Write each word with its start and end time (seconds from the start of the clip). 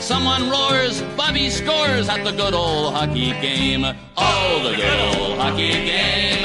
Someone 0.00 0.48
roars, 0.48 1.02
Bobby 1.16 1.50
scores 1.50 2.08
at 2.08 2.24
the 2.24 2.30
good 2.30 2.54
old 2.54 2.94
hockey 2.94 3.32
game. 3.42 3.84
Oh, 4.16 4.62
the 4.62 4.76
good 4.76 5.00
old 5.10 5.38
hockey 5.38 5.72
game 5.72 6.44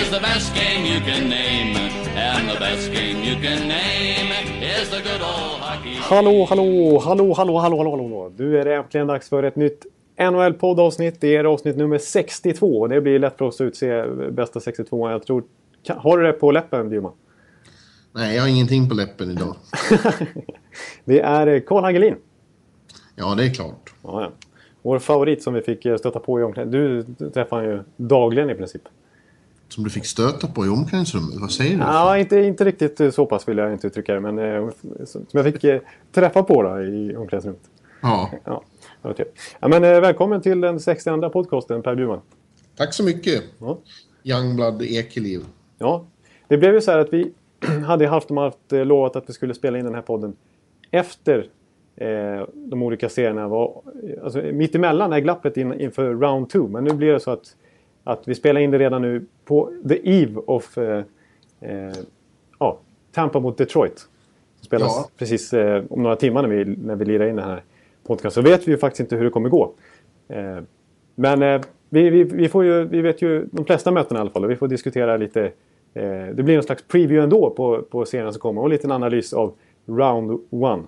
is 0.00 0.10
the 0.10 0.20
best 0.20 0.54
game 0.54 0.86
you 0.86 1.00
can 1.00 1.28
name. 1.28 1.76
And 2.16 2.48
the 2.48 2.58
best 2.58 2.90
game 2.92 3.22
you 3.22 3.34
can 3.34 3.68
name 3.68 4.32
is 4.62 4.88
the 4.88 5.02
good 5.02 5.20
old 5.20 5.60
hockey 5.60 5.94
Hallå, 5.96 6.46
hallå, 6.48 6.98
hallå, 6.98 7.34
hallå, 7.34 7.58
hallå, 7.58 7.78
hallå, 7.78 7.90
hallå. 7.90 8.32
Du 8.36 8.60
är 8.60 8.64
det 8.64 8.74
äntligen 8.74 9.06
dags 9.06 9.28
för 9.28 9.42
ett 9.42 9.56
nytt 9.56 9.86
NHL-poddavsnitt. 10.18 11.16
Det 11.20 11.36
är 11.36 11.44
avsnitt 11.44 11.76
nummer 11.76 11.98
62. 11.98 12.86
Det 12.86 13.00
blir 13.00 13.18
lätt 13.18 13.38
för 13.38 13.44
oss 13.44 13.60
att 13.60 13.64
utse 13.64 14.06
bästa 14.30 14.60
62. 14.60 15.10
Jag 15.10 15.26
tror... 15.26 15.44
Har 15.88 16.18
du 16.18 16.24
det 16.24 16.32
på 16.32 16.50
läppen, 16.52 16.90
Bjurman? 16.90 17.12
Nej, 18.12 18.36
jag 18.36 18.42
har 18.42 18.48
ingenting 18.48 18.88
på 18.88 18.94
läppen 18.94 19.30
idag. 19.30 19.56
Det 21.04 21.20
är 21.20 21.60
Karl 21.60 21.84
Hagelin. 21.84 22.16
Ja, 23.16 23.34
det 23.34 23.44
är 23.44 23.54
klart. 23.54 23.94
Ja, 24.02 24.22
ja. 24.22 24.30
Vår 24.82 24.98
favorit 24.98 25.42
som 25.42 25.54
vi 25.54 25.60
fick 25.60 25.86
eh, 25.86 25.96
stöta 25.96 26.18
på 26.18 26.40
i 26.40 26.42
omklädningsrummet. 26.42 27.18
Du 27.18 27.30
träffar 27.30 27.56
han 27.56 27.66
ju 27.66 27.82
dagligen 27.96 28.50
i 28.50 28.54
princip. 28.54 28.82
Som 29.68 29.84
du 29.84 29.90
fick 29.90 30.06
stöta 30.06 30.46
på 30.46 30.66
i 30.66 30.68
omklädningsrummet. 30.68 31.40
Vad 31.40 31.50
säger 31.50 31.76
du? 31.76 31.82
Ja, 31.82 32.18
inte, 32.18 32.36
inte 32.36 32.64
riktigt 32.64 33.00
eh, 33.00 33.10
så 33.10 33.26
pass 33.26 33.48
vill 33.48 33.58
jag 33.58 33.72
inte 33.72 33.86
uttrycka 33.86 34.14
det. 34.14 34.20
Men 34.20 34.38
eh, 34.38 34.70
som 35.04 35.26
jag 35.30 35.44
fick 35.44 35.64
eh, 35.64 35.80
träffa 36.12 36.42
på 36.42 36.62
då, 36.62 36.82
i 36.82 37.16
omklädningsrummet. 37.16 37.70
Ja. 38.02 38.30
Ja, 38.44 38.62
trevligt. 39.02 39.40
ja, 39.60 39.68
men 39.68 39.84
eh, 39.84 40.00
välkommen 40.00 40.40
till 40.40 40.60
den 40.60 40.80
62 40.80 41.30
podcasten 41.30 41.82
Per 41.82 41.94
Bjurman. 41.94 42.20
Tack 42.76 42.94
så 42.94 43.04
mycket. 43.04 43.44
Ja. 43.58 43.78
Youngblood 44.22 44.82
Ekeliv. 44.82 45.44
Ja, 45.78 46.04
det 46.48 46.56
blev 46.58 46.74
ju 46.74 46.80
så 46.80 46.90
här 46.90 46.98
att 46.98 47.12
vi 47.12 47.32
hade 47.86 48.06
haft 48.06 48.30
om 48.30 48.52
eh, 48.72 48.84
lovat 48.84 49.16
att 49.16 49.28
vi 49.28 49.32
skulle 49.32 49.54
spela 49.54 49.78
in 49.78 49.84
den 49.84 49.94
här 49.94 50.02
podden 50.02 50.36
efter 50.90 51.48
eh, 51.96 52.46
de 52.54 52.82
olika 52.82 53.08
serierna 53.08 53.48
var... 53.48 53.82
Alltså 54.22 54.42
mitt 54.42 54.74
emellan 54.74 55.12
är 55.12 55.20
glappet 55.20 55.56
in, 55.56 55.80
inför 55.80 56.14
round 56.14 56.48
two. 56.48 56.68
Men 56.68 56.84
nu 56.84 56.94
blir 56.94 57.12
det 57.12 57.20
så 57.20 57.30
att, 57.30 57.56
att 58.04 58.28
vi 58.28 58.34
spelar 58.34 58.60
in 58.60 58.70
det 58.70 58.78
redan 58.78 59.02
nu 59.02 59.24
på 59.44 59.72
the 59.88 60.22
eve 60.22 60.40
of 60.46 60.78
eh, 60.78 61.04
eh, 61.60 61.92
ja, 62.58 62.78
Tampa 63.12 63.40
mot 63.40 63.58
Detroit. 63.58 63.98
Som 63.98 64.66
spelas 64.66 64.92
Ja. 64.96 65.08
precis 65.18 65.52
eh, 65.52 65.84
om 65.90 66.02
några 66.02 66.16
timmar 66.16 66.42
när 66.42 66.48
vi, 66.48 66.64
när 66.64 66.96
vi 66.96 67.04
lirar 67.04 67.26
in 67.26 67.36
den 67.36 67.44
här 67.44 67.62
podcasten. 68.06 68.44
Så 68.44 68.50
vet 68.50 68.68
vi 68.68 68.72
ju 68.72 68.78
faktiskt 68.78 69.00
inte 69.00 69.16
hur 69.16 69.24
det 69.24 69.30
kommer 69.30 69.48
gå. 69.48 69.72
Eh, 70.28 70.58
men 71.14 71.42
eh, 71.42 71.60
vi, 71.88 72.10
vi, 72.10 72.24
vi, 72.24 72.48
får 72.48 72.64
ju, 72.64 72.84
vi 72.84 73.00
vet 73.00 73.22
ju 73.22 73.46
de 73.52 73.64
flesta 73.64 73.90
mötena 73.90 74.20
i 74.20 74.20
alla 74.20 74.30
fall 74.30 74.44
och 74.44 74.50
vi 74.50 74.56
får 74.56 74.68
diskutera 74.68 75.16
lite. 75.16 75.52
Det 76.34 76.44
blir 76.44 76.56
en 76.56 76.62
slags 76.62 76.82
preview 76.88 77.22
ändå 77.22 77.50
på, 77.50 77.82
på 77.82 78.04
serien 78.04 78.32
som 78.32 78.40
kommer 78.40 78.60
och 78.60 78.66
en 78.66 78.70
liten 78.70 78.92
analys 78.92 79.32
av 79.32 79.54
round 79.86 80.40
one. 80.50 80.82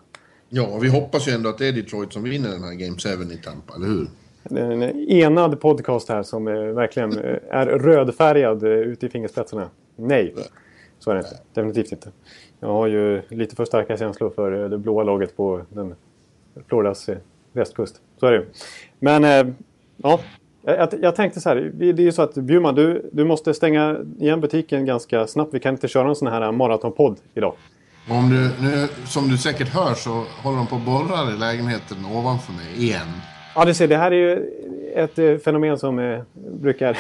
Ja, 0.48 0.78
vi 0.82 0.88
hoppas 0.88 1.28
ju 1.28 1.32
ändå 1.32 1.48
att 1.48 1.58
det 1.58 1.68
är 1.68 1.72
Detroit 1.72 2.12
som 2.12 2.22
vinner 2.22 2.48
den 2.50 2.62
här 2.64 2.74
Game 2.74 2.96
7 2.98 3.34
i 3.34 3.36
Tampa, 3.44 3.74
eller 3.76 3.86
hur? 3.86 4.08
En 4.50 4.82
enad 5.10 5.60
podcast 5.60 6.08
här 6.08 6.22
som 6.22 6.48
eh, 6.48 6.54
verkligen 6.54 7.18
eh, 7.18 7.36
är 7.50 7.66
rödfärgad 7.66 8.62
eh, 8.62 8.68
ute 8.70 9.06
i 9.06 9.08
fingerspetsarna. 9.08 9.70
Nej, 9.96 10.34
så 10.98 11.10
är 11.10 11.14
det 11.14 11.20
inte. 11.20 11.38
Definitivt 11.54 11.92
inte. 11.92 12.10
Jag 12.60 12.68
har 12.68 12.86
ju 12.86 13.22
lite 13.28 13.56
för 13.56 13.64
starka 13.64 13.96
känslor 13.96 14.30
för 14.30 14.68
det 14.68 14.78
blåa 14.78 15.02
laget 15.04 15.36
på 15.36 15.60
den 15.68 15.94
Floridas 16.68 17.08
västkust. 17.52 18.00
Så 18.20 18.26
är 18.26 18.32
det 18.32 18.38
ju. 18.38 18.46
Men 18.98 19.54
ja, 19.96 20.20
jag, 20.62 20.88
jag- 21.00 21.16
tänkte 21.16 21.40
så 21.40 21.48
här. 21.48 21.70
Det 21.74 21.88
är 21.88 22.00
ju 22.00 22.12
så 22.12 22.22
att 22.22 22.34
Bjurman, 22.34 22.74
du, 22.74 23.10
du 23.12 23.24
måste 23.24 23.54
stänga 23.54 23.96
igen 24.20 24.40
butiken 24.40 24.84
ganska 24.86 25.26
snabbt. 25.26 25.54
Vi 25.54 25.60
kan 25.60 25.74
inte 25.74 25.88
köra 25.88 26.08
en 26.08 26.14
sån 26.14 26.28
här 26.28 26.52
maratonpodd 26.52 27.16
idag. 27.34 27.54
Om 28.08 28.30
du, 28.30 28.50
nu, 28.66 28.88
som 29.06 29.28
du 29.28 29.38
säkert 29.38 29.68
hör 29.68 29.94
så 29.94 30.24
håller 30.42 30.56
de 30.56 30.66
på 30.66 30.74
och 30.76 30.82
borrar 30.82 31.34
i 31.34 31.38
lägenheten 31.38 31.98
ovanför 32.14 32.52
mig 32.52 32.84
igen. 32.84 33.06
Ja, 33.54 33.64
du 33.64 33.74
ser, 33.74 33.88
det 33.88 33.96
här 33.96 34.10
är 34.10 34.16
ju 34.16 34.50
ett 34.94 35.18
eh, 35.18 35.36
fenomen 35.36 35.78
som 35.78 35.98
eh, 35.98 36.20
brukar, 36.60 36.98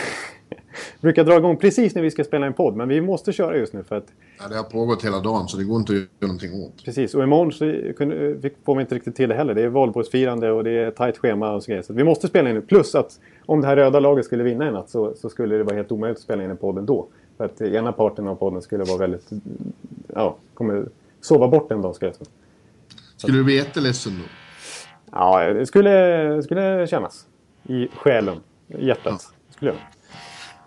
brukar 1.00 1.24
dra 1.24 1.36
igång 1.36 1.56
precis 1.56 1.94
när 1.94 2.02
vi 2.02 2.10
ska 2.10 2.24
spela 2.24 2.46
en 2.46 2.52
podd. 2.52 2.76
Men 2.76 2.88
vi 2.88 3.00
måste 3.00 3.32
köra 3.32 3.56
just 3.56 3.72
nu 3.72 3.82
för 3.84 3.96
att 3.96 4.06
Ja, 4.38 4.48
det 4.48 4.56
har 4.56 4.62
pågått 4.62 5.04
hela 5.04 5.20
dagen 5.20 5.48
så 5.48 5.56
det 5.56 5.64
går 5.64 5.76
inte 5.76 5.92
att 5.92 5.98
göra 5.98 6.08
någonting 6.20 6.62
åt. 6.64 6.84
precis. 6.84 7.14
Och 7.14 7.22
imorgon 7.22 7.52
så 7.52 7.92
kunde, 7.96 8.30
eh, 8.30 8.50
får 8.64 8.74
vi 8.74 8.80
inte 8.80 8.94
riktigt 8.94 9.16
till 9.16 9.28
det 9.28 9.34
heller. 9.34 9.54
Det 9.54 9.62
är 9.62 9.68
valborgsfirande 9.68 10.50
och 10.50 10.64
det 10.64 10.70
är 10.70 10.90
tajt 10.90 11.18
schema 11.18 11.52
och 11.54 11.62
så 11.62 11.68
grejer. 11.68 11.82
Så 11.82 11.92
vi 11.92 12.04
måste 12.04 12.28
spela 12.28 12.48
in 12.48 12.54
nu. 12.54 12.62
Plus 12.62 12.94
att 12.94 13.20
om 13.46 13.60
det 13.60 13.66
här 13.66 13.76
röda 13.76 14.00
laget 14.00 14.24
skulle 14.24 14.42
vinna 14.44 14.66
en 14.66 14.72
natt 14.72 14.90
så, 14.90 15.14
så 15.14 15.28
skulle 15.28 15.56
det 15.56 15.62
vara 15.62 15.76
helt 15.76 15.92
omöjligt 15.92 16.18
att 16.18 16.22
spela 16.22 16.44
in 16.44 16.50
en 16.50 16.56
podd 16.56 16.78
ändå. 16.78 17.08
För 17.36 17.44
att 17.44 17.60
ena 17.60 17.92
parten 17.92 18.28
av 18.28 18.34
podden 18.34 18.62
skulle 18.62 18.84
vara 18.84 18.98
väldigt... 18.98 19.30
Ja, 20.14 20.36
kommer 20.54 20.88
sova 21.20 21.48
bort 21.48 21.72
en 21.72 21.82
dag 21.82 21.94
ska 21.94 22.06
jag 22.06 22.14
säga. 22.14 22.30
Skulle 23.16 23.38
du 23.38 23.44
bli 23.44 23.56
jätteledsen 23.56 24.12
då? 24.18 24.24
Ja, 25.12 25.52
det 25.52 25.66
skulle, 25.66 26.42
skulle 26.42 26.86
kännas. 26.86 27.26
I 27.68 27.88
själen. 27.88 28.36
I 28.68 28.86
hjärtat. 28.86 29.32
Skulle 29.50 29.70
jag. 29.70 29.80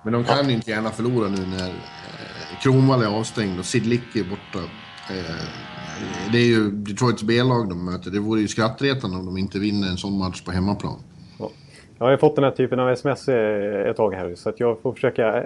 Men 0.03 0.13
de 0.13 0.23
kan 0.23 0.49
inte 0.49 0.71
gärna 0.71 0.89
förlora 0.89 1.27
nu 1.27 1.45
när 1.45 1.67
eh, 1.67 2.59
Kronwall 2.61 3.01
är 3.01 3.19
avstängd 3.19 3.59
och 3.59 3.65
Sid 3.65 3.85
Lick 3.85 4.15
är 4.15 4.23
borta. 4.23 4.59
Eh, 5.09 5.35
det 6.31 6.37
är 6.37 6.45
ju 6.45 6.71
Detroits 6.71 7.23
B-lag 7.23 7.69
de 7.69 7.85
möter. 7.85 8.11
Det 8.11 8.19
vore 8.19 8.41
ju 8.41 8.47
skrattretande 8.47 9.17
om 9.17 9.25
de 9.25 9.37
inte 9.37 9.59
vinner 9.59 9.87
en 9.87 9.97
sån 9.97 10.17
match 10.17 10.41
på 10.41 10.51
hemmaplan. 10.51 10.99
Jag 11.99 12.05
har 12.05 12.11
ju 12.11 12.17
fått 12.17 12.35
den 12.35 12.43
här 12.43 12.51
typen 12.51 12.79
av 12.79 12.89
sms 12.89 13.29
eh, 13.29 13.89
ett 13.89 13.97
tag 13.97 14.13
här 14.13 14.35
så 14.35 14.49
att 14.49 14.59
jag 14.59 14.79
får 14.79 14.93
försöka... 14.93 15.43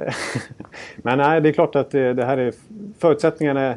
Men 0.95 1.17
nej, 1.17 1.41
det 1.41 1.49
är 1.49 1.53
klart 1.53 1.75
att 1.75 1.91
det 1.91 2.25
här 2.25 2.37
är... 2.37 2.53
Förutsättningarna 2.99 3.75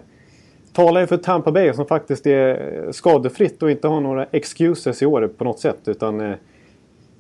talar 0.76 1.00
ju 1.00 1.06
för 1.06 1.16
Tampa 1.16 1.53
Bay 1.53 1.72
som 1.72 1.87
faktiskt 1.87 2.26
är 2.26 2.92
skadefritt 2.92 3.62
och 3.62 3.70
inte 3.70 3.88
har 3.88 4.00
några 4.00 4.26
excuses 4.31 5.03
i 5.03 5.06
år 5.06 5.31
på 5.38 5.44
något 5.44 5.59
sätt. 5.59 5.78
Utan, 5.87 6.20
eh, 6.20 6.37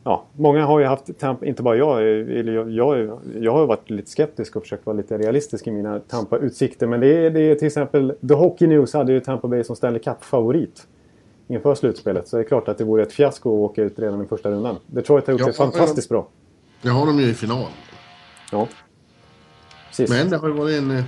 ja, 0.04 0.24
många 0.32 0.64
har 0.64 0.80
ju 0.80 0.86
haft 0.86 1.18
Tampa, 1.18 1.46
inte 1.46 1.62
bara 1.62 1.76
jag, 1.76 2.02
eh, 2.02 2.40
jag, 2.40 2.70
jag, 2.70 3.18
jag 3.40 3.52
har 3.52 3.60
ju 3.60 3.66
varit 3.66 3.90
lite 3.90 4.10
skeptisk 4.10 4.56
och 4.56 4.62
försökt 4.62 4.86
vara 4.86 4.96
lite 4.96 5.18
realistisk 5.18 5.66
i 5.66 5.70
mina 5.70 6.00
Tampa-utsikter. 6.00 6.86
Men 6.86 7.00
det 7.00 7.26
är, 7.26 7.30
det 7.30 7.40
är 7.40 7.54
till 7.54 7.66
exempel, 7.66 8.14
The 8.28 8.34
Hockey 8.34 8.66
News 8.66 8.94
hade 8.94 9.12
ju 9.12 9.20
Tampa 9.20 9.48
Bay 9.48 9.64
som 9.64 9.76
Stanley 9.76 10.00
Cup-favorit 10.02 10.86
inför 11.48 11.74
slutspelet. 11.74 12.28
Så 12.28 12.36
det 12.36 12.42
är 12.42 12.48
klart 12.48 12.68
att 12.68 12.78
det 12.78 12.84
vore 12.84 13.02
ett 13.02 13.12
fiasko 13.12 13.64
att 13.64 13.70
åka 13.70 13.82
ut 13.82 13.98
redan 13.98 14.24
i 14.24 14.26
första 14.26 14.50
rundan. 14.50 14.78
Detroit 14.86 15.26
har 15.26 15.32
gjort 15.32 15.40
Ja, 15.40 15.46
det 15.46 15.52
fantastiskt 15.52 16.08
bra. 16.08 16.28
Det 16.82 16.88
har 16.88 17.06
de 17.06 17.20
ju 17.20 17.26
i 17.26 17.34
final. 17.34 17.70
Ja. 18.52 18.68
Precis. 19.88 20.10
Men 20.10 20.30
det 20.30 20.36
har 20.36 20.48
ju 20.48 20.54
varit 20.54 20.78
en, 20.78 20.90
eh, 20.90 21.04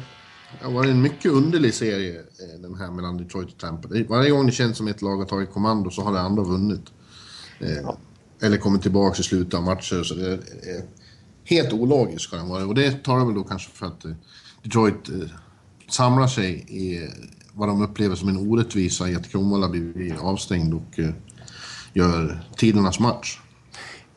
har 0.62 0.72
varit 0.72 0.90
en 0.90 1.02
mycket 1.02 1.32
underlig 1.32 1.74
serie 1.74 2.18
eh, 2.18 2.60
den 2.60 2.74
här 2.74 2.90
mellan 2.90 3.16
Detroit 3.16 3.52
och 3.52 3.58
Tampa. 3.58 3.88
Varje 4.08 4.30
gång 4.30 4.46
det 4.46 4.52
känns 4.52 4.76
som 4.76 4.88
ett 4.88 5.02
lag 5.02 5.16
har 5.16 5.24
tagit 5.24 5.52
kommando 5.52 5.90
så 5.90 6.02
har 6.02 6.12
det 6.12 6.20
andra 6.20 6.42
vunnit. 6.42 6.84
Eh, 7.60 7.90
Eller 8.40 8.56
kommit 8.56 8.82
tillbaka 8.82 9.20
i 9.20 9.22
slutet 9.22 9.54
av 9.54 9.62
matcher. 9.62 10.02
Så 10.02 10.14
det 10.14 10.32
är, 10.32 10.38
helt 11.44 11.72
ologiskt 11.72 12.20
ska 12.20 12.36
den 12.36 12.48
vara. 12.48 12.66
Och 12.66 12.74
det 12.74 13.04
tar 13.04 13.24
väl 13.24 13.34
då 13.34 13.44
kanske 13.44 13.70
för 13.70 13.86
att 13.86 14.04
Detroit 14.62 15.10
samlar 15.90 16.26
sig 16.26 16.52
i 16.68 17.08
vad 17.58 17.68
de 17.68 17.82
upplever 17.82 18.14
som 18.14 18.28
en 18.28 18.36
orättvisa 18.36 19.08
i 19.08 19.14
att 19.14 19.30
Kronwall 19.30 19.62
har 19.62 19.68
blivit 19.68 20.20
avstängd 20.22 20.74
och 20.74 20.98
eh, 20.98 21.10
gör 21.92 22.38
tidernas 22.56 23.00
match. 23.00 23.40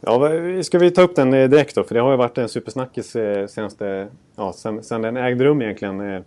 Ja, 0.01 0.29
ska 0.63 0.79
vi 0.79 0.91
ta 0.91 1.01
upp 1.01 1.15
den 1.15 1.33
eh, 1.33 1.49
direkt 1.49 1.75
då? 1.75 1.83
För 1.83 1.95
det 1.95 2.01
har 2.01 2.11
ju 2.11 2.17
varit 2.17 2.37
en 2.37 2.49
supersnackis 2.49 3.15
eh, 3.15 3.47
senaste, 3.47 4.07
ja, 4.35 4.53
sen, 4.53 4.83
sen 4.83 5.01
den 5.01 5.17
ägde 5.17 5.43
rum 5.43 5.61
egentligen. 5.61 5.97
Kronwalls 5.97 6.25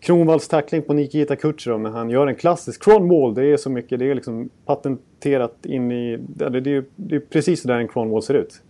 Kronvalls 0.00 0.48
tackling 0.48 0.82
på 0.82 0.92
Nikita 0.92 1.36
Kucherov 1.36 1.80
när 1.80 1.90
han 1.90 2.10
gör 2.10 2.26
en 2.26 2.34
klassisk 2.34 2.84
cronwall. 2.84 3.34
Det 3.34 3.44
är 3.44 3.56
så 3.56 3.70
mycket, 3.70 3.98
det 3.98 4.10
är 4.10 4.14
liksom 4.14 4.50
patenterat 4.66 5.66
in 5.66 5.92
i... 5.92 6.18
Det, 6.28 6.44
är, 6.44 6.84
det 6.96 7.16
är 7.16 7.20
precis 7.20 7.62
så 7.62 7.68
där 7.68 7.78
en 7.78 7.88
cronwall 7.88 8.22
ser 8.22 8.34
ut. 8.34 8.62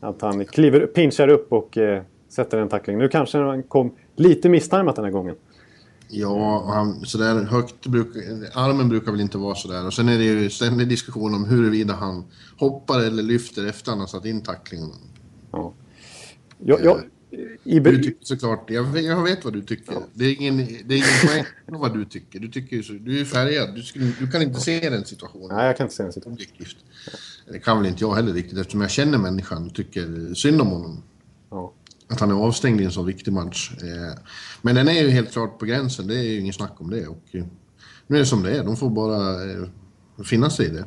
Att 0.00 0.22
han 0.22 0.44
kliver, 0.44 0.86
pinchar 0.86 1.28
upp 1.28 1.52
och 1.52 1.78
eh, 1.78 2.02
sätter 2.28 2.58
en 2.58 2.68
tackling. 2.68 2.98
Nu 2.98 3.08
kanske 3.08 3.38
han 3.38 3.62
kom 3.62 3.90
lite 4.16 4.48
misstajmat 4.48 4.96
den 4.96 5.04
här 5.04 5.12
gången. 5.12 5.34
Ja, 6.08 6.72
han, 6.74 7.06
sådär 7.06 7.42
högt 7.44 7.86
brukar, 7.86 8.20
armen 8.54 8.88
brukar 8.88 9.12
väl 9.12 9.20
inte 9.20 9.38
vara 9.38 9.54
sådär. 9.54 9.86
Och 9.86 9.94
sen 9.94 10.08
är 10.08 10.18
det 10.18 10.24
ju 10.24 10.50
ständig 10.50 10.88
diskussion 10.88 11.34
om 11.34 11.44
huruvida 11.44 11.94
han 11.94 12.24
hoppar 12.58 13.00
eller 13.00 13.22
lyfter 13.22 13.66
efter 13.66 13.90
han 13.90 14.00
har 14.00 14.06
satt 14.06 14.24
in 14.24 14.42
tacklingen. 14.42 14.90
Ja. 15.52 15.74
Jag, 16.58 16.84
jag, 16.84 17.00
i, 17.64 17.80
Du 17.80 18.02
tycker 18.02 18.24
såklart, 18.24 18.70
jag, 18.70 18.98
jag 19.02 19.22
vet 19.22 19.44
vad 19.44 19.52
du 19.52 19.62
tycker. 19.62 19.94
Det 20.14 20.24
är 20.24 20.34
ingen, 20.34 20.56
det 20.56 20.94
är 20.94 20.96
ingen 20.96 21.26
poäng 21.26 21.44
vad 21.66 21.94
du 21.94 22.04
tycker. 22.04 22.40
Du, 22.40 22.48
tycker 22.48 22.82
så, 22.82 22.92
du 22.92 23.20
är 23.20 23.24
färgad, 23.24 23.74
du, 23.74 23.82
skulle, 23.82 24.12
du 24.20 24.30
kan 24.30 24.42
inte 24.42 24.60
se 24.60 24.90
den 24.90 25.04
situationen 25.04 25.56
nej, 25.56 25.66
jag 25.66 25.76
kan 25.76 25.84
inte 25.84 25.96
säga 25.96 26.06
en 26.06 26.12
situation. 26.12 26.32
objektivt. 26.32 26.76
Det 27.52 27.58
kan 27.58 27.78
väl 27.78 27.86
inte 27.86 28.04
jag 28.04 28.14
heller 28.14 28.32
riktigt 28.32 28.58
eftersom 28.58 28.80
jag 28.80 28.90
känner 28.90 29.18
människan 29.18 29.66
och 29.66 29.74
tycker 29.74 30.34
synd 30.34 30.60
om 30.60 30.68
honom. 30.68 31.02
Ja. 31.50 31.72
Att 32.10 32.20
han 32.20 32.30
är 32.30 32.34
avstängd 32.34 32.80
i 32.80 32.84
en 32.84 32.90
så 32.90 33.02
viktig 33.02 33.32
match. 33.32 33.70
Eh, 33.82 34.18
men 34.62 34.74
den 34.74 34.88
är 34.88 35.02
ju 35.02 35.08
helt 35.08 35.32
klart 35.32 35.58
på 35.58 35.66
gränsen, 35.66 36.06
det 36.06 36.18
är 36.18 36.22
ju 36.22 36.40
ingen 36.40 36.52
snack 36.52 36.74
om 36.76 36.90
det. 36.90 37.06
Och 37.06 37.22
eh, 37.32 37.44
nu 38.06 38.16
är 38.16 38.20
det 38.20 38.26
som 38.26 38.42
det 38.42 38.56
är, 38.56 38.64
de 38.64 38.76
får 38.76 38.90
bara 38.90 39.50
eh, 39.50 39.68
finna 40.24 40.50
sig 40.50 40.66
i 40.66 40.68
det. 40.68 40.84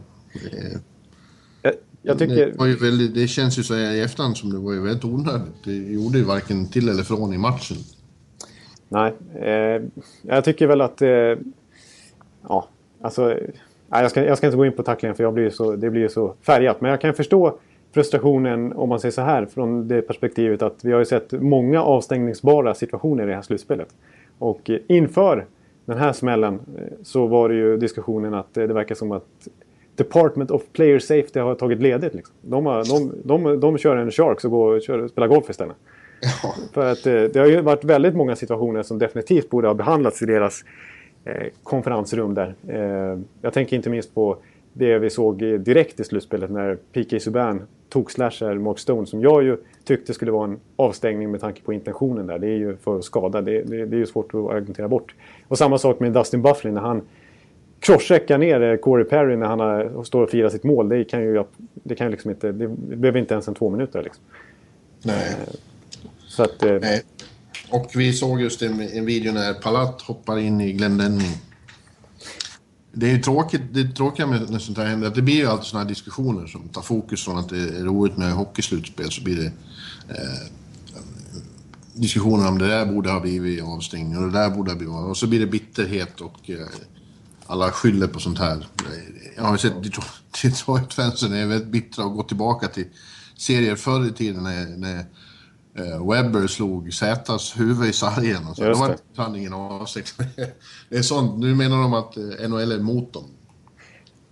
Jag, 1.61 1.73
jag 2.01 2.19
tycker... 2.19 2.65
det, 2.65 2.75
väldigt, 2.75 3.13
det 3.13 3.27
känns 3.27 3.59
ju 3.59 3.63
så 3.63 3.75
här 3.75 3.91
i 3.91 4.01
efterhand 4.01 4.37
som 4.37 4.49
det 4.49 4.57
var 4.57 4.73
ju 4.73 4.81
väldigt 4.81 5.05
onödigt. 5.05 5.63
Det 5.63 5.75
gjorde 5.75 6.17
ju 6.17 6.23
varken 6.23 6.67
till 6.67 6.89
eller 6.89 7.03
från 7.03 7.33
i 7.33 7.37
matchen. 7.37 7.77
Nej, 8.89 9.13
eh, 9.35 9.81
jag 10.21 10.45
tycker 10.45 10.67
väl 10.67 10.81
att... 10.81 11.01
Eh, 11.01 11.37
ja, 12.47 12.67
alltså... 13.01 13.25
Nej, 13.87 14.01
jag, 14.01 14.11
ska, 14.11 14.23
jag 14.25 14.37
ska 14.37 14.47
inte 14.47 14.57
gå 14.57 14.65
in 14.65 14.71
på 14.71 14.83
tacklingen 14.83 15.15
för 15.15 15.23
jag 15.23 15.33
blir 15.33 15.49
så, 15.49 15.75
det 15.75 15.89
blir 15.89 16.01
ju 16.01 16.09
så 16.09 16.35
färgat. 16.41 16.81
Men 16.81 16.91
jag 16.91 17.01
kan 17.01 17.13
förstå 17.13 17.59
frustrationen, 17.93 18.73
om 18.73 18.89
man 18.89 18.99
säger 18.99 19.11
så 19.11 19.21
här, 19.21 19.45
från 19.45 19.87
det 19.87 20.01
perspektivet 20.01 20.61
att 20.61 20.85
vi 20.85 20.91
har 20.91 20.99
ju 20.99 21.05
sett 21.05 21.31
många 21.31 21.83
avstängningsbara 21.83 22.73
situationer 22.73 23.23
i 23.23 23.27
det 23.27 23.35
här 23.35 23.41
slutspelet. 23.41 23.87
Och 24.37 24.69
eh, 24.69 24.79
inför 24.87 25.45
den 25.85 25.97
här 25.97 26.13
smällen 26.13 26.53
eh, 26.77 26.83
så 27.03 27.27
var 27.27 27.49
det 27.49 27.55
ju 27.55 27.77
diskussionen 27.77 28.33
att 28.33 28.57
eh, 28.57 28.67
det 28.67 28.73
verkar 28.73 28.95
som 28.95 29.11
att 29.11 29.47
Department 29.95 30.51
of 30.51 30.61
Player 30.73 30.99
Safety 30.99 31.39
har 31.39 31.55
tagit 31.55 31.81
ledigt. 31.81 32.13
Liksom. 32.13 32.35
De, 32.41 32.65
har, 32.65 32.83
de, 32.89 33.13
de, 33.23 33.59
de 33.59 33.77
kör 33.77 33.97
en 33.97 34.11
Sharks 34.11 34.45
och 34.45 34.51
går 34.51 34.75
och 34.75 34.81
kör, 34.81 35.07
spelar 35.07 35.27
golf 35.27 35.49
istället. 35.49 35.75
Ja. 36.43 36.55
För 36.73 36.91
att 36.91 37.03
det 37.03 37.35
har 37.35 37.47
ju 37.47 37.61
varit 37.61 37.83
väldigt 37.83 38.15
många 38.15 38.35
situationer 38.35 38.83
som 38.83 38.99
definitivt 38.99 39.49
borde 39.49 39.67
ha 39.67 39.73
behandlats 39.73 40.21
i 40.21 40.25
deras 40.25 40.63
eh, 41.25 41.47
konferensrum 41.63 42.33
där. 42.33 42.55
Eh, 42.67 43.19
jag 43.41 43.53
tänker 43.53 43.75
inte 43.75 43.89
minst 43.89 44.15
på 44.15 44.37
det 44.73 44.99
vi 44.99 45.09
såg 45.09 45.37
direkt 45.59 45.99
i 45.99 46.03
slutspelet 46.03 46.51
när 46.51 46.77
P.K. 46.93 47.19
Subban 47.19 47.61
tog 47.91 48.11
slasher 48.11 48.55
Mark 48.55 48.79
Stone 48.79 49.07
som 49.07 49.21
jag 49.21 49.43
ju 49.43 49.57
tyckte 49.83 50.13
skulle 50.13 50.31
vara 50.31 50.43
en 50.43 50.59
avstängning 50.75 51.31
med 51.31 51.41
tanke 51.41 51.61
på 51.61 51.73
intentionen 51.73 52.27
där. 52.27 52.39
Det 52.39 52.47
är 52.47 52.57
ju 52.57 52.77
för 52.77 52.97
att 52.97 53.05
skada. 53.05 53.41
Det, 53.41 53.61
det, 53.61 53.85
det 53.85 53.95
är 53.95 53.99
ju 53.99 54.05
svårt 54.05 54.33
att 54.33 54.49
argumentera 54.49 54.87
bort. 54.87 55.15
Och 55.47 55.57
samma 55.57 55.77
sak 55.77 55.99
med 55.99 56.13
Dustin 56.13 56.41
Bufflin 56.41 56.73
när 56.73 56.81
han 56.81 57.01
crosscheckar 57.79 58.37
ner 58.37 58.61
eh, 58.61 58.77
Corey 58.77 59.05
Perry 59.05 59.35
när 59.35 59.47
han 59.47 59.59
har, 59.59 60.03
står 60.03 60.21
och 60.21 60.29
firar 60.29 60.49
sitt 60.49 60.63
mål. 60.63 60.89
Det 60.89 61.03
kan 61.03 61.21
ju, 61.21 61.43
det 61.73 61.95
kan 61.95 62.07
ju 62.07 62.11
liksom 62.11 62.31
inte... 62.31 62.51
Det 62.51 62.67
behöver 62.67 63.19
inte 63.19 63.33
ens 63.33 63.47
en 63.47 63.55
två 63.55 63.69
minuter 63.69 64.03
liksom. 64.03 64.23
Nej. 65.03 65.35
Eh, 65.41 65.53
så 66.27 66.43
att... 66.43 66.63
Eh, 66.63 66.77
Nej. 66.81 67.01
Och 67.71 67.91
vi 67.95 68.13
såg 68.13 68.41
just 68.41 68.61
en, 68.61 68.81
en 68.81 69.05
video 69.05 69.33
när 69.33 69.53
Palat 69.53 70.01
hoppar 70.01 70.39
in 70.39 70.61
i 70.61 70.73
Glendenning 70.73 71.50
det 72.93 73.09
är 73.09 73.11
ju 73.11 73.21
tråkigt, 73.21 73.61
det 73.71 73.91
tråkiga 73.91 74.27
med 74.27 74.49
när 74.49 74.59
sånt 74.59 74.77
här 74.77 74.85
händer, 74.85 75.07
att 75.07 75.15
det 75.15 75.21
blir 75.21 75.35
ju 75.35 75.47
alltid 75.47 75.65
såna 75.65 75.83
här 75.83 75.89
diskussioner 75.89 76.47
som 76.47 76.69
tar 76.69 76.81
fokus 76.81 77.25
från 77.25 77.37
att 77.37 77.49
det 77.49 77.57
är 77.57 77.83
roligt 77.83 78.17
med 78.17 78.33
hockeyslutspel 78.33 79.11
så 79.11 79.23
blir 79.23 79.35
det 79.35 79.51
eh, 80.09 80.47
diskussioner 81.93 82.47
om 82.47 82.57
det 82.57 82.67
där 82.67 82.85
borde 82.85 83.11
ha 83.11 83.19
blivit 83.19 83.63
avstängning 83.63 84.17
och 84.17 84.23
det 84.23 84.39
där 84.39 84.49
borde 84.49 84.71
ha 84.71 84.77
blivit 84.77 84.95
och 84.95 85.17
så 85.17 85.27
blir 85.27 85.39
det 85.39 85.47
bitterhet 85.47 86.21
och 86.21 86.49
eh, 86.49 86.67
alla 87.45 87.71
skyller 87.71 88.07
på 88.07 88.19
sånt 88.19 88.39
här. 88.39 88.67
Jag 89.35 89.43
har 89.43 89.51
ju 89.51 89.57
sett 89.57 89.73
Detroit-fansen 90.43 91.33
är 91.33 91.45
väldigt 91.45 91.67
bittra 91.67 92.05
och 92.05 92.13
går 92.13 92.23
tillbaka 92.23 92.67
till 92.67 92.85
serier 93.37 93.75
förr 93.75 94.07
i 94.07 94.11
tiden 94.11 94.43
när, 94.43 94.77
när 94.77 95.05
Webber 96.09 96.47
slog 96.47 96.93
Zätas 96.93 97.59
huvud 97.59 97.89
i 97.89 97.93
sargen. 97.93 98.47
Och 98.49 98.55
så. 98.55 98.63
Just 98.63 98.87
det. 98.87 98.97
De 99.15 99.21
hade 99.21 99.39
ingen 99.39 99.53
avsikt. 99.53 100.15
det 100.89 100.97
är 100.97 101.01
sånt. 101.01 101.39
Nu 101.39 101.55
menar 101.55 101.81
de 101.81 101.93
att 101.93 102.17
eh, 102.17 102.49
NHL 102.49 102.71
är 102.71 102.79
emot 102.79 103.13
dem. 103.13 103.23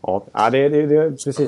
Ja, 0.02 0.50
det, 0.50 0.70
det, 0.70 0.86
det 0.86 1.12
precis. 1.12 1.40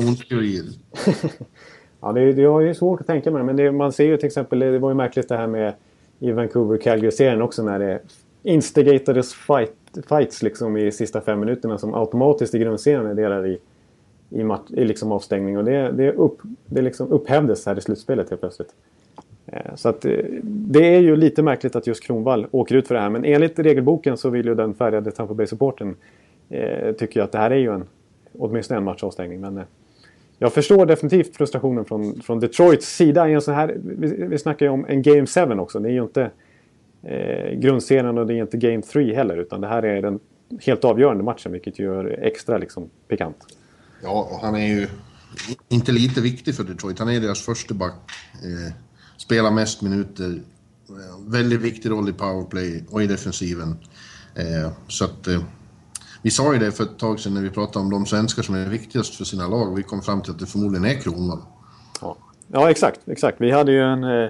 ja, 2.02 2.12
det, 2.12 2.34
det 2.34 2.44
är 2.44 2.62
ju 2.68 2.76
svårt 2.76 3.02
att 3.02 3.08
tänka 3.08 3.32
mig 3.32 3.44
men 3.44 3.56
det, 3.56 3.72
man 3.72 3.92
ser 3.92 4.06
ju 4.06 4.18
till 4.18 4.28
exempel, 4.28 4.60
det 4.60 4.80
var 4.80 4.90
ju 4.90 4.96
märkligt 4.96 5.30
det 5.30 5.38
här 5.38 5.48
med 5.48 5.74
i 6.20 6.32
Vancouver-Calgary-serien 6.32 7.42
också 7.42 7.64
när 7.64 7.80
det 7.80 8.00
instigatades 8.44 9.34
fight, 9.34 9.76
fights 10.10 10.44
liksom 10.44 10.78
i 10.78 10.92
sista 10.92 11.22
fem 11.22 11.40
minuterna 11.40 11.78
som 11.78 11.94
automatiskt 11.94 12.56
i 12.56 12.60
grundserien 12.60 13.06
är 13.06 13.16
delar 13.16 13.48
i, 13.48 13.60
i, 14.30 14.44
match, 14.44 14.70
i 14.70 14.86
liksom 14.86 15.12
avstängning. 15.12 15.58
Och 15.58 15.64
det, 15.64 15.92
det, 15.92 16.12
upp, 16.12 16.42
det 16.66 16.82
liksom 16.82 17.12
upphävdes 17.12 17.66
här 17.66 17.78
i 17.78 17.82
slutspelet 17.82 18.30
helt 18.30 18.42
plötsligt. 18.42 18.74
Eh, 19.46 19.76
så 19.76 19.90
att 19.90 20.06
eh, 20.06 20.12
det 20.44 20.96
är 20.96 21.00
ju 21.00 21.16
lite 21.16 21.44
märkligt 21.44 21.76
att 21.76 21.88
just 21.88 22.04
Kronvall 22.04 22.48
åker 22.52 22.76
ut 22.76 22.88
för 22.88 22.96
det 22.96 23.02
här. 23.02 23.10
Men 23.10 23.26
enligt 23.26 23.60
regelboken 23.60 24.18
så 24.18 24.30
vill 24.30 24.46
ju 24.46 24.56
den 24.56 24.74
färgade 24.74 25.12
Tampa 25.12 25.34
Bay-supporten 25.34 25.96
eh, 26.50 26.92
tycker 26.92 27.22
att 27.22 27.32
det 27.32 27.38
här 27.38 27.52
är 27.52 27.56
ju 27.56 27.74
en, 27.74 27.84
åtminstone 28.38 28.78
en 28.78 28.84
matchavstängning. 28.84 29.42
Men 29.42 29.58
eh, 29.58 29.64
jag 30.38 30.54
förstår 30.54 30.86
definitivt 30.86 31.36
frustrationen 31.36 31.86
från, 31.86 32.22
från 32.22 32.40
Detroits 32.40 32.96
sida. 32.96 33.30
I 33.30 33.34
en 33.34 33.42
sån 33.42 33.54
här, 33.54 33.78
vi, 33.84 34.26
vi 34.26 34.38
snackar 34.38 34.66
ju 34.66 34.72
om 34.72 34.86
en 34.90 35.02
Game 35.02 35.26
7 35.26 35.42
också. 35.60 35.80
Det 35.80 35.90
är 35.90 35.94
ju 35.94 36.04
inte 36.04 36.32
eh, 37.04 37.60
grundserien 37.60 38.18
och 38.18 38.28
det 38.28 38.34
är 38.34 38.42
inte 38.42 38.58
Game 38.58 38.82
3 38.82 39.16
heller. 39.16 39.38
Utan 39.38 39.62
det 39.62 39.68
här 39.68 39.86
är 39.86 40.02
den 40.02 40.20
helt 40.62 40.84
avgörande 40.84 41.24
matchen 41.24 41.52
vilket 41.52 41.80
gör 41.80 42.20
extra 42.22 42.58
liksom, 42.58 42.90
pikant. 43.08 43.38
Ja, 44.04 44.30
och 44.32 44.40
han 44.40 44.56
är 44.56 44.68
ju 44.68 44.88
inte 45.70 45.92
lite 45.92 46.22
viktig 46.22 46.56
för 46.56 46.64
Detroit. 46.64 47.00
Han 47.00 47.10
är 47.10 47.20
deras 47.20 47.42
första 47.42 47.74
back. 47.74 47.96
Eh 48.44 48.74
spelar 49.22 49.52
mest 49.52 49.82
minuter. 49.82 50.42
Väldigt 51.28 51.62
viktig 51.62 51.90
roll 51.90 52.10
i 52.10 52.14
powerplay 52.14 52.84
och 52.90 53.04
i 53.04 53.08
defensiven. 53.08 53.78
Eh, 54.36 54.72
så 54.88 55.06
att... 55.06 55.28
Eh, 55.28 55.42
vi 56.24 56.32
sa 56.32 56.54
ju 56.54 56.60
det 56.60 56.72
för 56.72 56.84
ett 56.84 57.00
tag 57.00 57.20
sedan 57.20 57.34
när 57.34 57.42
vi 57.42 57.50
pratade 57.50 57.86
om 57.86 57.92
de 57.92 58.06
svenskar 58.06 58.44
som 58.44 58.56
är 58.56 58.66
viktigast 58.66 59.16
för 59.16 59.24
sina 59.24 59.48
lag. 59.48 59.76
Vi 59.76 59.84
kom 59.84 60.02
fram 60.02 60.22
till 60.22 60.32
att 60.32 60.40
det 60.40 60.46
förmodligen 60.46 60.86
är 60.86 60.94
Kronwall. 60.94 61.40
Ja. 62.02 62.18
ja, 62.48 62.70
exakt. 62.70 63.00
exakt. 63.06 63.42
Vi 63.42 63.52
hade 63.52 63.72
ju 63.72 63.82
en 63.82 64.04
eh, 64.04 64.30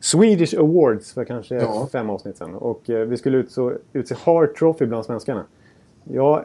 Swedish 0.00 0.54
Awards 0.58 1.12
för 1.12 1.24
kanske 1.24 1.54
ja. 1.54 1.88
fem 1.92 2.10
avsnitt 2.10 2.36
sedan. 2.36 2.54
Och 2.54 2.82
vi 2.86 3.16
skulle 3.16 3.38
utse, 3.38 3.60
utse 3.92 4.16
Hart 4.24 4.56
Trophy 4.58 4.86
bland 4.86 5.04
svenskarna. 5.04 5.44
Jag, 6.04 6.44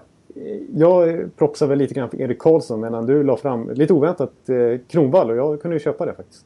jag 0.74 1.30
propsade 1.38 1.70
väl 1.70 1.80
lite 1.80 1.94
grann 1.94 2.10
för 2.10 2.22
Erik 2.22 2.40
Karlsson 2.40 2.80
medan 2.80 3.06
du 3.06 3.24
la 3.24 3.38
fram, 3.38 3.70
lite 3.70 3.94
oväntat, 3.94 4.50
eh, 4.50 4.80
Kronwall. 4.88 5.30
Och 5.30 5.38
jag 5.38 5.62
kunde 5.62 5.76
ju 5.76 5.84
köpa 5.84 6.06
det 6.06 6.14
faktiskt. 6.14 6.46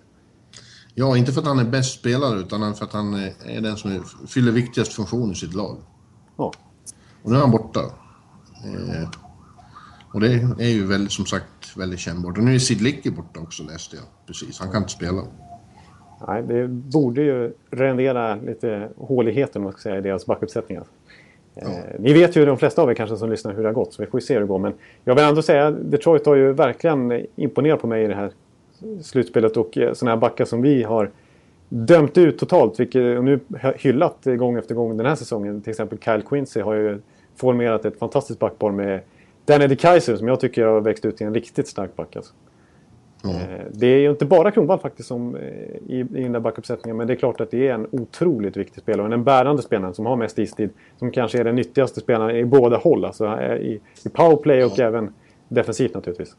Ja, 0.97 1.17
inte 1.17 1.31
för 1.31 1.41
att 1.41 1.47
han 1.47 1.59
är 1.59 1.63
bäst 1.63 1.99
spelare 1.99 2.39
utan 2.39 2.75
för 2.75 2.85
att 2.85 2.93
han 2.93 3.13
är 3.45 3.61
den 3.61 3.77
som 3.77 4.03
fyller 4.27 4.51
viktigast 4.51 4.93
funktion 4.93 5.31
i 5.31 5.35
sitt 5.35 5.53
lag. 5.53 5.77
Ja. 6.37 6.51
Och 7.23 7.31
nu 7.31 7.37
är 7.37 7.41
han 7.41 7.51
borta. 7.51 7.79
Eh, 8.65 9.09
och 10.13 10.21
det 10.21 10.27
är 10.59 10.69
ju 10.69 10.85
väldigt, 10.85 11.11
som 11.11 11.25
sagt 11.25 11.77
väldigt 11.77 11.99
kännbart. 11.99 12.37
Och 12.37 12.43
nu 12.43 12.55
är 12.55 12.59
Sid 12.59 12.81
Licky 12.81 13.09
borta 13.09 13.39
också 13.39 13.63
läste 13.63 13.95
jag 13.95 14.05
precis. 14.27 14.59
Han 14.59 14.71
kan 14.71 14.81
inte 14.81 14.93
spela. 14.93 15.21
Nej, 16.27 16.43
det 16.43 16.67
borde 16.67 17.21
ju 17.21 17.53
rendera 17.71 18.35
lite 18.35 18.89
håligheter 18.97 19.59
man 19.59 19.71
ska 19.71 19.81
säga, 19.81 19.97
i 19.97 20.01
deras 20.01 20.25
backuppsättningar. 20.25 20.83
Ja. 21.53 21.61
Eh, 21.61 21.99
ni 21.99 22.13
vet 22.13 22.35
ju 22.35 22.45
de 22.45 22.57
flesta 22.57 22.81
av 22.81 22.89
er 22.89 22.93
kanske 22.93 23.17
som 23.17 23.29
lyssnar 23.29 23.53
hur 23.53 23.61
det 23.61 23.69
har 23.69 23.73
gått 23.73 23.93
så 23.93 24.01
vi 24.01 24.07
får 24.07 24.19
ju 24.19 24.25
se 24.25 24.33
hur 24.33 24.41
det 24.41 24.47
går. 24.47 24.59
Men 24.59 24.73
jag 25.03 25.15
vill 25.15 25.23
ändå 25.23 25.41
säga 25.41 25.67
att 25.67 25.91
Detroit 25.91 26.25
har 26.25 26.35
ju 26.35 26.53
verkligen 26.53 27.25
imponerat 27.35 27.81
på 27.81 27.87
mig 27.87 28.03
i 28.03 28.07
det 28.07 28.15
här 28.15 28.31
slutspelet 29.01 29.57
och 29.57 29.77
eh, 29.77 29.93
sådana 29.93 30.15
här 30.15 30.21
backar 30.21 30.45
som 30.45 30.61
vi 30.61 30.83
har 30.83 31.11
dömt 31.69 32.17
ut 32.17 32.37
totalt. 32.37 32.79
Vilket, 32.79 33.17
och 33.17 33.23
nu 33.23 33.39
hyllat 33.77 34.23
gång 34.23 34.57
efter 34.57 34.75
gång 34.75 34.97
den 34.97 35.05
här 35.05 35.15
säsongen. 35.15 35.61
Till 35.61 35.71
exempel 35.71 35.99
Kyle 35.99 36.21
Quincy 36.21 36.61
har 36.61 36.73
ju 36.73 37.01
formerat 37.35 37.85
ett 37.85 37.99
fantastiskt 37.99 38.39
backpar 38.39 38.71
med 38.71 39.01
Danny 39.45 39.67
de 39.67 39.75
Kaiser 39.75 40.15
som 40.15 40.27
jag 40.27 40.39
tycker 40.39 40.65
har 40.65 40.81
växt 40.81 41.05
ut 41.05 41.17
till 41.17 41.27
en 41.27 41.33
riktigt 41.33 41.67
stark 41.67 41.95
back. 41.95 42.15
Alltså. 42.15 42.33
Mm. 43.23 43.71
Det 43.71 43.87
är 43.87 43.99
ju 43.99 44.09
inte 44.09 44.25
bara 44.25 44.51
Kronwall 44.51 44.79
faktiskt 44.79 45.07
som, 45.07 45.35
eh, 45.35 45.41
i, 45.87 46.07
i 46.15 46.23
den 46.23 46.31
där 46.31 46.39
backuppsättningen 46.39 46.97
men 46.97 47.07
det 47.07 47.13
är 47.13 47.15
klart 47.15 47.41
att 47.41 47.51
det 47.51 47.67
är 47.67 47.73
en 47.73 47.87
otroligt 47.91 48.57
viktig 48.57 48.81
spelare. 48.81 49.13
En 49.13 49.23
bärande 49.23 49.61
spelare 49.61 49.93
som 49.93 50.05
har 50.05 50.15
mest 50.15 50.39
istid. 50.39 50.69
Som 50.97 51.11
kanske 51.11 51.39
är 51.39 51.43
den 51.43 51.55
nyttigaste 51.55 51.99
spelaren 51.99 52.35
i 52.35 52.45
båda 52.45 52.77
håll. 52.77 53.05
Alltså 53.05 53.41
i, 53.41 53.81
i 54.05 54.09
powerplay 54.09 54.63
och 54.63 54.79
mm. 54.79 54.93
även 54.93 55.13
defensivt 55.47 55.93
naturligtvis. 55.93 56.35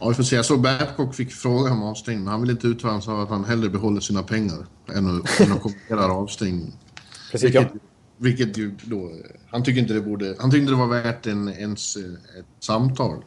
Ja, 0.00 0.08
vi 0.08 0.14
får 0.14 0.22
se. 0.22 0.36
Jag 0.36 0.44
såg 0.44 0.60
Babcock 0.60 1.14
fick 1.14 1.32
fråga 1.32 1.72
om 1.72 1.82
avstängning, 1.82 2.24
men 2.24 2.32
han 2.32 2.40
vill 2.40 2.50
inte 2.50 2.66
uttala. 2.66 3.00
Sa 3.00 3.22
att 3.22 3.28
han 3.28 3.44
hellre 3.44 3.68
behåller 3.68 4.00
sina 4.00 4.22
pengar 4.22 4.66
än 4.94 5.06
att, 5.06 5.40
än 5.40 5.52
att 5.52 5.62
kommentera 5.62 6.12
avstängning. 6.12 6.72
Precis, 7.32 7.44
vilket, 7.44 7.70
ja. 7.72 7.80
vilket 8.16 8.58
ju 8.58 8.74
då... 8.84 9.10
Han 9.50 9.62
tyckte 9.62 9.80
inte 9.80 9.94
det 9.94 10.00
borde... 10.00 10.36
Han 10.38 10.50
tyckte 10.50 10.72
det 10.72 10.76
var 10.76 10.86
värt 10.86 11.26
en, 11.26 11.48
ens 11.48 11.96
ett 11.96 12.46
samtal. 12.60 13.24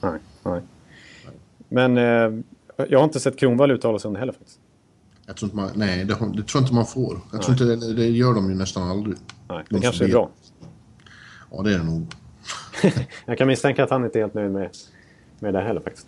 Nej, 0.00 0.20
nej. 0.42 0.62
Men 1.68 1.96
eh, 1.96 2.42
jag 2.88 2.98
har 2.98 3.04
inte 3.04 3.20
sett 3.20 3.38
Kronwall 3.38 3.70
uttala 3.70 3.98
sig 3.98 4.08
om 4.08 4.14
det 4.14 4.20
heller 4.20 4.32
faktiskt. 4.32 4.58
Jag 5.26 5.36
tror 5.36 5.46
inte 5.46 5.56
man, 5.56 5.70
nej, 5.74 6.04
det, 6.04 6.14
det 6.14 6.14
tror 6.14 6.46
jag 6.54 6.62
inte 6.62 6.74
man 6.74 6.86
får. 6.86 7.20
Jag 7.32 7.42
tror 7.42 7.52
inte 7.52 7.86
det, 7.86 7.94
det 7.94 8.08
gör 8.08 8.34
de 8.34 8.50
ju 8.50 8.54
nästan 8.54 8.88
aldrig. 8.88 9.16
Nej, 9.48 9.64
det 9.68 9.76
de 9.76 9.82
kanske 9.82 10.04
är 10.04 10.08
bra. 10.08 10.30
Ja, 11.50 11.62
det 11.62 11.74
är 11.74 11.78
det 11.78 11.84
nog. 11.84 12.06
jag 13.26 13.38
kan 13.38 13.48
misstänka 13.48 13.84
att 13.84 13.90
han 13.90 14.04
inte 14.04 14.18
är 14.18 14.20
helt 14.20 14.34
nöjd 14.34 14.50
med 14.50 14.70
med 15.40 15.54
det 15.54 15.60
heller 15.60 15.80
faktiskt. 15.80 16.06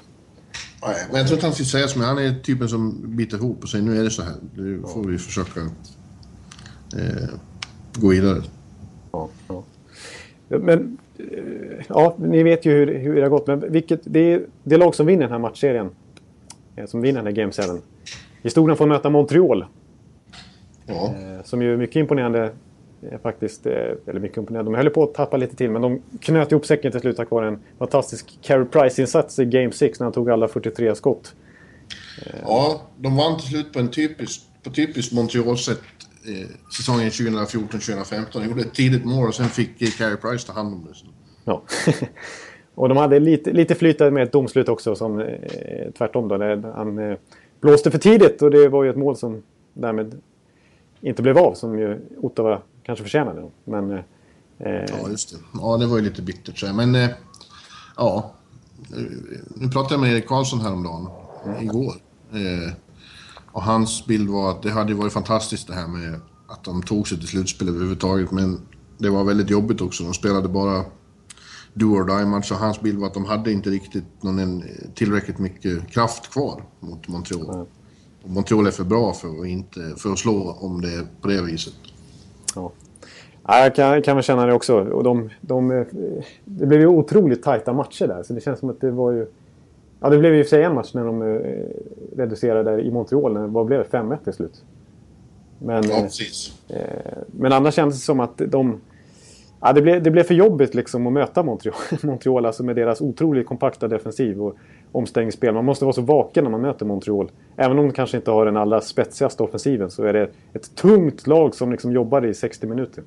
Nej, 0.82 0.96
men 1.10 1.18
jag 1.18 1.26
tror 1.26 1.37
inte 1.37 1.46
han 1.46 1.54
ska 1.54 1.64
säga 1.64 1.88
som 1.88 2.02
Han 2.02 2.18
är 2.18 2.34
typen 2.34 2.68
som 2.68 3.16
biter 3.16 3.37
ihop 3.37 3.62
och 3.62 3.68
säger 3.68 3.84
nu 3.84 4.00
är 4.00 4.04
det 4.04 4.10
så 4.10 4.22
här. 4.22 4.34
Nu 4.54 4.82
får 4.94 5.04
vi 5.04 5.18
försöka 5.18 5.60
eh, 6.99 7.28
gå 7.94 8.08
vidare. 8.08 8.42
Ja, 9.12 9.28
ja. 9.49 9.64
Men 10.49 10.99
eh, 11.18 11.84
ja, 11.88 12.16
ni 12.18 12.42
vet 12.42 12.66
ju 12.66 12.70
hur, 12.70 12.99
hur 12.99 13.14
det 13.14 13.22
har 13.22 13.28
gått. 13.28 13.46
Men 13.46 13.72
vilket, 13.72 14.00
det 14.04 14.32
är 14.32 14.46
det 14.64 14.76
lag 14.76 14.94
som 14.94 15.06
vinner 15.06 15.22
den 15.22 15.32
här 15.32 15.38
matchserien. 15.38 15.90
Eh, 16.76 16.87
som 16.87 17.00
vinner 17.00 17.22
den 17.22 17.26
här 17.26 17.42
Game 17.42 17.52
7. 17.52 17.80
Historien 18.42 18.76
får 18.76 18.87
möta 18.87 19.10
Montreal 19.10 19.64
Ja. 20.87 21.14
Eh, 21.14 21.44
som 21.44 21.62
ju 21.62 21.72
är 21.72 21.76
mycket 21.76 21.96
imponerande 21.96 22.50
faktiskt. 23.23 23.66
eh, 23.66 23.73
Eller 24.07 24.21
mycket 24.21 24.38
imponerande. 24.38 24.71
De 24.71 24.75
höll 24.76 24.90
på 24.90 25.02
att 25.02 25.14
tappa 25.14 25.37
lite 25.37 25.57
till 25.57 25.71
men 25.71 25.83
de 25.83 26.02
knöt 26.21 26.52
ihop 26.52 26.66
säcken 26.66 26.92
till 26.92 27.00
slut 27.00 27.16
tack 27.16 27.30
vare 27.30 27.49
en 27.49 27.59
fantastisk 27.78 28.38
Carey 28.42 28.64
Price-insats 28.64 29.38
i 29.38 29.45
Game 29.45 29.73
6 29.73 30.00
när 30.00 30.04
han 30.04 30.12
tog 30.12 30.30
alla 30.30 30.49
43 30.49 30.95
skott. 30.95 31.35
ja, 32.42 32.83
de 32.97 33.16
vann 33.16 33.38
till 33.38 33.49
slut 33.49 33.73
på 33.73 33.78
en 33.78 33.90
typisk, 33.90 34.42
på 34.62 34.71
typiskt 34.71 35.12
Montreal-sätt 35.12 35.80
eh, 36.26 36.49
säsongen 36.76 37.11
2014-2015. 37.11 38.25
De 38.33 38.45
gjorde 38.45 38.61
ett 38.61 38.75
tidigt 38.75 39.04
mål 39.04 39.28
och 39.28 39.35
sen 39.35 39.49
fick 39.49 39.83
eh, 39.83 39.88
Carey 39.88 40.16
Price 40.16 40.47
ta 40.47 40.52
hand 40.52 40.75
om 40.75 40.85
det. 40.85 41.11
Ja. 41.45 41.62
och 42.75 42.88
de 42.88 42.97
hade 42.97 43.21
lite, 43.21 43.52
lite 43.52 43.75
flytande 43.75 44.11
med 44.11 44.23
ett 44.23 44.33
domslut 44.33 44.69
också 44.69 44.95
som 44.95 45.21
eh, 45.21 45.90
tvärtom 45.99 46.28
då. 46.28 46.38
Där 46.38 46.73
han 46.76 46.99
eh, 46.99 47.16
blåste 47.61 47.90
för 47.90 47.99
tidigt 47.99 48.42
och 48.42 48.50
det 48.50 48.69
var 48.69 48.85
ju 48.85 48.90
ett 48.90 48.97
mål 48.97 49.16
som 49.16 49.42
därmed 49.73 50.21
inte 51.00 51.23
blev 51.23 51.38
av 51.38 51.54
som 51.54 51.78
ju 51.78 51.99
Ottawa 52.16 52.62
kanske 52.82 53.02
förtjänade. 53.02 53.50
Men 53.64 53.90
eh, 53.90 54.04
Ja, 54.64 55.08
just 55.08 55.30
det. 55.30 55.37
Ja, 55.54 55.76
det 55.76 55.87
var 55.87 55.96
ju 55.96 56.04
lite 56.04 56.22
bittert 56.22 56.58
så. 56.58 56.72
Men, 56.72 56.94
eh, 56.94 57.10
ja. 57.96 58.34
Nu 59.56 59.68
pratade 59.68 59.94
jag 59.94 60.00
med 60.00 60.12
Erik 60.12 60.26
Karlsson 60.28 60.60
häromdagen, 60.60 61.08
igår. 61.60 61.94
Eh, 62.32 62.72
och 63.52 63.62
hans 63.62 64.06
bild 64.06 64.30
var 64.30 64.50
att 64.50 64.62
det 64.62 64.70
hade 64.70 64.94
varit 64.94 65.12
fantastiskt 65.12 65.66
det 65.66 65.75
här 65.75 65.88
med 65.88 66.20
att 66.46 66.64
de 66.64 66.82
tog 66.82 67.08
sig 67.08 67.18
till 67.18 67.28
slutspel 67.28 67.68
överhuvudtaget. 67.68 68.30
Men 68.30 68.60
det 68.99 69.10
var 69.10 69.25
väldigt 69.25 69.50
jobbigt 69.50 69.80
också. 69.80 70.04
De 70.04 70.14
spelade 70.14 70.49
bara 70.49 70.84
do 71.75 71.87
or 71.87 72.18
die 72.18 72.26
match. 72.26 72.50
Och 72.50 72.58
hans 72.58 72.80
bild 72.80 72.99
var 72.99 73.06
att 73.06 73.14
de 73.14 73.25
hade 73.25 73.52
inte 73.52 73.70
riktigt 73.70 74.22
någon, 74.22 74.62
tillräckligt 74.94 75.38
mycket 75.38 75.90
kraft 75.90 76.32
kvar 76.32 76.64
mot 76.80 77.08
Montreal. 77.08 77.66
Och 78.22 78.30
Montreal 78.30 78.66
är 78.66 78.70
för 78.70 78.84
bra 78.84 79.12
för 79.12 79.40
att, 79.40 79.46
inte, 79.46 79.94
för 79.96 80.12
att 80.12 80.18
slå 80.18 80.52
om 80.60 80.80
det 80.80 80.94
är 80.94 81.06
på 81.20 81.28
det 81.28 81.42
viset. 81.42 81.75
Ja. 82.54 82.73
Ja, 83.47 83.62
jag 83.62 83.75
kan, 83.75 84.02
kan 84.02 84.16
väl 84.16 84.23
känna 84.23 84.47
det 84.47 84.52
också. 84.52 84.80
Och 84.80 85.04
de, 85.04 85.30
de, 85.40 85.71
eh, 85.71 85.87
det 86.45 86.66
blev 86.66 86.80
ju 86.80 86.87
otroligt 86.87 87.42
tajta 87.42 87.73
matcher 87.73 88.07
där. 88.07 88.23
Så 88.23 88.33
det 88.33 88.40
känns 88.40 88.61
som 88.61 88.71
att 88.71 88.80
det 88.80 88.90
var 88.90 89.12
ju... 89.12 89.26
Ja, 90.00 90.11
det 90.11 90.19
blev 90.19 90.33
ju 90.35 90.38
i 90.38 90.42
och 90.42 90.47
för 90.47 90.50
sig 90.50 90.62
en 90.62 90.75
match 90.75 90.95
när 90.95 91.04
de 91.04 91.23
eh, 91.23 92.16
reducerade 92.16 92.80
i 92.80 92.90
Montreal. 92.90 93.33
När, 93.33 93.47
vad 93.47 93.66
blev 93.66 93.78
det? 93.90 93.99
5-1 93.99 94.25
till 94.25 94.33
slut. 94.33 94.64
Men, 95.59 95.83
Ja, 95.88 95.97
eh, 95.97 96.02
precis. 96.02 96.62
men 97.26 97.52
annars 97.52 97.75
kändes 97.75 97.97
det 97.97 98.04
som 98.04 98.21
att 98.21 98.38
de... 98.47 98.80
Ja, 99.61 99.73
det, 99.73 99.83
blev, 99.83 100.02
det 100.02 100.11
blev 100.11 100.23
för 100.23 100.35
jobbigt 100.35 100.75
liksom 100.75 101.07
att 101.07 101.12
möta 101.12 101.42
Montreal, 101.42 101.76
Montreal 102.02 102.47
alltså 102.47 102.62
med 102.62 102.76
deras 102.76 103.00
otroligt 103.00 103.47
kompakta 103.47 103.88
defensiv 103.88 104.42
och 104.42 104.57
omstängningsspel. 104.92 105.54
Man 105.54 105.64
måste 105.64 105.85
vara 105.85 105.92
så 105.92 106.02
vaken 106.02 106.44
när 106.44 106.50
man 106.50 106.61
möter 106.61 106.87
Montreal. 106.87 107.30
Även 107.56 107.78
om 107.78 107.87
de 107.87 107.92
kanske 107.92 108.16
inte 108.16 108.30
har 108.30 108.47
den 108.47 108.56
allra 108.56 108.80
spetsigaste 108.80 109.42
offensiven 109.42 109.90
så 109.90 110.04
är 110.04 110.12
det 110.12 110.30
ett 110.52 110.75
tungt 110.75 111.26
lag 111.26 111.54
som 111.54 111.73
liksom 111.73 111.92
jobbar 111.92 112.26
i 112.26 112.35
60 112.35 112.66
minuter. 112.66 113.04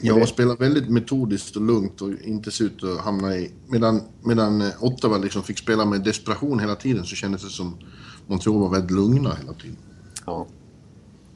Ja, 0.00 0.14
och 0.14 0.28
spelar 0.28 0.56
väldigt 0.56 0.90
metodiskt 0.90 1.56
och 1.56 1.62
lugnt 1.62 2.02
och 2.02 2.08
inte 2.24 2.50
ser 2.50 2.64
ut 2.64 2.84
att 2.84 3.04
hamna 3.04 3.36
i... 3.36 3.50
Medan, 3.66 4.00
medan 4.22 4.60
eh, 4.60 4.68
Ottawa 4.80 5.18
liksom 5.18 5.42
fick 5.42 5.58
spela 5.58 5.84
med 5.84 6.00
desperation 6.00 6.60
hela 6.60 6.74
tiden 6.74 7.04
så 7.04 7.16
kändes 7.16 7.42
det 7.42 7.50
som 7.50 7.76
Montreal 8.26 8.60
var 8.60 8.70
väldigt 8.70 8.90
lugna 8.90 9.34
hela 9.40 9.52
tiden. 9.52 9.76
Ja, 10.26 10.46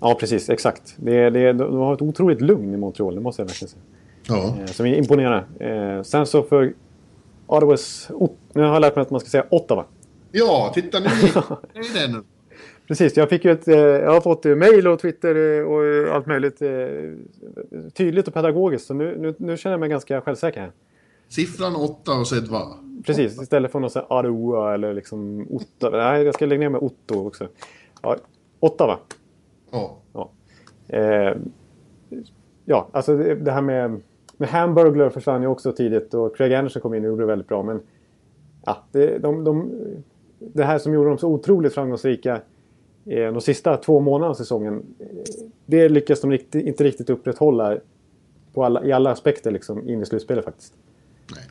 ja 0.00 0.16
precis. 0.20 0.50
Exakt. 0.50 0.94
Det, 0.96 1.30
det, 1.30 1.52
de 1.52 1.76
har 1.76 1.94
ett 1.94 2.02
otroligt 2.02 2.40
lugn 2.40 2.74
i 2.74 2.76
Montreal, 2.76 3.14
det 3.14 3.20
måste 3.20 3.42
jag 3.42 3.46
verkligen 3.46 3.70
säga. 3.70 3.82
Ja, 4.26 4.56
Eh, 4.60 4.66
Som 4.66 4.86
imponerar. 4.86 5.46
Eh, 5.60 6.02
sen 6.02 6.26
så 6.26 6.42
för 6.42 6.72
Ottawas... 7.56 8.10
Ot- 8.14 8.38
Nu 8.52 8.62
har 8.62 8.72
jag 8.72 8.80
lärt 8.80 8.96
mig 8.96 9.02
att 9.02 9.10
man 9.10 9.20
ska 9.20 9.28
säga 9.28 9.44
Ottawa. 9.50 9.84
ja 10.32 10.70
titta 10.74 10.98
nu! 11.00 11.06
Det 11.72 11.78
är 11.78 12.06
det 12.08 12.12
nu. 12.12 12.22
Precis, 12.88 13.16
jag, 13.16 13.28
fick 13.28 13.44
ju 13.44 13.50
ett, 13.50 13.68
eh, 13.68 13.76
jag 13.78 14.10
har 14.12 14.20
fått 14.20 14.46
eh, 14.46 14.54
mail 14.56 14.88
och 14.88 14.98
Twitter 15.00 15.58
eh, 15.58 15.64
och 15.64 16.14
allt 16.14 16.26
möjligt. 16.26 16.62
Tydligt 17.94 18.28
och 18.28 18.34
pedagogiskt. 18.34 18.86
Så 18.86 18.94
nu, 18.94 19.16
nu, 19.18 19.34
nu 19.38 19.56
känner 19.56 19.72
jag 19.72 19.80
mig 19.80 19.88
ganska 19.88 20.20
självsäker 20.20 20.60
här. 20.60 20.72
Siffran 21.28 21.76
8 21.76 22.12
och 22.12 22.26
så 22.26 22.36
ett 22.36 22.48
va. 22.48 22.76
Precis, 23.06 23.42
istället 23.42 23.72
för 23.72 23.80
något 23.80 23.92
sånt 23.92 24.06
Aroa 24.10 24.74
eller 24.74 24.94
liksom 24.94 25.46
Ottawa. 25.50 25.96
Nej, 25.96 26.22
jag 26.22 26.34
ska 26.34 26.46
lägga 26.46 26.60
ner 26.60 26.68
med 26.68 26.80
Otto 26.80 27.26
också. 27.26 27.48
Ja, 28.02 28.16
Ottawa. 28.60 28.98
Ja. 29.70 29.96
Ja. 30.12 30.30
Eh, 30.88 31.34
ja, 32.64 32.88
alltså 32.92 33.16
det, 33.16 33.34
det 33.34 33.52
här 33.52 33.62
med, 33.62 34.00
med 34.40 34.48
Hamburglar 34.48 35.10
försvann 35.10 35.42
ju 35.42 35.48
också 35.48 35.72
tidigt 35.72 36.14
och 36.14 36.36
Craig 36.36 36.54
Anderson 36.54 36.82
kom 36.82 36.94
in 36.94 37.04
och 37.04 37.08
gjorde 37.08 37.22
det 37.22 37.26
väldigt 37.26 37.48
bra. 37.48 37.62
Men 37.62 37.80
ja, 38.66 38.84
det, 38.92 39.18
de, 39.18 39.44
de, 39.44 39.70
det 40.38 40.64
här 40.64 40.78
som 40.78 40.94
gjorde 40.94 41.08
dem 41.08 41.18
så 41.18 41.28
otroligt 41.28 41.74
framgångsrika 41.74 42.40
eh, 43.06 43.32
de 43.32 43.40
sista 43.40 43.76
två 43.76 44.00
månaderna 44.00 44.30
av 44.30 44.34
säsongen. 44.34 44.82
eh, 44.98 45.06
Det 45.66 45.88
lyckas 45.88 46.20
de 46.20 46.30
riktigt, 46.30 46.66
inte 46.66 46.84
riktigt 46.84 47.10
upprätthålla 47.10 47.78
på 48.54 48.64
alla, 48.64 48.84
i 48.84 48.92
alla 48.92 49.10
aspekter 49.10 49.50
liksom, 49.50 49.88
in 49.88 50.02
i 50.02 50.06
slutspelet 50.06 50.44
faktiskt. 50.44 50.74
Nej. 51.34 51.44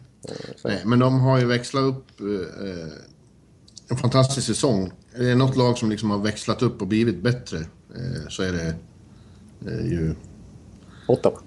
Nej, 0.63 0.81
men 0.85 0.99
de 0.99 1.19
har 1.19 1.39
ju 1.39 1.45
växlat 1.45 1.83
upp 1.83 2.19
eh, 2.19 2.69
eh, 2.69 2.93
en 3.89 3.97
fantastisk 3.97 4.47
säsong. 4.47 4.91
Är 5.15 5.23
det 5.23 5.35
något 5.35 5.57
lag 5.57 5.77
som 5.77 5.89
liksom 5.89 6.11
har 6.11 6.17
växlat 6.17 6.61
upp 6.61 6.81
och 6.81 6.87
blivit 6.87 7.21
bättre 7.21 7.57
så 8.29 8.43
är 8.43 8.51
det 8.51 8.75
ju... 9.83 10.15
Ottawa. 11.07 11.39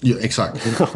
Ja, 0.00 0.16
exakt. 0.20 0.66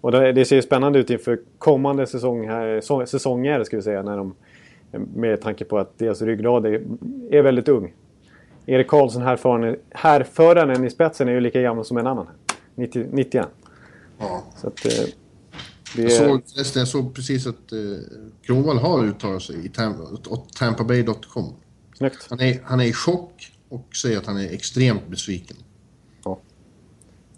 Och 0.00 0.12
det, 0.12 0.44
ser 0.44 0.56
ju 0.56 0.62
spännande 0.62 0.98
ut 0.98 1.10
inför 1.10 1.40
kommande 1.58 2.06
säsong 2.06 2.48
här, 2.48 3.06
säsonger 3.06 3.64
ska 3.64 3.76
vi 3.76 3.82
säga. 3.82 4.02
När 4.02 4.16
de, 4.16 4.34
med 5.14 5.40
tanke 5.40 5.64
på 5.64 5.78
att 5.78 5.98
deras 5.98 6.22
ryggrad 6.22 6.66
är, 6.66 6.82
är 7.30 7.42
väldigt 7.42 7.68
ung. 7.68 7.94
Erik 8.66 8.88
Karlsson, 8.88 9.22
härföraren, 9.22 9.76
härföraren 9.90 10.84
i 10.84 10.90
spetsen, 10.90 11.28
är 11.28 11.32
ju 11.32 11.40
lika 11.40 11.60
gammal 11.60 11.84
som 11.84 11.96
en 11.96 12.06
annan. 12.06 12.26
90, 12.74 13.06
91. 13.12 13.46
Ja. 14.18 14.44
Så 14.56 14.66
att, 14.66 14.86
eh, 14.86 14.92
det 15.96 16.02
Jag 16.02 16.12
såg, 16.12 16.42
jag 16.74 16.88
såg 16.88 17.14
precis 17.14 17.46
att 17.46 17.72
eh, 17.72 17.78
Kronwall 18.42 18.78
har 18.78 19.04
uttalat 19.04 19.42
sig 19.42 19.66
i 19.66 19.68
Tampa, 19.68 20.04
tampabay.com. 20.58 21.54
Han 22.28 22.40
är, 22.40 22.60
han 22.64 22.80
är 22.80 22.84
i 22.84 22.92
chock 22.92 23.52
och 23.68 23.96
säger 23.96 24.18
att 24.18 24.26
han 24.26 24.36
är 24.36 24.52
extremt 24.52 25.08
besviken. 25.08 25.56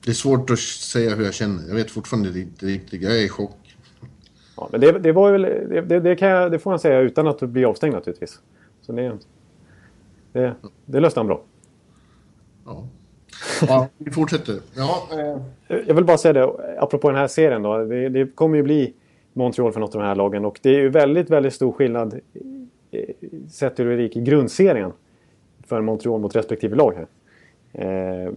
Det 0.05 0.11
är 0.11 0.15
svårt 0.15 0.51
att 0.51 0.59
säga 0.59 1.15
hur 1.15 1.25
jag 1.25 1.35
känner. 1.35 1.69
Jag 1.69 1.75
vet 1.75 1.91
fortfarande 1.91 2.41
inte 2.41 2.67
riktigt. 2.67 3.03
Jag 3.03 3.13
är 3.13 3.25
i 3.25 3.29
chock. 3.29 3.77
Ja, 4.57 4.69
men 4.73 4.81
det, 4.81 4.99
det, 4.99 5.13
var 5.13 5.33
väl, 5.33 5.43
det, 5.89 6.01
det, 6.01 6.21
jag, 6.21 6.53
det 6.53 6.59
får 6.59 6.71
man 6.71 6.79
säga 6.79 6.99
utan 6.99 7.27
att 7.27 7.41
bli 7.41 7.65
avstängd 7.65 7.95
naturligtvis. 7.95 8.41
Så 8.81 8.93
det, 8.93 9.19
det, 10.33 10.55
det 10.87 11.01
löste 11.01 11.21
han 11.21 11.27
bra. 11.27 11.43
Ja. 12.65 12.89
ja, 13.69 13.89
vi 13.99 14.11
fortsätter. 14.11 14.61
Ja, 14.75 15.09
eh, 15.69 15.77
Jag 15.87 15.95
vill 15.95 16.05
bara 16.05 16.19
säga 16.19 16.33
det, 16.33 16.77
apropå 16.79 17.11
den 17.11 17.19
här 17.19 17.29
serien 17.29 17.63
då. 17.63 17.85
Det, 17.85 18.09
det 18.09 18.27
kommer 18.35 18.57
ju 18.57 18.63
bli 18.63 18.95
Montreal 19.33 19.73
för 19.73 19.81
något 19.81 19.95
av 19.95 20.01
de 20.01 20.07
här 20.07 20.15
lagen 20.15 20.45
och 20.45 20.59
det 20.63 20.71
är 20.71 20.79
ju 20.79 20.89
väldigt, 20.89 21.31
väldigt 21.31 21.55
stor 21.55 21.73
skillnad 21.73 22.21
eh, 22.91 23.01
sett 23.51 23.81
ur 23.81 23.91
Erik 23.93 24.17
i 24.17 24.21
grundserien 24.21 24.93
för 25.67 25.81
Montreal 25.81 26.21
mot 26.21 26.37
respektive 26.37 26.77
lag 26.77 26.95
här. 26.97 27.07
Eh, 27.73 28.33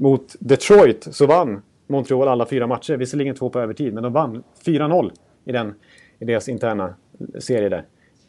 mot 0.00 0.36
Detroit 0.40 1.08
så 1.10 1.26
vann 1.26 1.62
Montreal 1.86 2.28
alla 2.28 2.46
fyra 2.46 2.66
matcher, 2.66 2.96
visserligen 2.96 3.34
två 3.34 3.50
på 3.50 3.60
övertid, 3.60 3.94
men 3.94 4.02
de 4.02 4.12
vann 4.12 4.42
4-0 4.64 5.10
i, 5.44 5.52
den, 5.52 5.74
i 6.18 6.24
deras 6.24 6.48
interna 6.48 6.94
serie 7.38 7.68
där. 7.68 7.84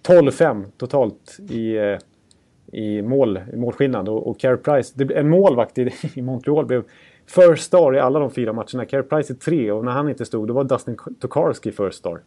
12-5 0.07 0.65
totalt 0.77 1.39
i, 1.49 1.77
eh, 1.77 1.97
i, 2.71 3.01
mål, 3.01 3.39
i 3.53 3.55
målskillnad. 3.55 4.09
Och, 4.09 4.27
och 4.27 4.39
Carey 4.39 4.57
Price, 4.57 4.93
det, 4.95 5.17
en 5.17 5.29
målvakt 5.29 5.77
i, 5.77 5.91
i 6.13 6.21
Montreal 6.21 6.65
blev 6.65 6.83
first 7.25 7.63
star 7.63 7.95
i 7.95 7.99
alla 7.99 8.19
de 8.19 8.31
fyra 8.31 8.53
matcherna. 8.53 8.85
Carey 8.85 9.03
Price 9.03 9.33
är 9.33 9.35
tre 9.35 9.71
och 9.71 9.85
när 9.85 9.91
han 9.91 10.09
inte 10.09 10.25
stod 10.25 10.47
då 10.47 10.53
var 10.53 10.63
Dustin 10.63 10.97
Tokarski 11.19 11.71
first 11.71 11.97
star. 11.97 12.21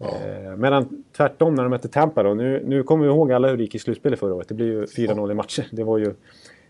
Eh, 0.00 0.56
medan 0.56 1.04
tvärtom 1.16 1.54
när 1.54 1.62
de 1.62 1.70
mötte 1.70 1.88
Tampa 1.88 2.22
då. 2.22 2.34
Nu, 2.34 2.62
nu 2.66 2.82
kommer 2.82 3.04
vi 3.04 3.10
ihåg 3.10 3.32
alla 3.32 3.48
hur 3.48 3.56
det 3.56 3.62
gick 3.62 3.74
i 3.74 3.78
slutspelet 3.78 4.18
förra 4.18 4.34
året. 4.34 4.48
Det 4.48 4.54
blev 4.54 4.68
ju 4.68 4.84
4-0 4.84 5.30
i 5.30 5.34
matcher. 5.34 5.66
Det 5.72 5.84
var 5.84 5.98
ju 5.98 6.14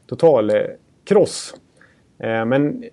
total 0.06 0.50
eh, 0.50 0.56
kross. 1.04 1.54
Eh, 1.54 1.69
Eh, 2.20 2.44
men 2.44 2.84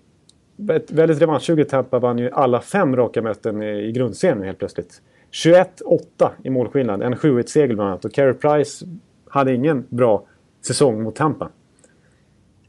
ett 0.71 0.91
väldigt 0.91 1.21
revanschsuget 1.21 1.69
Tampa 1.69 1.99
vann 1.99 2.17
ju 2.17 2.31
alla 2.31 2.61
fem 2.61 2.95
raka 2.95 3.21
möten 3.21 3.63
i, 3.63 3.91
grundserien 3.91 4.43
helt 4.43 4.57
plötsligt. 4.57 5.01
21-8 5.31 6.29
i 6.43 6.49
målskillnad. 6.49 7.01
En 7.01 7.15
7-1-seger 7.15 7.75
bland 7.75 7.89
annat. 7.89 8.05
Och 8.05 8.13
Carey 8.13 8.33
Price 8.33 8.85
hade 9.29 9.53
ingen 9.53 9.85
bra 9.89 10.23
säsong 10.61 11.03
mot 11.03 11.15
Tampa. 11.15 11.49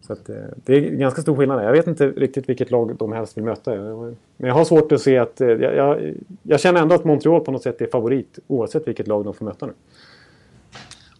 Så 0.00 0.12
att, 0.12 0.28
eh, 0.28 0.36
det 0.64 0.74
är 0.74 0.80
ganska 0.80 1.22
stor 1.22 1.36
skillnad. 1.36 1.58
där. 1.58 1.64
Jag 1.64 1.72
vet 1.72 1.86
inte 1.86 2.08
riktigt 2.08 2.48
vilket 2.48 2.70
lag 2.70 2.96
de 2.96 3.12
helst 3.12 3.36
vill 3.36 3.44
möta. 3.44 3.74
Men 3.74 4.16
jag 4.48 4.54
har 4.54 4.64
svårt 4.64 4.92
att 4.92 5.00
se 5.00 5.18
att... 5.18 5.40
Eh, 5.40 5.48
jag, 5.48 5.76
jag, 5.76 6.14
jag 6.42 6.60
känner 6.60 6.82
ändå 6.82 6.94
att 6.94 7.04
Montreal 7.04 7.40
på 7.40 7.52
något 7.52 7.62
sätt 7.62 7.80
är 7.80 7.86
favorit 7.86 8.38
oavsett 8.46 8.88
vilket 8.88 9.06
lag 9.06 9.24
de 9.24 9.34
får 9.34 9.44
möta 9.44 9.66
nu 9.66 9.72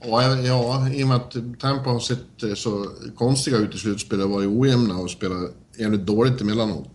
ja, 0.00 0.36
ja, 0.36 0.88
i 0.92 1.04
och 1.04 1.08
med 1.08 1.16
att 1.16 1.36
Tampa 1.60 1.90
har 1.90 2.00
sett 2.00 2.42
eh, 2.42 2.54
så 2.54 2.86
konstiga 3.16 3.56
ut 3.56 3.74
i 3.74 3.78
slutspelet 3.78 4.24
och 4.24 4.30
varit 4.30 4.48
ojämna 4.48 4.96
och 4.96 5.10
spelat 5.10 5.50
jävligt 5.78 6.06
dåligt 6.06 6.40
emellanåt. 6.40 6.92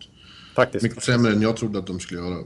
Faktiskt. 0.55 0.83
Mycket 0.83 1.03
sämre 1.03 1.31
än 1.31 1.41
jag 1.41 1.57
trodde 1.57 1.79
att 1.79 1.87
de 1.87 1.99
skulle 1.99 2.21
göra. 2.21 2.37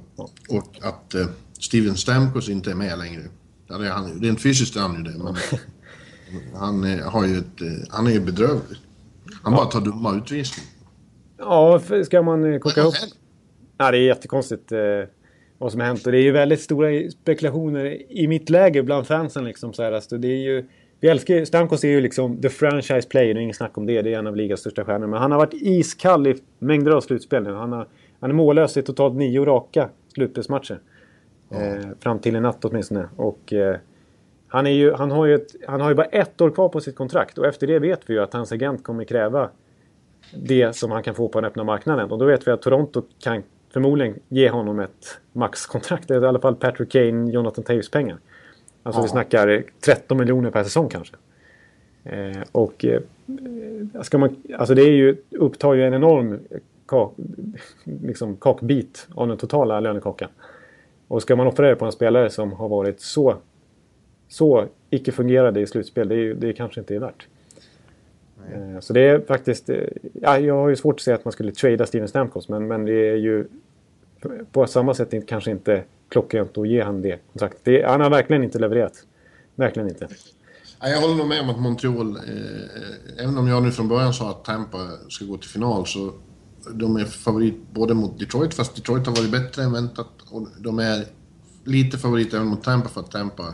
Och 0.50 0.80
att 0.82 1.14
eh, 1.14 1.28
Steven 1.60 1.96
Stamkos 1.96 2.50
inte 2.50 2.72
är 2.72 2.76
med 2.76 3.00
längre. 3.00 3.24
Ja, 3.68 3.78
det 3.78 3.88
är 3.88 3.92
han, 3.92 4.22
rent 4.22 4.42
fysiskt 4.42 4.76
är 4.76 4.80
han 4.80 4.96
ju 4.96 5.04
det, 5.04 5.18
men 5.18 5.36
Han, 6.56 6.84
är, 6.84 7.02
har 7.02 7.26
ju 7.26 7.38
ett, 7.38 7.62
eh, 7.62 7.68
han 7.90 8.08
är 8.08 8.12
ju 8.12 8.20
bedrövlig. 8.20 8.78
Han 9.44 9.54
bara 9.54 9.66
tar 9.66 9.82
dumma 9.82 10.16
utvisningar. 10.16 10.70
Ja, 11.38 11.82
ska 12.06 12.22
man 12.22 12.54
eh, 12.54 12.60
koka 12.60 12.82
ihop... 12.82 12.94
Ja, 13.78 13.92
det 13.92 13.98
är 13.98 14.02
jättekonstigt 14.02 14.72
eh, 14.72 14.80
vad 15.58 15.72
som 15.72 15.82
har 15.82 15.88
hänt. 15.88 16.06
Och 16.06 16.12
det 16.12 16.18
är 16.18 16.24
ju 16.24 16.32
väldigt 16.32 16.62
stora 16.62 17.10
spekulationer 17.10 18.12
i 18.12 18.28
mitt 18.28 18.50
läge 18.50 18.84
bland 18.84 19.08
fansen. 19.08 19.46
Liksom, 19.46 19.74
så 19.74 19.84
här. 19.84 19.92
Alltså, 19.92 20.18
det 20.18 20.28
är 20.28 20.38
ju, 20.38 20.66
vi 21.00 21.08
älskar 21.08 21.46
Stamkos 21.46 21.84
är 21.84 21.88
ju 21.88 22.02
liksom 22.02 22.42
the 22.42 22.50
franchise 22.50 23.08
player, 23.10 23.34
det 23.34 23.40
är 23.40 23.42
inget 23.42 23.56
snack 23.56 23.78
om 23.78 23.86
det. 23.86 24.02
Det 24.02 24.14
är 24.14 24.20
en 24.20 24.28
av 24.28 24.36
ligans 24.36 24.60
största 24.60 24.86
stjärnor. 24.86 25.08
Men 25.08 25.20
han 25.20 25.32
har 25.32 25.40
varit 25.40 25.54
iskall 25.54 26.28
i 26.28 26.36
mängder 26.60 26.92
av 26.92 27.02
slutspel 27.02 27.44
nu. 27.44 27.54
Han, 27.54 27.72
har, 27.72 27.88
han 28.20 28.30
är 28.30 28.34
mållös 28.34 28.78
i 28.78 28.82
totalt 28.82 29.16
nio 29.16 29.46
raka 29.46 29.90
slutspelsmatcher. 30.14 30.80
Ja. 31.50 31.62
Eh, 31.62 31.86
fram 32.00 32.20
till 32.20 32.36
i 32.36 32.40
natt 32.40 32.66
åtminstone. 32.66 33.10
Och, 33.16 33.54
eh, 33.54 33.76
han, 34.48 34.68
är 34.68 34.72
ju, 34.72 34.94
han, 34.94 35.12
har 35.12 35.26
ju 35.26 35.36
ett, 35.36 35.56
han 35.68 35.82
har 35.82 35.90
ju 35.90 35.96
bara 35.96 36.06
ett 36.06 36.42
år 36.42 36.50
kvar 36.50 36.70
på 36.70 36.82
sitt 36.82 36.96
kontrakt 36.96 37.38
och 37.38 37.46
efter 37.46 37.68
det 37.68 37.80
vet 37.80 38.10
vi 38.10 38.14
ju 38.14 38.20
att 38.20 38.34
hans 38.34 38.52
agent 38.52 38.84
kommer 38.84 39.04
kräva 39.04 39.50
det 40.34 40.76
som 40.76 40.92
han 40.92 41.04
kan 41.04 41.16
få 41.16 41.28
på 41.28 41.42
den 41.42 41.48
öppna 41.48 41.64
marknaden. 41.64 42.12
Och 42.12 42.18
då 42.18 42.26
vet 42.26 42.48
vi 42.48 42.52
att 42.52 42.62
Toronto 42.62 43.02
kan 43.20 43.44
förmodligen 43.70 44.20
ge 44.28 44.50
honom 44.50 44.80
ett 44.80 45.20
maxkontrakt. 45.34 46.12
I 46.12 46.14
alla 46.14 46.40
fall 46.40 46.56
Patrick 46.56 46.92
Kane, 46.92 47.32
Jonathan 47.32 47.64
Taves 47.64 47.92
pengar. 47.92 48.18
Alltså 48.84 49.00
ja. 49.00 49.04
vi 49.04 49.10
snackar 49.10 49.64
13 49.80 50.18
miljoner 50.18 50.52
per 50.52 50.64
säsong 50.64 50.90
kanske. 50.90 51.16
Eh, 52.04 52.42
och 52.52 52.86
eh, 52.86 53.02
ska 54.02 54.18
man, 54.18 54.36
alltså 54.58 54.76
det 54.76 54.82
är 54.82 54.92
ju, 54.92 55.18
upptar 55.32 55.74
ju 55.74 55.84
en 55.84 55.94
enorm 55.94 56.40
kak, 56.88 57.14
liksom 57.84 58.38
kakbit 58.38 59.08
av 59.16 59.28
den 59.28 59.38
totala 59.38 59.80
lönekakan. 59.80 60.30
Och 61.08 61.22
ska 61.22 61.36
man 61.36 61.48
det 61.64 61.76
på 61.76 61.86
en 61.86 61.92
spelare 61.92 62.30
som 62.30 62.54
har 62.54 62.70
varit 62.70 63.02
så, 63.02 63.36
så 64.28 64.66
icke-fungerande 64.90 65.60
i 65.60 65.68
slutspel, 65.68 66.08
det, 66.08 66.16
är, 66.16 66.34
det 66.34 66.54
kanske 66.54 66.80
inte 66.80 66.96
är 66.96 67.00
värt. 67.00 67.28
Nej. 68.42 68.74
Eh, 68.74 68.80
så 68.80 68.94
det 68.94 69.02
är 69.02 69.20
faktiskt... 69.20 69.70
Eh, 69.70 69.84
ja, 70.14 70.40
jag 70.40 70.56
har 70.56 70.70
ju 70.70 70.76
svårt 70.76 70.96
att 70.96 71.02
säga 71.02 71.16
att 71.16 71.26
man 71.26 71.32
skulle 71.32 71.52
trada 71.52 71.86
Steven 71.86 72.08
Stamkos 72.08 72.50
men, 72.50 72.68
men 72.68 72.86
det 72.86 73.10
är 73.10 73.16
ju 73.16 73.48
på 74.52 74.68
samma 74.68 74.94
sätt 74.94 75.28
kanske 75.28 75.52
inte 75.52 75.84
klockrent 76.10 76.58
att 76.58 76.68
ge 76.68 76.84
han 76.84 77.02
det 77.02 77.20
kontraktet. 77.32 77.62
Det, 77.64 77.86
han 77.88 78.02
har 78.02 78.10
verkligen 78.10 78.44
inte 78.44 78.60
levererat. 78.60 78.94
Verkligen 79.56 79.90
inte. 79.90 80.08
Jag 80.82 81.02
håller 81.02 81.16
nog 81.16 81.28
med 81.28 81.42
om 81.42 81.50
att 81.50 81.60
Montreal, 81.60 82.16
eh, 82.16 83.24
även 83.24 83.38
om 83.38 83.48
jag 83.48 83.64
nu 83.64 83.72
från 83.72 83.88
början 83.88 84.14
sa 84.14 84.30
att 84.30 84.46
Tampa 84.46 84.78
ska 85.10 85.26
gå 85.26 85.38
till 85.38 85.50
final, 85.50 85.86
så 85.86 86.14
de 86.74 86.96
är 86.96 87.06
favorit 87.06 87.56
både 87.74 87.94
mot 87.94 88.20
Detroit, 88.20 88.54
fast 88.54 88.76
Detroit 88.76 89.06
har 89.06 89.16
varit 89.16 89.32
bättre 89.32 89.64
än 89.64 89.74
väntat. 89.74 90.10
Och 90.32 90.48
de 90.60 90.80
är 90.80 91.06
lite 91.64 91.98
favorit 91.98 92.34
även 92.34 92.48
mot 92.48 92.64
Tampa 92.64 92.90
för 92.90 93.02
att 93.02 93.12
Tampa 93.12 93.54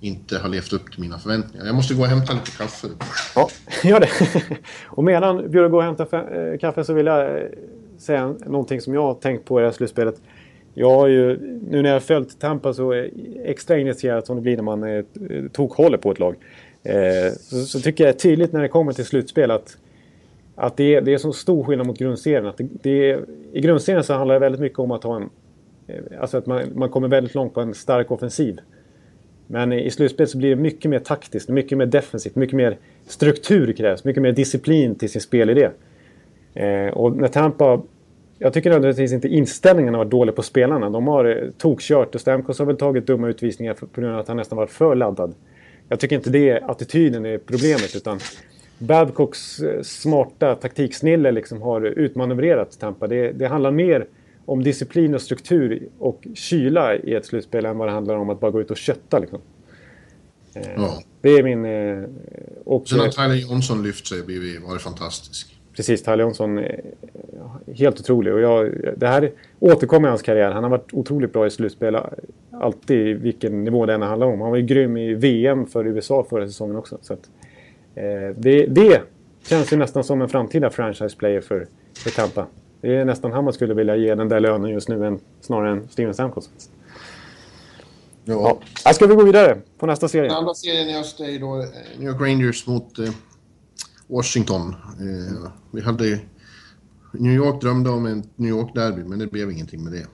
inte 0.00 0.38
har 0.38 0.48
levt 0.48 0.72
upp 0.72 0.92
till 0.92 1.00
mina 1.00 1.18
förväntningar. 1.18 1.66
Jag 1.66 1.74
måste 1.74 1.94
gå 1.94 2.02
och 2.02 2.08
hämta 2.08 2.32
lite 2.32 2.50
kaffe. 2.50 2.88
Ja, 3.34 3.48
gör 3.88 4.00
det. 4.00 4.08
Och 4.84 5.04
medan 5.04 5.50
Björn 5.50 5.70
går 5.70 5.78
och 5.78 5.84
hämtar 5.84 6.52
eh, 6.52 6.58
kaffe 6.58 6.84
så 6.84 6.92
vill 6.92 7.06
jag 7.06 7.36
eh, 7.36 7.42
säga 7.98 8.34
någonting 8.46 8.80
som 8.80 8.94
jag 8.94 9.02
har 9.02 9.14
tänkt 9.14 9.44
på 9.44 9.58
i 9.58 9.62
det 9.62 9.66
här 9.66 9.72
slutspelet. 9.72 10.14
Jag 10.74 10.90
har 10.90 11.06
ju, 11.06 11.38
nu 11.70 11.82
när 11.82 11.88
jag 11.88 11.94
har 11.96 12.00
följt 12.00 12.40
Tampa 12.40 12.74
så 12.74 12.92
extra 13.44 13.78
initierat 13.78 14.26
som 14.26 14.36
det 14.36 14.42
blir 14.42 14.56
när 14.56 14.62
man 14.62 14.82
eh, 14.82 15.04
tokhåller 15.52 15.98
på 15.98 16.10
ett 16.12 16.18
lag. 16.18 16.34
så, 17.40 17.56
så, 17.56 17.80
tycker 17.80 18.06
jag 18.06 18.18
tydligt 18.18 18.52
när 18.52 18.62
det 18.62 18.68
kommer 18.68 18.92
till 18.92 19.04
slutspel 19.04 19.50
att, 19.50 19.76
att 20.54 20.76
det, 20.76 20.94
är, 20.94 21.00
det 21.00 21.14
är 21.14 21.18
så 21.18 21.32
stor 21.32 21.64
skillnad 21.64 21.86
mot 21.86 21.98
grundserien. 21.98 22.46
Att 22.46 22.58
det, 22.58 22.68
det 22.82 23.10
är, 23.10 23.24
I 23.52 23.60
grundserien 23.60 24.04
så 24.04 24.14
handlar 24.14 24.34
det 24.34 24.38
väldigt 24.38 24.60
mycket 24.60 24.78
om 24.78 24.90
att 24.90 25.04
ha 25.04 25.16
en... 25.16 25.30
Alltså 26.20 26.38
att 26.38 26.46
man, 26.46 26.62
man 26.74 26.88
kommer 26.88 27.08
väldigt 27.08 27.34
långt 27.34 27.54
på 27.54 27.60
en 27.60 27.74
stark 27.74 28.10
offensiv. 28.10 28.60
Men 29.52 29.72
i 29.72 29.90
slutspelet 29.90 30.30
så 30.30 30.38
blir 30.38 30.50
det 30.50 30.56
mycket 30.56 30.90
mer 30.90 30.98
taktiskt, 30.98 31.48
mycket 31.48 31.78
mer 31.78 31.86
defensivt, 31.86 32.34
mycket 32.34 32.56
mer 32.56 32.76
struktur 33.06 33.72
krävs, 33.72 34.04
mycket 34.04 34.22
mer 34.22 34.32
disciplin 34.32 34.94
till 34.94 35.10
sin 35.10 35.20
spelidé. 35.20 35.68
Eh, 36.54 36.86
och 36.86 37.16
när 37.16 37.28
Tampa... 37.28 37.82
Jag 38.38 38.52
tycker 38.52 38.70
nödvändigtvis 38.70 39.12
inte 39.12 39.28
inställningen 39.28 39.94
har 39.94 39.98
varit 39.98 40.10
dålig 40.10 40.34
på 40.34 40.42
spelarna. 40.42 40.90
De 40.90 41.08
har 41.08 41.24
eh, 41.24 41.50
tokkört 41.58 42.14
och 42.14 42.20
Stamkos 42.20 42.58
har 42.58 42.66
väl 42.66 42.76
tagit 42.76 43.06
dumma 43.06 43.28
utvisningar 43.28 43.74
på 43.74 44.00
grund 44.00 44.14
av 44.14 44.20
att 44.20 44.28
han 44.28 44.36
nästan 44.36 44.56
varit 44.56 44.70
för 44.70 44.94
laddad. 44.94 45.34
Jag 45.88 46.00
tycker 46.00 46.16
inte 46.16 46.30
det 46.30 46.50
är 46.50 46.70
attityden 46.70 47.26
är 47.26 47.38
problemet 47.38 47.96
utan 47.96 48.18
Babcocks 48.78 49.60
eh, 49.60 49.82
smarta 49.82 50.54
taktiksnille 50.54 51.32
liksom 51.32 51.62
har 51.62 51.80
utmanövrerat 51.80 52.78
Tampa. 52.78 53.06
Det, 53.06 53.32
det 53.32 53.46
handlar 53.46 53.70
mer 53.70 54.06
om 54.50 54.62
disciplin 54.62 55.14
och 55.14 55.22
struktur 55.22 55.88
och 55.98 56.26
kyla 56.34 56.96
i 56.96 57.14
ett 57.14 57.26
slutspel 57.26 57.64
än 57.64 57.78
vad 57.78 57.88
det 57.88 57.92
handlar 57.92 58.14
om 58.14 58.30
att 58.30 58.40
bara 58.40 58.50
gå 58.50 58.60
ut 58.60 58.70
och 58.70 58.76
kötta. 58.76 59.18
Liksom. 59.18 59.38
Eh, 60.54 60.62
ja. 60.76 61.02
Det 61.20 61.30
är 61.30 61.42
min... 61.42 61.64
Eh, 61.64 62.04
och, 62.64 62.88
Sen 62.88 62.98
har 62.98 63.08
Tyler 63.08 63.34
Johnson 63.34 63.82
lyft 63.82 64.06
sig 64.06 64.20
och 64.20 64.68
varit 64.68 64.82
fantastisk. 64.82 65.56
Precis, 65.76 66.02
Tyler 66.02 66.18
Johnson 66.18 66.58
är 66.58 66.80
helt 67.74 68.00
otrolig. 68.00 68.34
Och 68.34 68.40
jag, 68.40 68.74
det 68.96 69.06
här 69.06 69.32
återkommer 69.58 70.08
i 70.08 70.10
hans 70.10 70.22
karriär. 70.22 70.50
Han 70.50 70.62
har 70.62 70.70
varit 70.70 70.94
otroligt 70.94 71.32
bra 71.32 71.46
i 71.46 71.50
slutspel. 71.50 71.96
Alltid 72.50 73.16
vilken 73.16 73.64
nivå 73.64 73.86
det 73.86 73.94
än 73.94 74.02
handlar 74.02 74.26
om. 74.26 74.40
Han 74.40 74.50
var 74.50 74.56
ju 74.56 74.66
grym 74.66 74.96
i 74.96 75.14
VM 75.14 75.66
för 75.66 75.86
USA 75.86 76.26
förra 76.30 76.46
säsongen 76.46 76.76
också. 76.76 76.98
Så 77.02 77.12
att, 77.12 77.30
eh, 77.94 78.36
det, 78.36 78.66
det 78.66 79.02
känns 79.48 79.72
ju 79.72 79.76
nästan 79.76 80.04
som 80.04 80.22
en 80.22 80.28
framtida 80.28 80.70
franchise 80.70 81.16
player 81.16 81.40
för, 81.40 81.66
för 81.96 82.10
Tampa. 82.10 82.46
Det 82.80 82.96
är 82.96 83.04
nästan 83.04 83.32
han 83.32 83.44
man 83.44 83.52
skulle 83.52 83.74
vilja 83.74 83.96
ge 83.96 84.14
den 84.14 84.28
där 84.28 84.40
lönen 84.40 84.70
just 84.70 84.88
nu 84.88 85.06
än, 85.06 85.20
snarare 85.40 85.70
än 85.70 85.88
Steven 85.88 86.14
Stamkos. 86.14 86.50
Ja. 88.24 88.60
ja. 88.84 88.92
Ska 88.92 89.06
vi 89.06 89.14
gå 89.14 89.24
vidare 89.24 89.60
på 89.78 89.86
nästa 89.86 90.08
serie? 90.08 90.28
Den 90.28 90.36
andra 90.36 90.54
serien 90.54 90.88
i 90.88 90.98
öst 90.98 91.20
är 91.20 91.38
då 91.38 91.60
eh, 91.60 91.68
New 91.98 92.08
York 92.08 92.20
Rangers 92.20 92.66
mot 92.66 92.98
eh, 92.98 93.10
Washington. 94.06 94.74
Eh, 95.00 95.50
vi 95.70 95.80
hade... 95.80 96.18
New 97.12 97.32
York 97.32 97.60
drömde 97.60 97.90
om 97.90 98.06
en 98.06 98.24
New 98.36 98.50
York-derby, 98.50 99.04
men 99.04 99.18
det 99.18 99.26
blev 99.26 99.50
ingenting 99.50 99.84
med 99.84 99.92
det. 99.92 100.06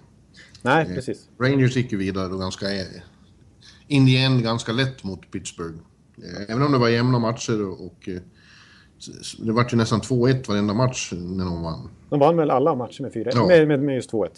Nej, 0.62 0.86
eh, 0.88 0.94
precis. 0.94 1.28
Rangers 1.40 1.76
gick 1.76 1.92
ju 1.92 1.98
vidare 1.98 2.28
då 2.28 2.38
ganska... 2.38 2.74
Eh, 2.74 2.86
in 3.88 4.06
the 4.06 4.16
end 4.16 4.42
ganska 4.42 4.72
lätt 4.72 5.04
mot 5.04 5.30
Pittsburgh. 5.30 5.76
Eh, 6.18 6.42
även 6.48 6.62
om 6.62 6.72
det 6.72 6.78
var 6.78 6.88
jämna 6.88 7.18
matcher 7.18 7.66
och, 7.66 7.86
och 7.86 8.08
det 9.38 9.52
var 9.52 9.66
ju 9.70 9.76
nästan 9.76 10.00
2-1 10.00 10.48
varenda 10.48 10.74
match 10.74 11.12
när 11.12 11.44
de 11.44 11.62
vann. 11.62 11.88
De 12.10 12.20
vann 12.20 12.36
väl 12.36 12.50
alla 12.50 12.74
matcher 12.74 13.02
med 13.02 13.12
4 13.12 13.30
ja. 13.34 13.46
med, 13.46 13.68
med, 13.68 13.82
med 13.82 13.94
just 13.94 14.12
2-1. 14.12 14.28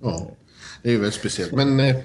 Ja, 0.00 0.30
det 0.82 0.88
är 0.88 0.92
ju 0.92 0.98
väldigt 0.98 1.20
speciellt. 1.20 1.52
Men 1.52 1.80
eh, 1.80 1.96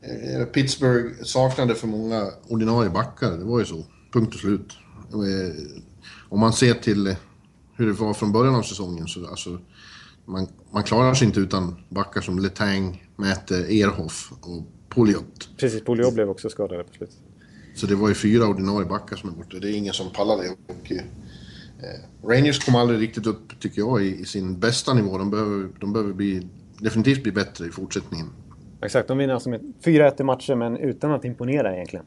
eh, 0.00 0.44
Pittsburgh 0.52 1.22
saknade 1.22 1.74
för 1.74 1.86
många 1.86 2.30
ordinarie 2.48 2.90
backar, 2.90 3.30
det 3.30 3.44
var 3.44 3.58
ju 3.58 3.64
så. 3.64 3.84
Punkt 4.12 4.34
och 4.34 4.40
slut. 4.40 4.72
Eh, 5.12 5.54
om 6.28 6.40
man 6.40 6.52
ser 6.52 6.74
till 6.74 7.06
eh, 7.06 7.16
hur 7.76 7.86
det 7.86 7.92
var 7.92 8.14
från 8.14 8.32
början 8.32 8.54
av 8.54 8.62
säsongen 8.62 9.06
så 9.06 9.26
alltså, 9.26 9.58
man, 10.24 10.48
man 10.70 10.82
klarar 10.82 11.14
sig 11.14 11.26
inte 11.26 11.40
utan 11.40 11.76
backar 11.88 12.20
som 12.20 12.38
Letang, 12.38 13.10
Mäte, 13.16 13.56
Erhoff 13.56 14.32
och 14.40 14.66
Poliot. 14.88 15.48
Precis, 15.56 15.84
Poliot 15.84 16.14
blev 16.14 16.30
också 16.30 16.48
skadad 16.48 16.86
på 16.86 16.94
slutet. 16.94 17.16
Så 17.76 17.86
det 17.86 17.94
var 17.94 18.08
ju 18.08 18.14
fyra 18.14 18.46
ordinarie 18.46 18.88
backar 18.88 19.16
som 19.16 19.30
är 19.30 19.34
borta. 19.34 19.56
Det 19.60 19.70
är 19.70 19.76
ingen 19.76 19.94
som 19.94 20.10
pallar 20.10 20.36
det. 20.36 20.50
Och, 20.50 20.92
eh, 20.92 22.28
Rangers 22.28 22.64
kom 22.64 22.74
aldrig 22.74 23.00
riktigt 23.00 23.26
upp, 23.26 23.60
tycker 23.60 23.78
jag, 23.78 24.04
i, 24.04 24.20
i, 24.20 24.24
sin 24.24 24.58
bästa 24.58 24.94
nivå. 24.94 25.18
De 25.18 25.30
behöver, 25.30 25.68
de 25.80 25.92
behöver 25.92 26.12
bli, 26.12 26.46
definitivt 26.78 27.22
bli 27.22 27.32
bättre 27.32 27.66
i 27.66 27.70
fortsättningen. 27.70 28.26
Exakt, 28.82 29.08
de 29.08 29.18
vinner 29.18 29.34
alltså 29.34 29.48
med 29.50 29.72
4-1 29.84 30.20
i 30.20 30.24
matcher, 30.24 30.54
men 30.54 30.76
utan 30.76 31.12
att 31.12 31.24
imponera 31.24 31.74
egentligen. 31.74 32.06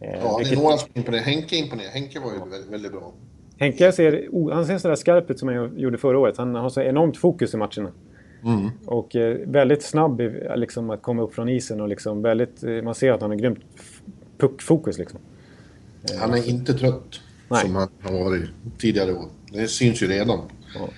Eh, 0.00 0.10
ja, 0.10 0.36
vilket... 0.36 0.54
det 0.54 0.60
är 0.60 0.62
några 0.62 0.78
som 0.78 0.88
imponerar. 0.94 1.22
Henke 1.22 1.56
imponerar. 1.56 1.90
Henke 1.90 2.20
var 2.20 2.32
ju 2.32 2.38
ja. 2.38 2.44
väldigt, 2.44 2.72
väldigt, 2.72 2.92
bra. 2.92 3.12
Henke 3.58 3.92
ser, 3.92 4.28
han 4.52 4.66
ser 4.66 4.78
sådär 4.78 4.94
skarp 4.94 5.30
ut 5.30 5.38
som 5.38 5.48
han 5.48 5.78
gjorde 5.78 5.98
förra 5.98 6.18
året. 6.18 6.36
Han 6.36 6.54
har 6.54 6.68
så 6.68 6.80
enormt 6.80 7.16
fokus 7.16 7.54
i 7.54 7.56
matcherna. 7.56 7.92
Mm. 8.44 8.70
Och 8.86 9.16
eh, 9.16 9.38
väldigt 9.46 9.82
snabb 9.82 10.22
liksom, 10.56 10.90
att 10.90 11.02
komma 11.02 11.22
upp 11.22 11.34
från 11.34 11.48
isen 11.48 11.80
och 11.80 11.88
liksom 11.88 12.22
väldigt, 12.22 12.64
eh, 12.64 12.82
man 12.82 12.94
ser 12.94 13.12
att 13.12 13.20
han 13.20 13.30
har 13.30 13.38
grymt 13.38 13.58
puckfokus. 14.38 14.98
Liksom. 14.98 15.20
Han 16.20 16.34
är 16.34 16.48
inte 16.48 16.74
trött. 16.74 17.20
Nej. 17.48 17.62
som 17.62 17.74
han 17.74 17.88
har 18.02 18.24
varit 18.24 18.50
tidigare 18.78 19.12
år. 19.12 19.28
Det 19.52 19.68
syns 19.68 20.02
ju 20.02 20.06
redan. 20.06 20.40
Ja. 20.74 20.88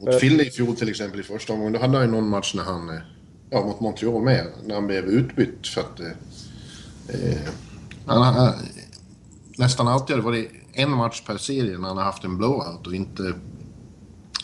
Mot 0.00 0.20
Philly 0.20 0.44
i 0.44 0.50
fjol 0.50 0.76
till 0.76 0.88
exempel 0.88 1.20
i 1.20 1.22
första 1.22 1.52
omgången, 1.52 1.72
då 1.72 1.78
hade 1.78 1.96
han 1.96 2.06
ju 2.06 2.12
någon 2.12 2.28
match 2.28 2.54
när 2.54 2.62
han... 2.62 2.88
Eh, 2.88 3.00
ja, 3.50 3.64
mot 3.64 3.80
Montreal 3.80 4.22
med, 4.22 4.46
när 4.64 4.74
han 4.74 4.86
blev 4.86 5.04
utbytt 5.04 5.66
för 5.66 5.80
att... 5.80 6.00
Eh, 6.00 6.06
eh 7.08 7.38
han, 8.06 8.34
han, 8.34 8.54
nästan 9.58 9.88
alltid 9.88 10.16
har 10.16 10.22
det 10.22 10.26
varit 10.26 10.50
en 10.72 10.90
match 10.90 11.22
per 11.26 11.36
serie 11.36 11.78
när 11.78 11.88
han 11.88 11.96
har 11.96 12.04
haft 12.04 12.24
en 12.24 12.38
blowout 12.38 12.86
och 12.86 12.94
inte 12.94 13.34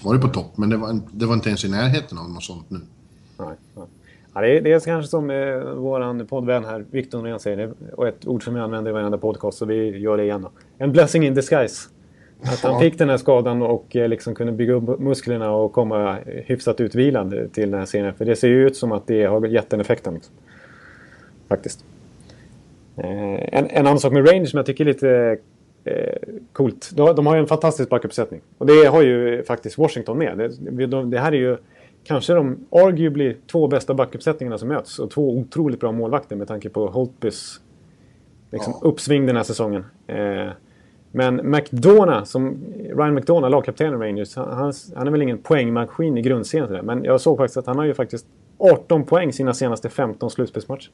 varit 0.03 0.21
på 0.21 0.29
topp. 0.29 0.57
Men 0.57 0.71
det 0.71 0.77
var, 0.77 1.01
det 1.13 1.27
var 1.27 1.35
inte 1.35 1.49
ens 1.49 1.65
i 1.65 1.69
närheten 1.69 2.19
av 2.19 2.31
något 2.31 2.45
sånt 2.45 2.71
nu. 2.71 2.81
Nej, 3.39 3.57
nej. 3.77 3.87
Ja, 4.35 4.41
det, 4.41 4.49
är, 4.49 4.61
det 4.61 4.73
är 4.73 4.81
kanske 4.81 5.11
som 5.11 5.31
eh, 5.31 5.59
vår 5.75 6.25
poddvän 6.25 6.65
här, 6.65 6.85
Victor 6.91 7.19
Norén 7.19 7.41
säger, 7.41 7.73
och 7.93 8.09
ett 8.09 8.27
ord 8.27 8.45
som 8.45 8.57
jag 8.57 8.65
använder 8.65 8.91
i 8.91 8.95
varenda 8.95 9.19
podcast, 9.19 9.59
så 9.59 9.65
vi 9.65 9.99
gör 9.99 10.17
det 10.17 10.23
igen 10.23 10.43
då. 10.43 10.51
En 10.79 10.93
blessing 10.93 11.27
in 11.27 11.35
disguise. 11.35 11.89
Att 12.43 12.61
han 12.63 12.81
fick 12.81 12.99
den 12.99 13.09
här 13.09 13.17
skadan 13.17 13.63
och 13.63 13.97
eh, 13.97 14.09
liksom 14.09 14.35
kunde 14.35 14.53
bygga 14.53 14.73
upp 14.73 15.01
musklerna 15.01 15.53
och 15.53 15.73
komma 15.73 16.19
hyfsat 16.25 16.81
utvilad 16.81 17.53
till 17.53 17.71
den 17.71 17.79
här 17.81 17.87
serien. 17.87 18.15
För 18.15 18.25
det 18.25 18.37
ser 18.37 18.49
ju 18.49 18.67
ut 18.67 18.77
som 18.77 18.93
att 18.93 19.07
det 19.07 19.25
har 19.25 19.47
gett 19.47 19.71
den 19.71 19.81
effekten. 19.81 20.15
Liksom. 20.15 20.35
Faktiskt. 21.49 21.85
En, 22.97 23.67
en 23.71 23.87
annan 23.87 23.99
sak 23.99 24.13
med 24.13 24.29
Rangers 24.29 24.51
som 24.51 24.57
jag 24.57 24.67
tycker 24.67 24.85
är 24.85 24.89
lite 24.89 25.39
eh, 25.85 26.15
coolt. 26.53 26.91
De, 26.95 27.17
de 27.17 27.27
har 27.27 27.35
ju 27.35 27.41
en 27.41 27.47
fantastisk 27.47 27.89
backuppsättning. 27.89 28.41
Och 28.59 28.67
det 28.67 28.85
har 28.85 29.03
ju 29.03 29.43
faktiskt 29.43 29.79
Washington 29.79 30.19
med. 30.19 30.53
Det, 30.61 30.87
de, 30.87 31.11
det 31.11 31.19
här 31.19 31.33
är 31.33 31.37
ju 31.37 31.57
kanske 32.05 32.35
de 32.35 32.59
arguably 32.71 33.37
två 33.53 33.69
bästa 33.69 33.95
backuppsättningarna 33.95 34.59
som 34.59 34.69
möts. 34.69 34.99
Och 34.99 35.11
två 35.11 35.39
otroligt 35.39 35.81
bra 35.81 35.93
målvakter 35.93 36.37
med 36.37 36.49
tanke 36.49 36.69
på 36.69 36.87
Holtbys 36.87 37.61
liksom, 38.51 38.73
ja. 38.83 38.89
uppsving 38.89 39.27
den 39.27 39.37
här 39.37 39.43
säsongen. 39.43 39.85
Eh, 40.07 40.49
men 41.13 41.51
McDonough, 41.51 42.25
som 42.25 42.57
Ryan 42.97 43.15
McDonough, 43.15 43.51
lagkaptenen 43.51 44.01
Rangers, 44.01 44.37
han, 44.37 44.73
han, 44.95 45.07
är 45.07 45.11
väl 45.11 45.23
ingen 45.23 45.39
poängmaskin 45.39 46.19
i 46.19 46.23
grundserien. 46.23 46.87
Men 46.87 47.05
jag 47.05 47.21
såg 47.21 47.39
faktiskt 47.39 47.57
att 47.57 47.67
han 47.67 47.79
har 47.79 47.85
ju 47.85 47.95
faktiskt 47.95 48.27
18 48.59 49.05
poäng 49.05 49.33
sina 49.33 49.55
senaste 49.55 49.89
15 49.89 50.31
slutspelsmatcher. 50.31 50.91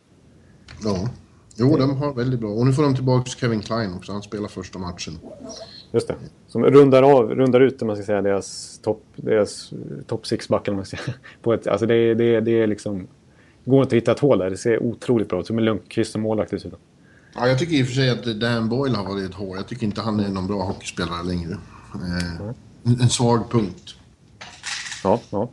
Ja. 0.85 1.09
Jo, 1.57 1.77
de 1.77 1.97
har 1.97 2.15
väldigt 2.15 2.41
bra. 2.41 2.51
Och 2.51 2.67
nu 2.67 2.73
får 2.73 2.83
de 2.83 2.95
tillbaka 2.95 3.31
Kevin 3.31 3.61
Klein 3.61 3.95
också. 3.95 4.13
Han 4.13 4.23
spelar 4.23 4.49
första 4.49 4.79
matchen. 4.79 5.15
Just 5.93 6.09
det. 6.09 6.15
Som 6.49 6.65
rundar, 6.65 7.03
av, 7.03 7.35
rundar 7.35 7.61
ut, 7.61 7.83
man 7.83 7.97
ska 7.97 8.05
säga, 8.05 8.23
deras 8.23 8.79
topp 8.79 9.03
deras 9.17 9.73
top 10.07 10.27
six-backar. 10.27 10.73
alltså 11.71 11.87
det, 11.87 12.15
det, 12.15 12.41
det 12.41 12.51
är 12.63 12.67
liksom... 12.67 13.09
Det 13.65 13.71
går 13.71 13.83
inte 13.83 13.97
att 13.97 14.03
hitta 14.03 14.13
ett 14.13 14.19
hål 14.19 14.39
där. 14.39 14.51
Det 14.51 14.57
ser 14.57 14.83
otroligt 14.83 15.29
bra 15.29 15.41
ut. 15.41 15.47
Som 15.47 15.59
en 15.59 15.65
Lundqvist 15.65 16.13
som 16.13 16.23
målvakt 16.23 16.51
dessutom. 16.51 16.79
Ja, 17.35 17.49
jag 17.49 17.59
tycker 17.59 17.75
i 17.75 17.83
och 17.83 17.87
för 17.87 17.95
sig 17.95 18.11
att 18.11 18.25
Dan 18.25 18.69
Boyle 18.69 18.95
har 18.95 19.05
varit 19.05 19.31
ett 19.31 19.35
hål. 19.35 19.57
Jag 19.57 19.67
tycker 19.67 19.87
inte 19.87 20.01
han 20.01 20.21
är 20.21 20.29
någon 20.29 20.47
bra 20.47 20.63
hockeyspelare 20.63 21.23
längre. 21.23 21.53
Eh, 21.95 22.41
en, 22.83 23.01
en 23.01 23.09
svag 23.09 23.51
punkt. 23.51 23.95
Ja, 25.05 25.21
ja. 25.31 25.51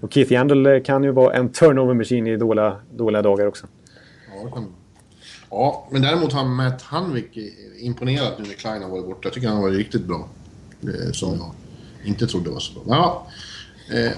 Och 0.00 0.12
Keith 0.12 0.32
Yandel 0.32 0.84
kan 0.84 1.04
ju 1.04 1.10
vara 1.10 1.34
en 1.34 1.48
turnover 1.48 1.94
machine 1.94 2.26
i 2.26 2.36
dåliga, 2.36 2.76
dåliga 2.96 3.22
dagar 3.22 3.46
också. 3.46 3.66
Ja, 4.28 4.44
det 4.44 4.50
kan 4.50 4.66
Ja, 5.56 5.88
men 5.90 6.02
däremot 6.02 6.32
har 6.32 6.44
Matt 6.44 6.82
Hanvik 6.82 7.38
imponerat 7.78 8.38
nu 8.38 8.44
när 8.44 8.54
Klein 8.54 8.82
har 8.82 8.90
varit 8.90 9.06
borta. 9.06 9.20
Jag 9.22 9.32
tycker 9.32 9.48
han 9.48 9.56
har 9.56 9.62
varit 9.62 9.76
riktigt 9.76 10.04
bra. 10.04 10.28
Eh, 10.82 11.12
som 11.12 11.38
jag 11.38 11.50
inte 12.04 12.26
trodde 12.26 12.50
var 12.50 12.60
så 12.60 12.72
bra. 12.72 12.84
Ja, 12.88 13.26
eh, 13.96 14.12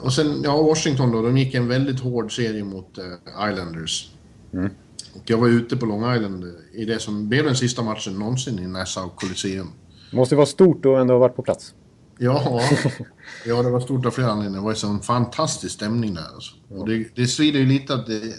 och 0.00 0.12
sen, 0.12 0.42
ja, 0.44 0.62
Washington 0.62 1.12
då. 1.12 1.22
De 1.22 1.38
gick 1.38 1.54
en 1.54 1.68
väldigt 1.68 2.00
hård 2.00 2.36
serie 2.36 2.64
mot 2.64 2.98
eh, 2.98 3.50
Islanders. 3.50 4.10
Mm. 4.52 4.70
Och 5.14 5.22
jag 5.24 5.38
var 5.38 5.48
ute 5.48 5.76
på 5.76 5.86
Long 5.86 6.14
Island 6.14 6.44
i 6.72 6.84
det 6.84 6.98
som 6.98 7.28
blev 7.28 7.44
den 7.44 7.56
sista 7.56 7.82
matchen 7.82 8.18
någonsin 8.18 8.58
i 8.58 8.66
Nassau 8.66 9.08
Coliseum. 9.08 9.72
Måste 10.12 10.36
vara 10.36 10.46
stort 10.46 10.86
att 10.86 10.98
ändå 11.00 11.14
ha 11.14 11.18
varit 11.18 11.36
på 11.36 11.42
plats. 11.42 11.74
Ja, 12.18 12.60
ja 13.46 13.62
det 13.62 13.70
var 13.70 13.80
stort 13.80 14.06
av 14.06 14.10
flera 14.10 14.30
anledningar. 14.30 14.68
Det 14.68 14.84
var 14.84 14.90
en 14.94 15.00
fantastisk 15.00 15.74
stämning 15.74 16.14
där. 16.14 16.34
Alltså. 16.34 16.54
Och 16.68 16.88
det, 16.88 17.06
det 17.14 17.26
svider 17.26 17.58
ju 17.58 17.66
lite 17.66 17.94
att 17.94 18.06
det 18.06 18.34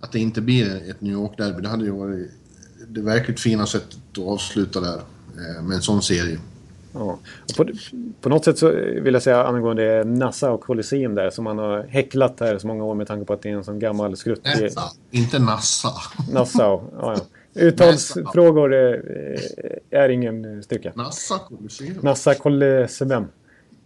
att 0.00 0.12
det 0.12 0.18
inte 0.18 0.40
blir 0.40 0.90
ett 0.90 1.00
New 1.00 1.12
York-derby. 1.12 1.62
Det 1.62 1.68
hade 1.68 1.84
ju 1.84 1.90
varit 1.90 2.30
det 2.88 3.00
verkligt 3.00 3.40
fina 3.40 3.66
sättet 3.66 3.98
att 4.12 4.18
avsluta 4.18 4.80
där 4.80 4.96
eh, 5.36 5.62
med 5.62 5.74
en 5.74 5.82
sån 5.82 6.02
serie. 6.02 6.38
Ja. 6.92 7.18
På, 7.56 7.66
på, 8.20 8.28
något 8.28 8.44
sätt 8.44 8.58
så 8.58 8.70
vill 9.02 9.14
jag 9.14 9.22
säga 9.22 9.44
angående 9.44 10.04
Nassa 10.04 10.50
och 10.50 10.60
Colosseum 10.60 11.14
där 11.14 11.30
som 11.30 11.44
man 11.44 11.58
har 11.58 11.82
häcklat 11.82 12.40
här 12.40 12.58
så 12.58 12.66
många 12.66 12.84
år 12.84 12.94
med 12.94 13.06
tanke 13.06 13.24
på 13.24 13.32
att 13.32 13.42
det 13.42 13.50
är 13.50 13.52
en 13.52 13.64
sån 13.64 13.78
gammal 13.78 14.16
skrutt. 14.16 14.44
Nassa, 14.44 14.82
inte 15.10 15.38
Nassa. 15.38 15.88
Nassau, 16.32 16.82
ja, 17.00 17.16
ja. 17.16 17.20
Uttalsfrågor 17.54 18.74
är 19.90 20.08
ingen 20.08 20.62
styrka. 20.62 20.92
Nassa 20.94 21.38
Colosseum. 21.38 21.96
Nassa 22.02 22.34
Colosseum. 22.34 23.26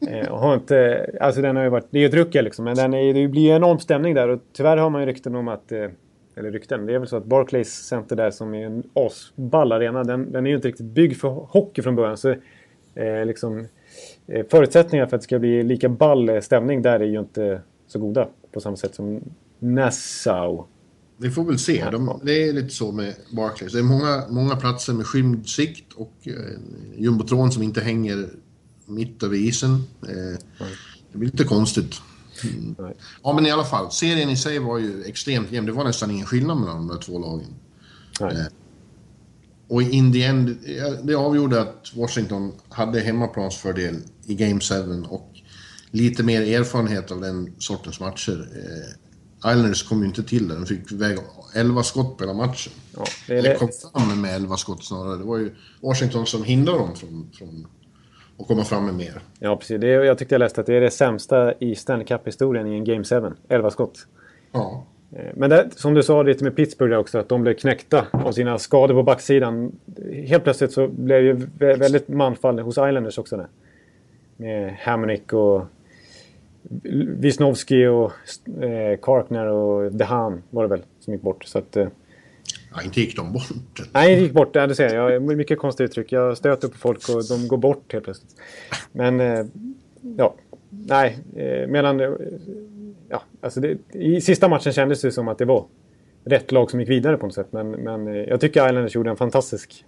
Eh, 0.09 0.37
har 0.37 0.55
inte, 0.55 1.11
alltså 1.21 1.43
den 1.43 1.57
har 1.57 1.63
ju 1.63 1.69
varit, 1.69 1.87
det 1.91 1.99
är 1.99 2.01
ju 2.01 2.09
ett 2.09 2.15
ruckel 2.15 2.45
liksom, 2.45 2.65
men 2.65 2.75
den 2.75 2.95
är, 2.95 3.15
det 3.15 3.29
blir 3.29 3.51
en 3.51 3.57
enorm 3.57 3.79
stämning 3.79 4.15
där 4.15 4.29
och 4.29 4.41
tyvärr 4.53 4.77
har 4.77 4.91
man 4.91 5.01
ju 5.03 5.07
rykten 5.07 5.35
om 5.35 5.49
att 5.49 5.73
eh, 5.73 5.89
eller 6.37 6.51
rykten, 6.51 6.87
det 6.87 6.95
är 6.95 6.99
väl 6.99 7.09
så 7.09 7.17
att 7.17 7.25
Barclays 7.25 7.87
Center 7.87 8.17
där 8.17 8.31
som 8.31 8.55
är 8.55 8.67
en 8.67 8.83
asball 8.95 9.73
arena, 9.73 10.05
den, 10.05 10.33
den 10.33 10.47
är 10.47 10.51
ju 10.51 10.57
inte 10.57 10.69
riktigt 10.69 10.87
byggd 10.87 11.17
för 11.17 11.29
hockey 11.29 11.83
från 11.83 11.97
början. 11.97 12.17
Så 12.17 12.31
eh, 12.95 13.27
liksom, 13.27 13.67
eh, 14.27 14.47
förutsättningarna 14.51 15.09
för 15.09 15.17
att 15.17 15.23
det 15.23 15.25
ska 15.25 15.39
bli 15.39 15.63
lika 15.63 15.89
ball 15.89 16.43
stämning 16.43 16.83
där 16.83 17.01
är 17.01 17.05
ju 17.05 17.19
inte 17.19 17.61
så 17.87 17.99
goda 17.99 18.29
på 18.53 18.61
samma 18.61 18.77
sätt 18.77 18.95
som 18.95 19.21
Nassau. 19.59 20.65
Vi 21.17 21.31
får 21.31 21.45
väl 21.45 21.59
se. 21.59 21.85
De, 21.93 22.21
det 22.23 22.49
är 22.49 22.53
lite 22.53 22.69
så 22.69 22.93
med 22.93 23.15
Barclays. 23.37 23.73
Det 23.73 23.79
är 23.79 23.83
många, 23.83 24.25
många 24.31 24.57
platser 24.57 24.93
med 24.93 25.07
skymd 25.07 25.49
sikt 25.49 25.93
och 25.93 26.13
eh, 26.23 26.33
jumbotron 26.97 27.53
som 27.53 27.63
inte 27.63 27.81
hänger 27.81 28.29
mitt 28.87 29.23
över 29.23 29.37
isen. 29.37 29.85
Eh, 30.03 30.39
det 31.13 31.19
blir 31.19 31.31
lite 31.31 31.45
konstigt. 31.45 32.01
Ja, 33.23 33.33
men 33.33 33.47
i 33.47 33.51
alla 33.51 33.65
fall. 33.65 33.91
Serien 33.91 34.31
i 34.31 34.37
sig 34.37 34.59
var 34.59 34.79
ju 34.79 35.05
extremt 35.05 35.53
jämn. 35.53 35.67
Det 35.67 35.73
var 35.73 35.85
nästan 35.85 36.11
ingen 36.11 36.27
skillnad 36.27 36.61
mellan 36.61 36.77
de 36.77 36.89
där 36.95 37.03
två 37.03 37.19
lagen. 37.19 37.55
Eh, 38.21 38.47
och 39.69 39.83
in 39.83 40.13
the 40.13 40.23
end, 40.23 40.57
det 41.03 41.15
avgjorde 41.15 41.61
att 41.61 41.93
Washington 41.95 42.53
hade 42.69 43.01
hemmaplansfördel 43.01 43.97
i 44.27 44.35
Game 44.35 44.61
7 44.61 45.05
och 45.09 45.31
lite 45.91 46.23
mer 46.23 46.61
erfarenhet 46.61 47.11
av 47.11 47.21
den 47.21 47.55
sortens 47.59 48.01
matcher. 48.01 48.49
Eh, 48.55 49.51
Islanders 49.51 49.83
kom 49.83 50.01
ju 50.01 50.07
inte 50.07 50.23
till 50.23 50.49
det. 50.49 50.55
De 50.55 50.67
fick 50.67 50.93
väga 50.93 51.21
11 51.55 51.83
skott 51.83 52.19
på 52.19 52.25
hela 52.25 52.35
matchen. 52.35 52.73
Ja, 52.97 53.05
det, 53.27 53.41
det. 53.41 53.59
kom 53.59 53.69
fram 53.93 54.21
med 54.21 54.35
11 54.35 54.57
skott 54.57 54.85
snarare. 54.85 55.19
Det 55.19 55.25
var 55.25 55.39
ju 55.39 55.55
Washington 55.81 56.27
som 56.27 56.45
hindrade 56.45 56.79
dem 56.79 56.97
från, 56.97 57.31
från 57.39 57.67
och 58.37 58.47
komma 58.49 58.65
fram 58.65 58.87
med 58.87 58.95
mer. 58.95 59.21
Ja, 59.39 59.57
precis. 59.57 59.81
Det, 59.81 59.87
jag 59.87 60.19
tyckte 60.19 60.35
jag 60.35 60.41
läste 60.41 60.61
att 60.61 60.67
det 60.67 60.75
är 60.75 60.81
det 60.81 60.91
sämsta 60.91 61.55
i 61.59 61.75
Stanley 61.75 62.07
Cup-historien 62.07 62.67
i 62.67 62.75
en 62.75 62.85
Game 62.85 63.05
7. 63.05 63.33
11 63.49 63.71
skott. 63.71 64.07
Ja. 64.53 64.85
Eh, 65.13 65.33
men 65.35 65.51
det, 65.51 65.71
som 65.77 65.95
du 65.95 66.03
sa 66.03 66.23
lite 66.23 66.45
med 66.45 66.57
Pittsburgh 66.57 66.99
också, 66.99 67.19
att 67.19 67.29
de 67.29 67.43
blev 67.43 67.55
knäckta 67.55 68.07
av 68.11 68.33
sina 68.33 68.59
skador 68.59 68.95
på 68.95 69.03
backsidan. 69.03 69.73
Helt 70.27 70.45
plötsligt 70.45 70.73
så 70.73 70.89
blev 70.89 71.49
det 71.59 71.75
väldigt 71.75 72.09
manfall 72.09 72.59
hos 72.59 72.75
Islanders 72.75 73.19
också. 73.19 73.37
Där. 73.37 73.49
Med 74.37 74.75
Hamonic 74.75 75.33
och 75.33 75.67
Wisnowski 77.19 77.87
och 77.87 78.13
eh, 78.63 78.99
Karkner 79.03 79.47
och 79.47 79.93
Dehan 79.93 80.43
var 80.51 80.63
det 80.63 80.69
väl 80.69 80.83
som 81.01 81.13
gick 81.13 81.23
bort. 81.23 81.45
Så 81.45 81.59
att, 81.59 81.77
eh, 81.77 81.89
Ja, 82.75 82.83
inte 82.83 83.01
gick 83.01 83.17
de 83.17 83.33
bort. 83.33 83.51
Nej, 83.93 84.17
det 84.17 84.23
gick 84.23 84.33
bort. 84.33 84.51
Ja, 84.53 84.67
det 84.67 84.75
ser 84.75 84.95
jag. 84.95 85.13
jag 85.13 85.23
mycket 85.23 85.59
konstiga 85.59 85.85
uttryck. 85.85 86.13
Jag 86.13 86.37
stöter 86.37 86.69
på 86.69 86.79
folk 86.79 87.09
och 87.09 87.25
de 87.29 87.49
går 87.49 87.57
bort 87.57 87.93
helt 87.93 88.05
plötsligt. 88.05 88.37
Men, 88.93 89.21
eh, 89.21 89.47
ja. 90.17 90.35
Nej, 90.71 91.19
eh, 91.37 91.69
medan... 91.69 92.01
Eh, 92.01 92.11
ja, 93.09 93.23
alltså 93.41 93.61
det, 93.61 93.79
I 93.93 94.21
sista 94.21 94.49
matchen 94.49 94.73
kändes 94.73 95.01
det 95.01 95.13
som 95.13 95.29
att 95.29 95.39
det 95.39 95.45
var 95.45 95.67
rätt 96.25 96.53
lag 96.53 96.71
som 96.71 96.81
gick 96.81 96.89
vidare 96.89 97.17
på 97.17 97.27
något 97.27 97.35
sätt. 97.35 97.49
Men, 97.51 97.71
men 97.71 98.07
jag 98.07 98.41
tycker 98.41 98.67
Islanders 98.67 98.95
gjorde 98.95 99.11
en 99.11 99.17
fantastisk... 99.17 99.85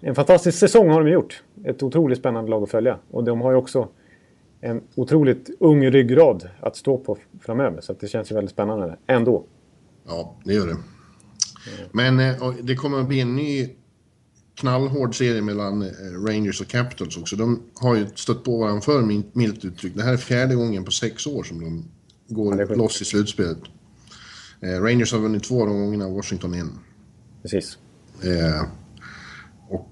En 0.00 0.14
fantastisk 0.14 0.58
säsong 0.58 0.90
har 0.90 1.04
de 1.04 1.10
gjort. 1.10 1.42
Ett 1.64 1.82
otroligt 1.82 2.18
spännande 2.18 2.50
lag 2.50 2.62
att 2.62 2.70
följa. 2.70 2.98
Och 3.10 3.24
de 3.24 3.40
har 3.40 3.50
ju 3.50 3.56
också 3.56 3.88
en 4.60 4.82
otroligt 4.94 5.50
ung 5.60 5.90
ryggrad 5.90 6.48
att 6.60 6.76
stå 6.76 6.98
på 6.98 7.18
framöver. 7.40 7.80
Så 7.80 7.92
det 7.92 8.08
känns 8.08 8.30
ju 8.30 8.34
väldigt 8.34 8.52
spännande 8.52 8.96
ändå. 9.06 9.44
Ja, 10.06 10.36
det 10.44 10.52
gör 10.52 10.66
det. 10.66 10.76
Men 11.92 12.20
eh, 12.20 12.54
det 12.62 12.74
kommer 12.74 13.00
att 13.00 13.08
bli 13.08 13.20
en 13.20 13.36
ny 13.36 13.68
knallhård 14.54 15.18
serie 15.18 15.42
mellan 15.42 15.82
eh, 15.82 15.88
Rangers 16.26 16.60
och 16.60 16.68
Capitals 16.68 17.16
också. 17.16 17.36
De 17.36 17.62
har 17.74 17.96
ju 17.96 18.06
stött 18.14 18.44
på 18.44 18.58
varandra 18.58 18.80
för 18.80 19.22
milt 19.32 19.64
uttryck. 19.64 19.94
Det 19.96 20.02
här 20.02 20.12
är 20.12 20.16
fjärde 20.16 20.54
gången 20.54 20.84
på 20.84 20.90
sex 20.90 21.26
år 21.26 21.42
som 21.42 21.60
de 21.60 21.84
går 22.28 22.60
ja, 22.60 22.74
loss 22.74 23.02
i 23.02 23.04
slutspelet. 23.04 23.58
Eh, 24.60 24.80
Rangers 24.80 25.12
har 25.12 25.18
vunnit 25.18 25.44
två 25.44 25.62
av 25.62 25.66
de 25.66 25.76
gångerna, 25.76 26.08
Washington 26.08 26.54
en. 26.54 26.78
Precis. 27.42 27.78
Eh, 28.22 28.66
och, 29.68 29.88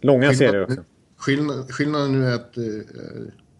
Långa 0.00 0.34
serier 0.34 0.64
också. 0.64 0.84
Skillnad, 1.16 1.70
skillnaden 1.70 2.12
nu 2.12 2.26
är 2.26 2.34
att 2.34 2.56
eh, 2.56 2.64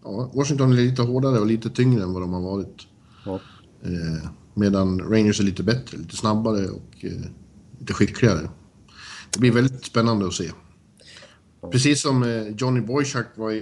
ja, 0.04 0.30
Washington 0.34 0.72
är 0.72 0.76
lite 0.76 1.02
hårdare 1.02 1.38
och 1.38 1.46
lite 1.46 1.70
tyngre 1.70 2.02
än 2.02 2.12
vad 2.12 2.22
de 2.22 2.32
har 2.32 2.40
varit. 2.40 2.86
Ja. 3.24 3.40
Eh, 3.82 4.28
medan 4.54 5.00
Rangers 5.00 5.40
är 5.40 5.44
lite 5.44 5.62
bättre, 5.62 5.98
lite 5.98 6.16
snabbare 6.16 6.68
och 6.68 7.04
lite 7.82 7.94
skickligare. 7.94 8.50
Det 9.32 9.40
blir 9.40 9.52
väldigt 9.52 9.84
spännande 9.84 10.26
att 10.26 10.34
se. 10.34 10.50
Precis 11.72 12.02
som 12.02 12.22
eh, 12.22 12.48
Johnny 12.48 12.80
Boychuk 12.80 13.26
var, 13.34 13.52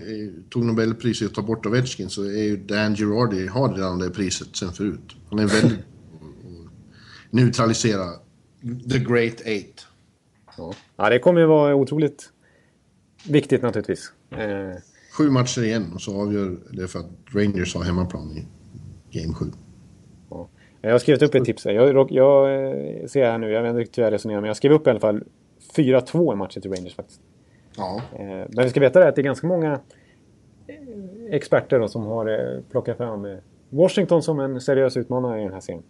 tog 0.50 0.64
Nobelpriset 0.64 1.28
att 1.28 1.34
ta 1.34 1.42
bort 1.42 1.66
Ovechkin 1.66 2.10
så 2.10 2.22
är 2.24 2.42
ju 2.42 2.56
Dan 2.56 2.96
Girardi, 2.96 3.46
har 3.46 3.74
redan 3.74 3.98
det 3.98 4.10
priset 4.10 4.56
sen 4.56 4.72
förut. 4.72 5.16
Han 5.30 5.38
är 5.38 5.46
väldigt... 5.46 5.78
neutralisera 7.30 8.06
the 8.90 8.98
great 8.98 9.40
eight. 9.44 9.86
Ja. 10.96 11.10
det 11.10 11.18
kommer 11.18 11.40
ju 11.40 11.46
vara 11.46 11.74
otroligt 11.74 12.32
viktigt 13.24 13.62
naturligtvis. 13.62 14.12
Sju 15.12 15.30
matcher 15.30 15.62
igen 15.62 15.92
och 15.94 16.02
så 16.02 16.22
avgör 16.22 16.58
det 16.70 16.88
för 16.88 16.98
att 16.98 17.10
Rangers 17.34 17.74
har 17.74 17.82
hemmaplan 17.82 18.36
i 18.36 18.46
Game 19.18 19.34
7. 19.34 19.46
Jag 20.82 20.90
har 20.90 20.98
skrivit 20.98 21.22
upp 21.22 21.34
ett 21.34 21.44
tips. 21.44 21.64
Jag, 21.64 22.10
jag 22.10 22.54
eh, 22.54 23.06
ser 23.06 23.24
här 23.30 23.38
nu, 23.38 23.50
jag 23.50 23.62
vet 23.62 23.86
inte 23.86 24.00
hur 24.00 24.06
jag 24.06 24.12
resonerar, 24.12 24.40
men 24.40 24.48
jag 24.48 24.56
skrev 24.56 24.72
upp 24.72 24.86
i 24.86 24.90
alla 24.90 25.00
fall 25.00 25.24
4-2 25.76 26.32
i 26.32 26.36
matchen 26.36 26.62
till 26.62 26.72
Rangers 26.74 26.94
faktiskt. 26.94 27.20
Ja. 27.76 28.02
Eh, 28.12 28.26
men 28.26 28.64
vi 28.64 28.70
ska 28.70 28.80
veta 28.80 29.00
det 29.00 29.08
att 29.08 29.14
det 29.16 29.20
är 29.20 29.24
ganska 29.24 29.46
många 29.46 29.72
eh, 30.66 31.34
experter 31.34 31.78
då, 31.78 31.88
som 31.88 32.06
har 32.06 32.60
plockat 32.70 32.96
fram 32.96 33.26
Washington 33.70 34.22
som 34.22 34.40
en 34.40 34.60
seriös 34.60 34.96
utmanare 34.96 35.40
i 35.40 35.44
den 35.44 35.52
här 35.52 35.60
serien. 35.60 35.82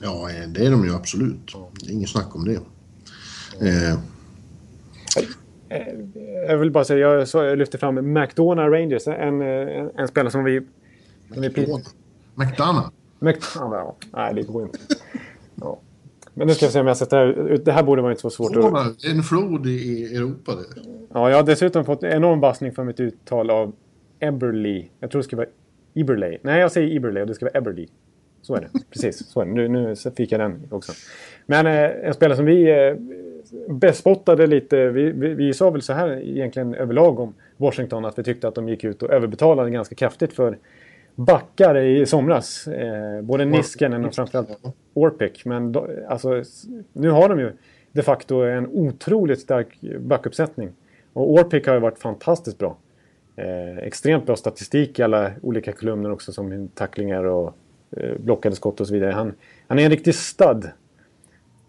Ja, 0.00 0.28
det 0.54 0.66
är 0.66 0.70
de 0.70 0.84
ju 0.84 0.94
absolut. 0.94 1.52
Det 1.80 1.90
är 1.90 1.92
inget 1.92 2.08
snack 2.08 2.36
om 2.36 2.44
det. 2.44 2.60
Eh, 3.68 3.98
Jag 6.48 6.58
vill 6.58 6.70
bara 6.70 6.84
säga, 6.84 6.98
jag, 6.98 7.28
så, 7.28 7.44
jag 7.44 7.58
lyfter 7.58 7.78
fram 7.78 8.12
McDonough 8.12 8.70
Rangers. 8.70 9.06
En, 9.06 9.42
en, 9.42 9.90
en 9.96 10.08
spelare 10.08 10.30
som 10.30 10.44
vi... 10.44 10.60
Som 11.32 11.42
vi 11.42 11.48
McDonough. 12.34 12.88
Ja. 13.54 13.96
Nej, 14.12 14.34
det 14.34 14.42
går 14.42 14.62
inte. 14.62 14.78
Ja. 15.54 15.78
Men 16.34 16.46
nu 16.46 16.54
ska 16.54 16.64
jag 16.64 16.72
se 16.72 16.80
om 16.80 16.86
jag 16.86 16.96
sätter 16.96 17.26
det 17.26 17.42
här. 17.42 17.58
Det 17.64 17.72
här 17.72 17.82
borde 17.82 18.02
vara 18.02 18.12
inte 18.12 18.22
så 18.22 18.30
svårt 18.30 18.56
att... 18.56 19.04
En 19.04 19.22
flod 19.22 19.66
i 19.66 20.16
Europa 20.16 20.54
det. 20.54 20.82
Ja, 21.12 21.30
jag 21.30 21.36
har 21.36 21.44
dessutom 21.44 21.84
fått 21.84 22.02
enorm 22.02 22.40
bassning 22.40 22.72
för 22.72 22.84
mitt 22.84 23.00
uttal 23.00 23.50
av 23.50 23.72
Eberly. 24.20 24.88
Jag 25.00 25.10
tror 25.10 25.22
det 25.22 25.24
ska 25.24 25.36
vara 25.36 25.46
Eberley. 25.94 26.38
Nej, 26.42 26.60
jag 26.60 26.72
säger 26.72 26.96
Eberley 26.96 27.22
och 27.22 27.26
det 27.26 27.34
ska 27.34 27.44
vara 27.44 27.58
Eberly. 27.58 27.86
Så 28.42 28.54
är 28.54 28.60
det. 28.60 28.68
Precis, 28.90 29.26
så 29.26 29.40
är 29.40 29.44
det. 29.46 29.52
Nu, 29.52 29.68
nu 29.68 29.94
fick 30.16 30.32
jag 30.32 30.40
den 30.40 30.68
också. 30.70 30.92
Men 31.46 31.66
eh, 31.66 32.06
en 32.08 32.14
spelare 32.14 32.36
som 32.36 32.46
vi 32.46 32.70
eh, 32.70 32.94
bespottade 33.74 34.46
lite. 34.46 34.88
Vi, 34.88 35.12
vi, 35.12 35.34
vi, 35.34 35.54
sa 35.54 35.70
väl 35.70 35.82
så 35.82 35.92
här 35.92 36.20
egentligen 36.22 36.74
överlag 36.74 37.20
om 37.20 37.34
Washington 37.56 38.04
att 38.04 38.18
vi 38.18 38.22
tyckte 38.22 38.48
att 38.48 38.54
de 38.54 38.68
gick 38.68 38.84
ut 38.84 39.02
och 39.02 39.10
överbetalade 39.10 39.70
ganska 39.70 39.94
kraftigt 39.94 40.32
för 40.32 40.58
backar 41.18 41.76
i 41.78 42.06
somras. 42.06 42.68
Eh, 42.68 43.22
både 43.22 43.44
Niskanen 43.44 44.04
och 44.04 44.14
framförallt 44.14 44.48
Orpik. 44.94 45.44
Men 45.44 45.72
då, 45.72 45.88
alltså, 46.08 46.42
nu 46.92 47.10
har 47.10 47.28
de 47.28 47.40
ju 47.40 47.52
de 47.92 48.02
facto 48.02 48.34
en 48.34 48.66
otroligt 48.66 49.40
stark 49.40 49.80
backuppsättning. 50.00 50.70
Och 51.12 51.32
Orpik 51.32 51.66
har 51.66 51.74
ju 51.74 51.80
varit 51.80 51.98
fantastiskt 51.98 52.58
bra. 52.58 52.76
Eh, 53.36 53.78
extremt 53.78 54.26
bra 54.26 54.36
statistik 54.36 54.98
i 54.98 55.02
alla 55.02 55.30
olika 55.42 55.72
kolumner 55.72 56.10
också 56.10 56.32
som 56.32 56.68
tacklingar 56.68 57.24
och 57.24 57.54
eh, 57.96 58.18
blockade 58.18 58.56
skott 58.56 58.80
och 58.80 58.86
så 58.86 58.94
vidare. 58.94 59.12
Han, 59.12 59.34
han 59.66 59.78
är 59.78 59.84
en 59.84 59.90
riktig 59.90 60.14
stud. 60.14 60.70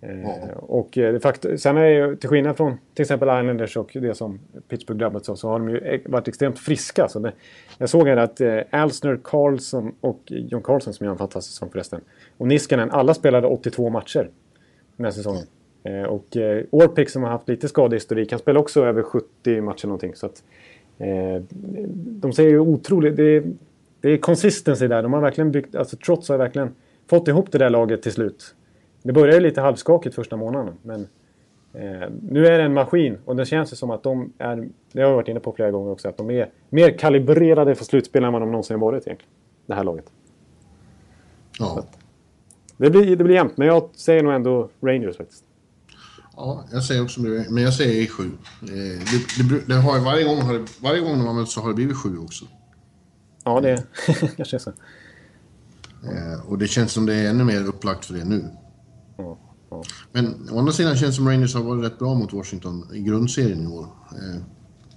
Eh, 0.01 0.49
och 0.57 0.97
eh, 0.97 1.19
fakt 1.19 1.45
sen 1.59 1.77
är 1.77 1.85
ju 1.85 2.15
till 2.15 2.29
skillnad 2.29 2.57
från 2.57 2.77
till 2.93 3.03
exempel 3.03 3.27
Islanders 3.27 3.77
och 3.77 3.91
det 3.93 4.15
som 4.15 4.39
Pittsburgh 4.67 4.99
drabbats 4.99 5.29
av 5.29 5.35
så 5.35 5.49
har 5.49 5.59
de 5.59 5.69
ju 5.69 6.01
varit 6.05 6.27
extremt 6.27 6.59
friska. 6.59 7.07
Så 7.07 7.19
det, 7.19 7.31
jag 7.77 7.89
såg 7.89 8.07
här 8.07 8.17
att 8.17 8.41
eh, 8.41 8.59
Alsner, 8.69 9.19
Carlson 9.23 9.95
och 10.01 10.21
John 10.25 10.61
Carlson 10.61 10.93
som 10.93 11.05
gör 11.05 11.11
en 11.11 11.17
fantastisk 11.17 11.53
säsong 11.53 11.69
förresten. 11.71 12.01
Och 12.37 12.47
Niskanen, 12.47 12.91
alla 12.91 13.13
spelade 13.13 13.47
82 13.47 13.89
matcher 13.89 14.29
den 14.95 15.05
här 15.05 15.11
säsongen. 15.11 15.43
Eh, 15.83 16.03
och 16.03 16.37
eh, 16.37 16.65
Orpik 16.69 17.09
som 17.09 17.23
har 17.23 17.29
haft 17.29 17.49
lite 17.49 17.67
skadehistorik, 17.67 18.31
han 18.31 18.39
spelar 18.39 18.61
också 18.61 18.85
över 18.85 19.03
70 19.03 19.61
matcher 19.61 19.87
någonting. 19.87 20.15
Så 20.15 20.25
att, 20.25 20.43
eh, 20.97 21.43
de 21.93 22.33
säger 22.33 22.49
ju 22.49 22.59
otroligt, 22.59 23.15
det 23.15 23.23
är, 23.23 23.43
det 24.01 24.09
är 24.09 24.17
consistency 24.17 24.87
där. 24.87 25.03
De 25.03 25.13
har 25.13 25.21
verkligen 25.21 25.51
byggt, 25.51 25.75
alltså 25.75 25.97
Trots 25.97 26.29
har 26.29 26.37
verkligen 26.37 26.75
fått 27.07 27.27
ihop 27.27 27.51
det 27.51 27.57
där 27.57 27.69
laget 27.69 28.01
till 28.01 28.11
slut. 28.11 28.55
Det 29.03 29.13
började 29.13 29.39
lite 29.39 29.61
halvskakigt 29.61 30.15
första 30.15 30.35
månaden. 30.35 30.73
Men 30.81 31.07
eh, 31.73 32.09
nu 32.21 32.47
är 32.47 32.57
det 32.57 32.63
en 32.63 32.73
maskin 32.73 33.17
och 33.25 33.35
det 33.35 33.45
känns 33.45 33.77
som 33.77 33.91
att 33.91 34.03
de 34.03 34.33
är, 34.37 34.69
det 34.91 35.01
har 35.01 35.09
jag 35.09 35.15
varit 35.15 35.27
inne 35.27 35.39
på 35.39 35.51
flera 35.51 35.71
gånger 35.71 35.91
också, 35.91 36.09
att 36.09 36.17
de 36.17 36.31
är 36.31 36.49
mer 36.69 36.97
kalibrerade 36.97 37.75
för 37.75 37.85
slutspel 37.85 38.23
än 38.23 38.33
vad 38.33 38.41
de 38.41 38.51
någonsin 38.51 38.79
varit 38.79 39.07
egentligen. 39.07 39.33
Det 39.65 39.73
här 39.73 39.83
laget. 39.83 40.05
Ja. 41.59 41.85
Det 42.77 42.89
blir, 42.89 43.15
det 43.15 43.23
blir 43.23 43.35
jämnt, 43.35 43.57
men 43.57 43.67
jag 43.67 43.89
säger 43.93 44.23
nog 44.23 44.33
ändå 44.33 44.69
Rangers 44.81 45.17
faktiskt. 45.17 45.43
Ja, 46.35 46.65
jag 46.71 46.83
säger 46.83 47.03
också 47.03 47.21
men 47.21 47.57
jag 47.63 47.73
säger 47.73 48.07
E7. 48.07 48.23
Eh, 48.23 48.29
det, 48.67 49.49
det, 49.49 49.67
det 49.67 49.73
har, 49.73 49.99
varje, 49.99 50.23
gång 50.23 50.41
har 50.41 50.53
det, 50.53 50.65
varje 50.81 50.99
gång 51.01 51.17
de 51.17 51.27
har 51.27 51.33
mötts 51.33 51.53
så 51.53 51.61
har 51.61 51.67
det 51.67 51.75
blivit 51.75 51.97
7 51.97 52.17
också. 52.17 52.45
Ja, 53.43 53.61
det 53.61 53.83
kanske 54.37 54.57
är 54.57 54.59
så. 54.59 54.69
Eh, 56.03 56.49
och 56.49 56.57
det 56.57 56.67
känns 56.67 56.91
som 56.91 57.05
det 57.05 57.15
är 57.15 57.29
ännu 57.29 57.43
mer 57.43 57.67
upplagt 57.67 58.05
för 58.05 58.13
det 58.13 58.25
nu. 58.25 58.45
Men 60.11 60.49
å 60.51 60.59
andra 60.59 60.71
sidan 60.71 60.95
känns 60.95 61.11
det 61.11 61.15
som 61.15 61.27
Rangers 61.27 61.55
har 61.55 61.63
varit 61.63 61.83
rätt 61.83 61.99
bra 61.99 62.13
mot 62.13 62.33
Washington 62.33 62.83
i 62.93 62.99
grundserien 62.99 63.63
i 63.63 63.67
år. 63.67 63.85
Eh. 64.11 64.41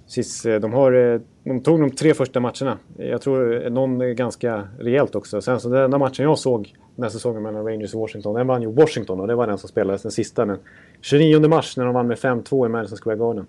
Precis, 0.05 0.43
de, 0.43 0.73
har, 0.73 1.21
de 1.43 1.63
tog 1.63 1.79
de 1.79 1.91
tre 1.91 2.13
första 2.13 2.39
matcherna. 2.39 2.77
Jag 2.97 3.21
tror 3.21 3.69
någon 3.69 4.01
är 4.01 4.13
ganska 4.13 4.67
rejält 4.79 5.15
också. 5.15 5.41
Sen 5.41 5.59
så 5.59 5.69
den 5.69 5.83
enda 5.83 5.97
matchen 5.97 6.23
jag 6.25 6.39
såg 6.39 6.75
den 6.95 7.03
här 7.03 7.09
säsongen 7.09 7.43
mellan 7.43 7.65
Rangers 7.65 7.93
och 7.93 8.01
Washington, 8.01 8.35
den 8.35 8.47
vann 8.47 8.61
ju 8.61 8.71
Washington 8.71 9.19
och 9.19 9.27
det 9.27 9.35
var 9.35 9.47
den 9.47 9.57
som 9.57 9.69
spelades 9.69 10.01
den 10.01 10.11
sista 10.11 10.45
den 10.45 10.57
29 11.01 11.47
mars 11.47 11.77
när 11.77 11.85
de 11.85 11.93
vann 11.93 12.07
med 12.07 12.17
5-2 12.17 12.65
i 12.65 12.69
Madison 12.69 12.97
Square 12.97 13.17
Garden. 13.17 13.45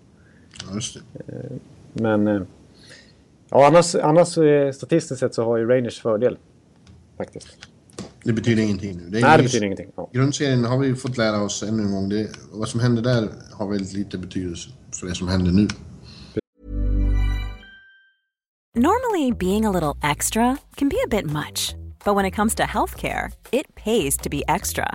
Ja, 0.69 0.75
just 0.75 0.99
det. 1.17 1.25
Men 1.93 2.47
ja, 3.51 3.67
annars, 3.67 3.95
annars 3.95 4.29
statistiskt 4.75 5.21
sett 5.21 5.35
så 5.35 5.45
har 5.45 5.57
ju 5.57 5.69
Rangers 5.69 6.01
fördel. 6.01 6.39
Faktiskt. 7.17 7.69
Det 8.25 8.33
betyder 8.33 8.63
ingenting 8.63 8.97
nu. 8.97 9.11
Det 9.11 9.21
Nej, 9.21 9.37
det 9.37 9.43
betyder 9.43 9.65
ingenting. 9.65 9.91
Ja. 9.97 10.11
Grundserien 10.13 10.65
har 10.65 10.79
vi 10.79 10.95
fått 10.95 11.17
lära 11.17 11.43
oss 11.43 11.63
ännu 11.63 11.83
en 11.83 11.93
gång. 11.93 12.09
Det, 12.09 12.31
vad 12.53 12.69
som 12.69 12.81
händer 12.81 13.03
där 13.03 13.29
har 13.53 13.71
väldigt 13.71 13.93
lite 13.93 14.19
betydelse 14.19 14.71
för 15.01 15.07
det 15.07 15.15
som 15.15 15.29
händer 15.29 15.53
nu. 15.53 15.69
Normally 18.77 19.33
being 19.33 19.67
a 19.67 19.71
little 19.71 20.11
extra 20.11 20.57
can 20.77 20.89
be 20.89 20.97
a 21.05 21.09
bit 21.11 21.27
much. 21.27 21.75
But 22.05 22.17
when 22.17 22.27
it 22.27 22.35
comes 22.35 22.55
to 22.55 22.63
healthcare, 22.63 23.31
it 23.51 23.75
pays 23.75 24.17
to 24.17 24.31
be 24.31 24.43
extra. 24.49 24.95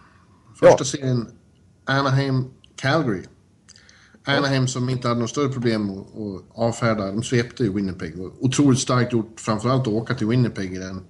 Första 0.61 0.77
ja. 0.79 0.85
serien 0.85 1.27
Anaheim-Calgary. 1.85 3.23
Anaheim 4.25 4.67
som 4.67 4.89
inte 4.89 5.07
hade 5.07 5.19
något 5.19 5.29
större 5.29 5.49
problem 5.49 5.89
att, 5.89 6.05
avfärda. 6.53 7.05
De 7.05 7.23
svepte 7.23 7.63
ju 7.63 7.73
Winnipeg. 7.73 8.13
Otroligt 8.39 8.79
starkt 8.79 9.13
gjort, 9.13 9.39
framförallt 9.39 9.81
att 9.81 9.93
åka 9.93 10.15
till 10.15 10.27
Winnipeg 10.27 10.73
i 10.73 10.77
den 10.77 11.01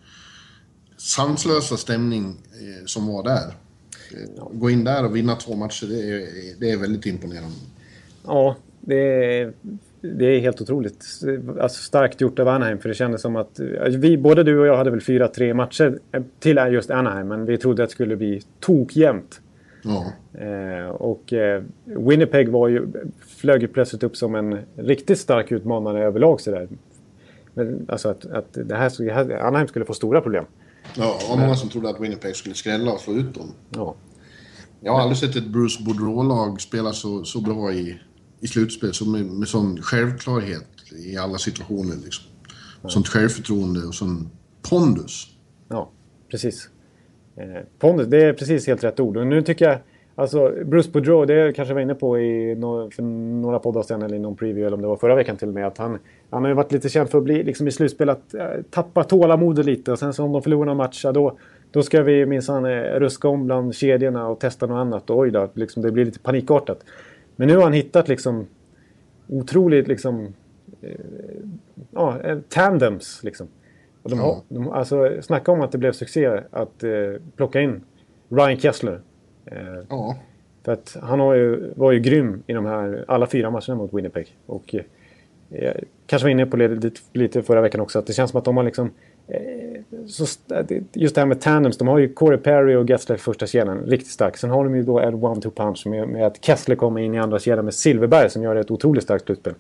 sanslösa 0.97 1.77
stämning 1.77 2.25
eh, 2.25 2.85
som 2.85 3.07
var 3.07 3.23
där. 3.23 3.53
Gå 4.53 4.69
in 4.69 4.83
där 4.83 5.05
och 5.05 5.15
vinna 5.15 5.35
två 5.35 5.55
matcher, 5.55 5.87
det 5.87 5.99
är, 5.99 6.59
det 6.59 6.71
är 6.71 6.77
väldigt 6.77 7.05
imponerande. 7.05 7.57
Ja, 8.25 8.55
det 8.79 8.95
är, 8.95 9.53
det 10.01 10.25
är 10.25 10.39
helt 10.39 10.61
otroligt. 10.61 11.05
Alltså 11.61 11.83
starkt 11.83 12.21
gjort 12.21 12.39
av 12.39 12.47
Anaheim 12.47 12.79
för 12.79 12.89
det 12.89 12.95
kändes 12.95 13.21
som 13.21 13.35
att 13.35 13.59
vi, 13.89 14.17
både 14.17 14.43
du 14.43 14.59
och 14.59 14.67
jag 14.67 14.77
hade 14.77 14.91
väl 14.91 15.01
fyra, 15.01 15.27
tre 15.27 15.53
matcher 15.53 15.99
till 16.39 16.59
just 16.71 16.91
Anaheim 16.91 17.27
men 17.27 17.45
vi 17.45 17.57
trodde 17.57 17.83
att 17.83 17.89
det 17.89 17.93
skulle 17.93 18.15
bli 18.15 18.41
tokjämnt. 18.59 19.41
Ja. 19.83 20.05
Eh, 20.39 20.89
och 20.89 21.33
eh, 21.33 21.63
Winnipeg 21.83 22.49
var 22.49 22.67
ju, 22.67 22.87
flög 23.27 23.73
plötsligt 23.73 24.03
upp 24.03 24.17
som 24.17 24.35
en 24.35 24.59
riktigt 24.75 25.19
stark 25.19 25.51
utmanare 25.51 26.03
överlag 26.03 26.41
sådär. 26.41 26.67
Men, 27.53 27.85
alltså 27.89 28.09
att, 28.09 28.25
att 28.25 28.53
det 28.53 28.75
här, 28.75 29.31
Anaheim 29.31 29.67
skulle 29.67 29.85
få 29.85 29.93
stora 29.93 30.21
problem. 30.21 30.45
Ja, 30.97 31.17
det 31.21 31.29
var 31.29 31.37
många 31.37 31.55
som 31.55 31.69
trodde 31.69 31.89
att 31.89 31.99
Winnipeg 31.99 32.35
skulle 32.35 32.55
skrälla 32.55 32.91
och 32.91 32.99
slå 32.99 33.13
ut 33.13 33.33
dem. 33.33 33.51
Ja. 33.69 33.95
Jag 34.79 34.93
har 34.93 35.01
aldrig 35.01 35.17
sett 35.17 35.35
ett 35.35 35.47
Bruce 35.47 35.83
Boudreau-lag 35.83 36.61
spela 36.61 36.93
så, 36.93 37.23
så 37.23 37.41
bra 37.41 37.71
i, 37.71 37.99
i 38.41 38.47
slutspel 38.47 38.93
så 38.93 39.05
med, 39.05 39.25
med 39.25 39.47
sån 39.47 39.81
självklarhet 39.81 40.67
i 41.05 41.17
alla 41.17 41.37
situationer. 41.37 41.95
Liksom. 42.03 42.25
Ja. 42.81 42.89
Sånt 42.89 43.07
självförtroende 43.07 43.87
och 43.87 43.95
sån 43.95 44.29
pondus. 44.69 45.27
Ja, 45.67 45.89
precis. 46.31 46.69
Eh, 47.35 47.61
pondus, 47.79 48.07
det 48.07 48.23
är 48.23 48.33
precis 48.33 48.67
helt 48.67 48.83
rätt 48.83 48.99
ord. 48.99 49.17
Och 49.17 49.27
nu 49.27 49.41
tycker 49.41 49.65
jag, 49.65 49.77
alltså 50.15 50.53
Bruce 50.65 50.89
Boudreau, 50.91 51.25
det 51.25 51.53
kanske 51.55 51.69
jag 51.69 51.75
var 51.75 51.81
inne 51.81 51.95
på 51.95 52.19
i 52.19 52.55
no, 52.55 52.91
för 52.91 53.03
några 53.03 53.59
poddar 53.59 53.81
sen 53.81 54.01
eller 54.01 54.15
i 54.15 54.19
någon 54.19 54.35
preview 54.35 54.67
eller 54.67 54.75
om 54.75 54.81
det 54.81 54.87
var 54.87 54.95
förra 54.95 55.15
veckan 55.15 55.37
till 55.37 55.47
och 55.47 55.53
med. 55.53 55.67
Att 55.67 55.77
han, 55.77 55.97
han 56.29 56.43
har 56.43 56.49
ju 56.49 56.55
varit 56.55 56.71
lite 56.71 56.89
känd 56.89 57.09
för 57.09 57.17
att 57.17 57.23
bli 57.23 57.43
liksom 57.43 57.67
i 57.67 57.71
slutspel 57.71 58.09
att 58.09 58.33
äh, 58.33 58.45
tappa 58.69 59.03
tålamodet 59.03 59.65
lite 59.65 59.91
och 59.91 59.99
sen 59.99 60.13
så 60.13 60.23
om 60.23 60.31
de 60.31 60.41
förlorar 60.41 60.65
någon 60.65 60.77
match, 60.77 61.05
då, 61.13 61.37
då 61.71 61.83
ska 61.83 62.03
vi 62.03 62.25
minsann 62.25 62.65
äh, 62.65 62.81
ruska 62.81 63.27
om 63.27 63.45
bland 63.45 63.75
kedjorna 63.75 64.27
och 64.27 64.39
testa 64.39 64.65
något 64.65 64.75
annat. 64.75 65.09
Och 65.09 65.17
oj 65.17 65.31
då, 65.31 65.49
liksom, 65.53 65.83
det 65.83 65.91
blir 65.91 66.05
lite 66.05 66.19
panikartat. 66.19 66.83
Men 67.35 67.47
nu 67.47 67.55
har 67.55 67.63
han 67.63 67.73
hittat 67.73 68.07
liksom 68.07 68.47
otroligt 69.27 69.87
liksom 69.87 70.33
eh, 70.81 70.95
ja, 71.91 72.19
tandems 72.49 73.23
liksom. 73.23 73.47
Och 74.03 74.09
de 74.09 74.19
har, 74.19 74.41
de, 74.49 74.71
alltså, 74.71 75.21
snacka 75.21 75.51
om 75.51 75.61
att 75.61 75.71
det 75.71 75.77
blev 75.77 75.91
succé 75.91 76.41
att 76.51 76.83
eh, 76.83 76.91
plocka 77.35 77.61
in 77.61 77.81
Ryan 78.29 78.59
Kessler. 78.59 79.01
Eh, 79.45 79.57
ja. 79.89 80.17
För 80.63 80.71
att 80.71 80.97
han 81.01 81.19
har 81.19 81.33
ju, 81.33 81.73
var 81.75 81.91
ju 81.91 81.99
grym 81.99 82.43
i 82.47 82.53
de 82.53 82.65
här 82.65 83.05
alla 83.07 83.27
fyra 83.27 83.51
matcherna 83.51 83.75
mot 83.75 83.93
Winnipeg. 83.93 84.37
Och 84.45 84.75
eh, 85.49 85.73
kanske 86.05 86.25
var 86.25 86.31
inne 86.31 86.45
på 86.45 86.57
det 86.57 86.67
lite, 86.67 87.01
lite 87.13 87.43
förra 87.43 87.61
veckan 87.61 87.81
också 87.81 87.99
att 87.99 88.07
det 88.07 88.13
känns 88.13 88.31
som 88.31 88.37
att 88.37 88.45
de 88.45 88.57
har 88.57 88.63
liksom 88.63 88.85
eh, 88.87 88.91
så, 90.11 90.25
just 90.93 91.15
det 91.15 91.21
här 91.21 91.25
med 91.25 91.41
tandems. 91.41 91.77
De 91.77 91.87
har 91.87 91.99
ju 91.99 92.13
Corey 92.13 92.37
Perry 92.37 92.75
och 92.75 92.89
Gessler 92.89 93.15
i 93.15 93.19
första 93.19 93.47
kedjan. 93.47 93.77
Riktigt 93.77 94.11
stark. 94.11 94.37
Sen 94.37 94.49
har 94.49 94.63
de 94.63 94.75
ju 94.75 94.83
då 94.83 94.99
en 94.99 95.13
one-two 95.13 95.49
punch 95.49 95.87
med, 95.87 96.07
med 96.07 96.25
att 96.27 96.45
Kessler 96.45 96.75
kommer 96.75 97.01
in 97.01 97.13
i 97.13 97.19
andra 97.19 97.39
kedjan 97.39 97.65
med 97.65 97.73
Silverberg 97.73 98.29
som 98.29 98.43
gör 98.43 98.55
ett 98.55 98.71
otroligt 98.71 99.03
starkt 99.03 99.25
slutspel. 99.25 99.53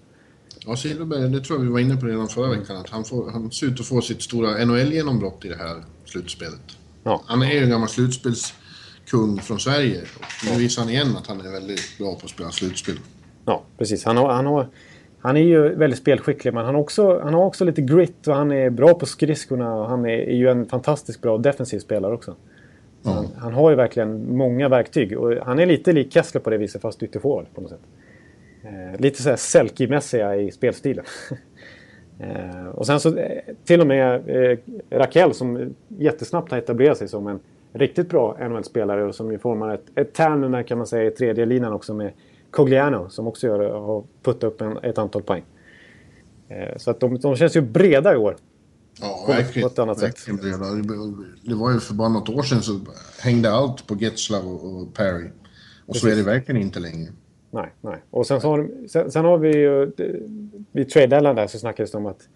Ja, 0.65 0.75
Silverberg, 0.75 1.29
det 1.29 1.39
tror 1.39 1.59
jag 1.59 1.65
vi 1.65 1.71
var 1.71 1.79
inne 1.79 1.97
på 1.97 2.05
redan 2.05 2.27
förra 2.27 2.49
veckan. 2.49 2.77
Att 2.77 2.89
han, 2.89 3.03
får, 3.03 3.31
han 3.31 3.51
ser 3.51 3.67
ut 3.67 3.79
att 3.79 3.85
få 3.85 4.01
sitt 4.01 4.21
stora 4.21 4.65
NHL-genombrott 4.65 5.45
i 5.45 5.47
det 5.47 5.57
här 5.57 5.83
slutspelet. 6.05 6.61
Ja. 7.03 7.21
Han 7.25 7.41
är 7.41 7.51
ju 7.51 7.63
en 7.63 7.69
gammal 7.69 7.89
slutspelskung 7.89 9.39
från 9.41 9.59
Sverige. 9.59 10.01
Och 10.01 10.53
nu 10.53 10.59
visar 10.59 10.81
han 10.81 10.91
igen 10.91 11.17
att 11.17 11.27
han 11.27 11.41
är 11.41 11.51
väldigt 11.51 11.97
bra 11.97 12.15
på 12.15 12.25
att 12.25 12.29
spela 12.29 12.51
slutspel. 12.51 12.95
Ja, 13.45 13.63
precis. 13.77 14.05
Han 14.05 14.17
har, 14.17 14.33
han 14.33 14.45
har 14.45 14.67
han 15.21 15.37
är 15.37 15.41
ju 15.41 15.75
väldigt 15.75 15.99
spelskicklig 15.99 16.53
men 16.53 16.65
han 16.65 16.75
har, 16.75 16.81
också, 16.81 17.19
han 17.19 17.33
har 17.33 17.45
också 17.45 17.65
lite 17.65 17.81
grit 17.81 18.27
och 18.27 18.35
han 18.35 18.51
är 18.51 18.69
bra 18.69 18.93
på 18.93 19.05
skridskorna 19.05 19.75
och 19.75 19.87
han 19.87 20.05
är, 20.05 20.09
är 20.09 20.35
ju 20.35 20.49
en 20.49 20.65
fantastiskt 20.65 21.21
bra 21.21 21.37
defensiv 21.37 21.79
spelare 21.79 22.13
också. 22.13 22.35
Mm. 23.05 23.15
Han, 23.17 23.27
han, 23.37 23.53
har 23.53 23.69
ju 23.69 23.75
verkligen 23.75 24.37
många 24.37 24.69
verktyg 24.69 25.19
och 25.19 25.33
han 25.45 25.59
är 25.59 25.65
lite 25.65 25.91
lik 25.91 26.13
Kessler 26.13 26.41
på 26.41 26.49
det 26.49 26.57
viset 26.57 26.81
fast 26.81 27.03
ytterforward 27.03 27.45
på 27.55 27.61
något 27.61 27.69
sätt. 27.69 27.81
Eh, 28.63 28.99
lite 28.99 29.21
såhär 29.21 29.35
Selke-mässiga 29.35 30.35
i 30.35 30.51
spelstilen. 30.51 31.05
eh, 32.19 32.65
och 32.65 32.85
sen 32.85 32.99
så 32.99 33.17
eh, 33.17 33.41
till 33.65 33.81
och 33.81 33.87
med 33.87 34.29
eh, 34.29 34.57
Raquel 34.89 35.33
som 35.33 35.75
jättesnabbt 35.87 36.51
har 36.51 36.57
etablerat 36.57 36.97
sig 36.97 37.07
som 37.07 37.27
en 37.27 37.39
riktigt 37.73 38.09
bra 38.09 38.37
NHL-spelare 38.49 39.03
och 39.03 39.15
som 39.15 39.31
ju 39.31 39.37
formar 39.37 39.73
ett, 39.73 39.85
ett 39.95 40.13
tandem 40.13 40.63
kan 40.63 40.77
man 40.77 40.87
säga 40.87 41.03
i 41.03 41.11
tredje 41.11 41.45
linan 41.45 41.73
också 41.73 41.93
med 41.93 42.11
Cogliano 42.51 43.09
som 43.09 43.27
också 43.27 43.47
gör, 43.47 43.79
har 43.79 44.03
puttat 44.23 44.43
upp 44.43 44.61
en, 44.61 44.77
ett 44.77 44.97
antal 44.97 45.23
poäng. 45.23 45.43
Eh, 46.49 46.77
så 46.77 46.91
att 46.91 46.99
de, 46.99 47.19
de 47.19 47.35
känns 47.35 47.55
ju 47.55 47.61
breda 47.61 48.13
i 48.13 48.17
år. 48.17 48.37
Ja, 49.01 49.25
verkligen. 49.27 49.69
På 49.69 49.73
ett 49.73 49.79
annat 49.79 49.99
sätt. 49.99 50.25
breda. 50.41 50.65
Det 51.41 51.55
var 51.55 51.71
ju 51.71 51.79
för 51.79 51.93
bara 51.93 52.09
något 52.09 52.29
år 52.29 52.43
sedan 52.43 52.61
så 52.61 52.79
hängde 53.21 53.51
allt 53.51 53.87
på 53.87 53.95
Getzlav 53.95 54.47
och 54.47 54.93
Perry. 54.93 55.25
Och 55.25 55.87
Precis. 55.87 56.01
så 56.01 56.07
är 56.07 56.15
det 56.15 56.23
verkligen 56.23 56.61
inte 56.61 56.79
längre. 56.79 57.11
Nej, 57.51 57.73
nej. 57.81 58.03
Och 58.09 58.27
sen, 58.27 58.41
så 58.41 58.49
har, 58.49 58.87
sen, 58.87 59.11
sen 59.11 59.25
har 59.25 59.37
vi 59.37 59.57
ju... 59.57 59.91
Vid 60.71 60.89
trade 60.89 61.07
deadline 61.07 61.35
där 61.35 61.47
så 61.47 61.59
snackades 61.59 61.91
det 61.91 61.97
om 61.97 62.05
att 62.05 62.27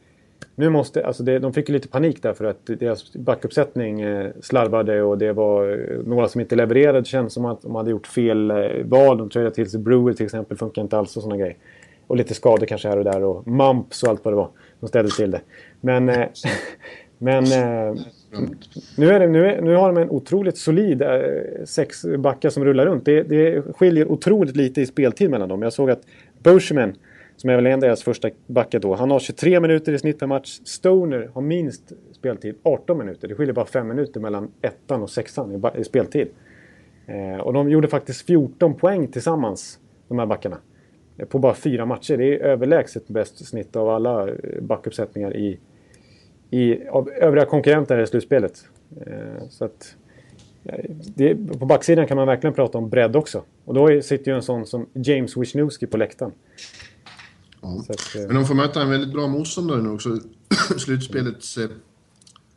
nu 0.56 0.70
måste, 0.70 1.06
alltså 1.06 1.24
det, 1.24 1.40
de 1.40 1.54
fick 1.54 1.70
ju 1.70 1.74
lite 1.74 1.88
panik 1.88 2.24
där 2.24 2.34
för 2.34 2.46
att 2.46 2.66
deras 2.66 3.14
backuppsättning 3.14 4.02
eh, 4.02 4.32
slarvade 4.42 5.02
och 5.02 5.18
det 5.18 5.34
var 5.34 5.70
eh, 5.70 5.98
några 6.06 6.28
som 6.28 6.42
inte 6.42 6.56
levererade. 6.56 7.00
Det 7.00 7.06
kändes 7.06 7.34
som 7.34 7.46
att 7.46 7.62
de 7.62 7.76
hade 7.76 7.92
gjort 7.92 8.08
fel 8.08 8.52
eh, 8.52 8.58
val. 8.86 9.18
De 9.18 9.30
tröjade 9.30 9.56
till 9.56 9.70
sig 9.70 9.80
Brewer 9.80 10.14
till 10.14 10.26
exempel, 10.26 10.58
funkar 10.58 10.82
inte 10.82 10.98
alls 10.98 11.18
och 11.18 11.24
sådana 11.24 11.40
grejer. 11.40 11.56
Och 12.08 12.18
lite 12.18 12.34
skador 12.34 12.66
kanske 12.66 12.88
här 12.88 12.98
och 12.98 13.04
där 13.04 13.24
och 13.24 13.48
Mumps 13.48 14.04
och 14.04 14.10
allt 14.10 14.26
vad 14.26 14.34
det 14.34 14.38
var. 14.38 14.50
De 14.80 14.88
ställde 14.88 15.12
till 15.12 15.32
det. 15.32 15.42
Men, 15.82 16.06
men 17.18 17.44
nu, 18.98 19.10
är 19.10 19.20
det, 19.20 19.28
nu, 19.28 19.48
är, 19.48 19.62
nu 19.62 19.76
har 19.76 19.94
de 19.94 20.02
en 20.02 20.10
otroligt 20.10 20.58
solid 20.58 21.02
eh, 21.02 21.20
sex 21.66 22.06
backar 22.18 22.50
som 22.50 22.66
rullar 22.66 22.86
runt. 22.86 23.06
Det, 23.06 23.24
det 23.24 23.62
skiljer 23.76 24.12
otroligt 24.12 24.56
lite 24.56 24.82
i 24.82 24.86
speltid 24.86 25.30
mellan 25.30 25.50
dem. 25.50 25.62
Jag 25.62 25.74
såg 25.74 25.92
att 25.92 26.02
Bushman 26.44 26.94
som 27.38 27.50
är 27.50 27.56
väl 27.56 27.66
en 27.66 27.80
deras 27.80 28.04
första 28.04 28.30
backar 28.48 28.80
då. 28.80 28.96
Han 28.96 29.12
har 29.12 29.20
23 29.20 29.60
minuter 29.60 29.94
i 29.94 30.00
snitt 30.00 30.20
per 30.20 30.28
match. 30.28 30.60
Stoner 30.64 31.30
har 31.34 31.42
minst 31.42 31.94
speltid 32.12 32.56
18 32.64 32.98
minuter. 32.98 33.28
Det 33.28 33.36
skiljer 33.36 33.54
bara 33.54 33.66
5 33.66 33.88
minuter 33.88 34.20
mellan 34.20 34.52
ettan 34.62 35.02
och 35.02 35.10
sexan 35.10 35.72
i, 35.78 35.84
speltid. 35.84 36.28
Eh, 37.06 37.40
och 37.40 37.54
de 37.54 37.70
gjorde 37.70 37.88
faktiskt 37.88 38.26
14 38.26 38.74
poäng 38.74 39.08
tillsammans, 39.08 39.80
de 40.08 40.20
här 40.20 40.26
backarna. 40.26 40.58
Eh, 41.18 41.26
på 41.26 41.40
bara 41.40 41.54
fyra 41.54 41.86
matcher. 41.86 42.18
Det 42.18 42.34
är 42.34 42.40
överlägset 42.40 43.08
bäst 43.08 43.48
snitt 43.48 43.76
av 43.76 43.90
alla 43.90 44.30
eh, 44.30 44.36
backuppsättningar 44.62 45.36
i, 45.36 45.60
i, 46.50 46.88
av 46.88 47.10
övriga 47.10 47.46
konkurrenter 47.46 48.00
i 48.00 48.08
slutspelet. 48.08 48.66
Eh, 49.06 49.48
så 49.50 49.66
att, 49.66 49.96
eh, 50.66 50.86
det, 51.16 51.36
på 51.60 51.66
backsidan 51.66 52.08
kan 52.08 52.18
man 52.18 52.28
verkligen 52.28 52.54
prata 52.54 52.78
om 52.78 52.90
bredd 52.90 53.16
också. 53.16 53.44
Och 53.66 53.74
då 53.74 54.02
sitter 54.02 54.32
ju 54.32 54.36
en 54.36 54.44
sån 54.44 54.66
som 54.66 54.86
James 54.94 55.38
Wisniewski 55.38 55.88
på 55.88 55.98
läktaren. 55.98 56.32
Ja. 57.66 57.94
Att, 57.94 58.16
eh, 58.16 58.22
Men 58.22 58.36
de 58.36 58.46
får 58.46 58.56
möta 58.56 58.82
en 58.82 58.90
väldigt 58.90 59.14
bra 59.14 59.28
motståndare 59.28 59.82
nu 59.82 59.90
också. 59.90 60.20
Slutspelets 60.78 61.58
eh, 61.58 61.70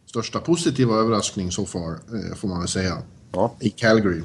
största 0.07 0.41
positiva 0.41 0.95
överraskning 0.95 1.53
så 1.53 1.67
far, 1.67 1.93
eh, 1.93 2.35
får 2.37 2.49
man 2.49 2.59
väl 2.59 2.69
säga. 2.69 3.03
Ja. 3.33 3.57
I 3.61 3.71
Calgary. 3.71 4.23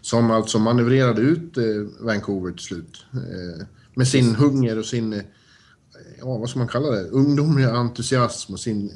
Som 0.00 0.30
alltså 0.30 0.58
manövrerade 0.58 1.20
ut 1.20 1.56
eh, 1.56 1.64
Vancouver 2.00 2.52
till 2.52 2.64
slut. 2.64 3.04
Eh, 3.12 3.66
med 3.94 4.08
sin 4.08 4.24
Precis. 4.24 4.38
hunger 4.38 4.78
och 4.78 4.86
sin, 4.86 5.22
ja 6.18 6.38
vad 6.38 6.50
ska 6.50 6.58
man 6.58 6.68
kalla 6.68 6.90
det, 6.90 7.08
ungdomliga 7.08 7.70
entusiasm 7.70 8.52
och 8.52 8.60
sin, 8.60 8.92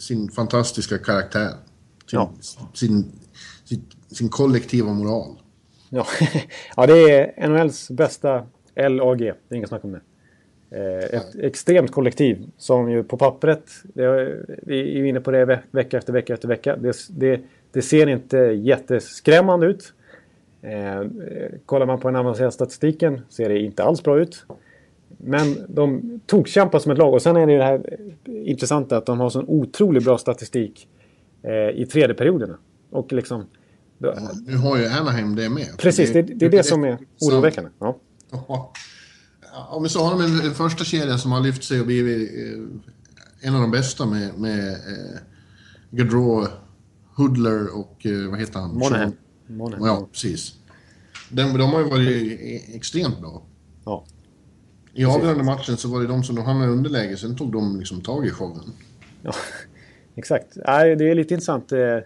sin 0.00 0.30
fantastiska 0.30 0.98
karaktär. 0.98 1.54
Sin, 2.10 2.18
ja. 2.18 2.32
sin, 2.74 3.12
sin, 3.64 3.84
sin 4.10 4.28
kollektiva 4.28 4.92
moral. 4.92 5.36
Ja. 5.88 6.06
ja, 6.76 6.86
det 6.86 7.10
är 7.10 7.48
NHLs 7.48 7.90
bästa 7.90 8.46
LAG. 8.76 9.18
Det 9.18 9.34
är 9.48 9.54
inget 9.54 9.68
snack 9.68 9.84
om 9.84 9.92
det. 9.92 10.00
Eh, 10.70 11.18
ett 11.18 11.34
extremt 11.34 11.90
kollektiv 11.90 12.46
som 12.58 12.90
ju 12.90 13.02
på 13.02 13.16
pappret, 13.16 13.70
det, 13.82 14.36
vi 14.62 14.80
är 14.80 14.96
ju 14.96 15.08
inne 15.08 15.20
på 15.20 15.30
det 15.30 15.62
vecka 15.70 15.98
efter 15.98 16.12
vecka 16.12 16.34
efter 16.34 16.48
vecka. 16.48 16.76
Det, 16.76 16.96
det, 17.10 17.40
det 17.72 17.82
ser 17.82 18.06
inte 18.06 18.36
jätteskrämmande 18.38 19.66
ut. 19.66 19.92
Eh, 20.62 21.02
kollar 21.66 21.86
man 21.86 22.00
på 22.00 22.08
den 22.08 22.16
avancerade 22.16 22.52
statistiken 22.52 23.20
ser 23.28 23.48
det 23.48 23.58
inte 23.58 23.84
alls 23.84 24.02
bra 24.02 24.20
ut. 24.20 24.44
Men 25.08 25.56
de 25.68 26.20
tokkämpar 26.26 26.78
som 26.78 26.92
ett 26.92 26.98
lag 26.98 27.14
och 27.14 27.22
sen 27.22 27.36
är 27.36 27.46
det 27.46 27.56
det 27.56 27.64
här 27.64 27.96
intressanta 28.26 28.96
att 28.96 29.06
de 29.06 29.20
har 29.20 29.30
sån 29.30 29.44
otroligt 29.48 30.04
bra 30.04 30.18
statistik 30.18 30.88
eh, 31.42 31.52
i 31.52 31.86
tredje 31.92 32.14
perioderna. 32.14 32.58
Och 32.90 33.12
liksom... 33.12 33.46
Ja, 33.98 34.14
nu 34.46 34.56
har 34.56 34.76
ju 34.76 34.86
Anaheim 34.86 35.36
det 35.36 35.48
med. 35.48 35.66
Precis, 35.78 36.12
det, 36.12 36.22
det, 36.22 36.34
det 36.34 36.46
är 36.46 36.50
det, 36.50 36.62
som 36.62 36.84
är 36.84 36.98
oroväckande. 37.20 37.70
Ja 37.78 37.98
om 39.70 39.82
vi 39.82 39.88
så 39.88 40.04
har 40.04 40.10
de 40.10 40.46
en, 40.46 40.54
första 40.54 40.84
kedja 40.84 41.18
som 41.18 41.32
har 41.32 41.40
lyft 41.40 41.64
sig 41.64 41.80
och 41.80 41.86
blivit 41.86 42.30
eh, 42.30 43.48
en 43.48 43.54
av 43.54 43.60
de 43.60 43.70
bästa 43.70 44.06
med, 44.06 44.38
med 44.38 44.68
eh, 44.68 45.18
Gaudreau, 45.90 46.46
Hoodler 47.16 47.76
och 47.76 48.06
eh, 48.06 48.30
vad 48.30 48.38
heter 48.38 48.60
han? 48.60 48.74
Monahan. 48.74 49.12
Monahan. 49.46 49.86
Ja, 49.86 50.08
precis. 50.12 50.54
De, 51.30 51.42
de 51.42 51.72
har 51.72 51.80
ju 51.80 51.88
varit 51.88 52.40
extremt 52.74 53.20
bra. 53.20 53.42
Ja. 53.84 54.04
I 54.94 55.04
avgörande 55.04 55.44
matchen 55.44 55.76
så 55.76 55.88
var 55.88 56.00
det 56.00 56.06
de 56.06 56.24
som 56.24 56.36
de 56.36 56.44
hamnade 56.44 56.72
i 56.72 56.74
underläge, 56.74 57.16
sen 57.16 57.36
tog 57.36 57.52
de 57.52 57.78
liksom 57.78 58.00
tag 58.00 58.26
i 58.26 58.30
showen. 58.30 58.72
Ja, 59.22 59.32
exakt. 60.14 60.54
det 60.54 61.10
är 61.10 61.14
lite 61.14 61.34
intressant 61.34 61.72
eh, 61.72 61.98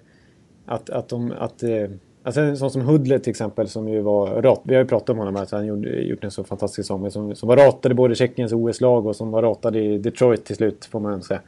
att, 0.66 0.90
att, 0.90 1.08
de, 1.08 1.32
att 1.32 1.62
eh, 1.62 1.90
Alltså 2.22 2.40
en 2.40 2.56
sån 2.56 2.70
som 2.70 2.82
Hudler 2.82 3.18
till 3.18 3.30
exempel 3.30 3.68
som 3.68 3.88
ju 3.88 4.00
var 4.00 4.42
rat, 4.42 4.60
Vi 4.64 4.74
har 4.74 4.82
ju 4.82 4.88
pratat 4.88 5.10
om 5.10 5.18
honom 5.18 5.36
att 5.36 5.50
han 5.50 5.66
gjorde, 5.66 5.88
gjort 5.88 6.24
en 6.24 6.30
så 6.30 6.44
fantastisk 6.44 6.86
säsong. 6.86 7.10
Som, 7.10 7.34
som 7.34 7.48
var 7.48 7.56
ratad 7.56 7.92
i 7.92 7.94
både 7.94 8.14
Tjeckiens 8.14 8.52
OS-lag 8.52 9.06
och 9.06 9.16
som 9.16 9.30
var 9.30 9.42
ratad 9.42 9.76
i 9.76 9.98
Detroit 9.98 10.44
till 10.44 10.56
slut 10.56 10.84
får 10.84 11.00
man 11.00 11.22
säga. 11.22 11.40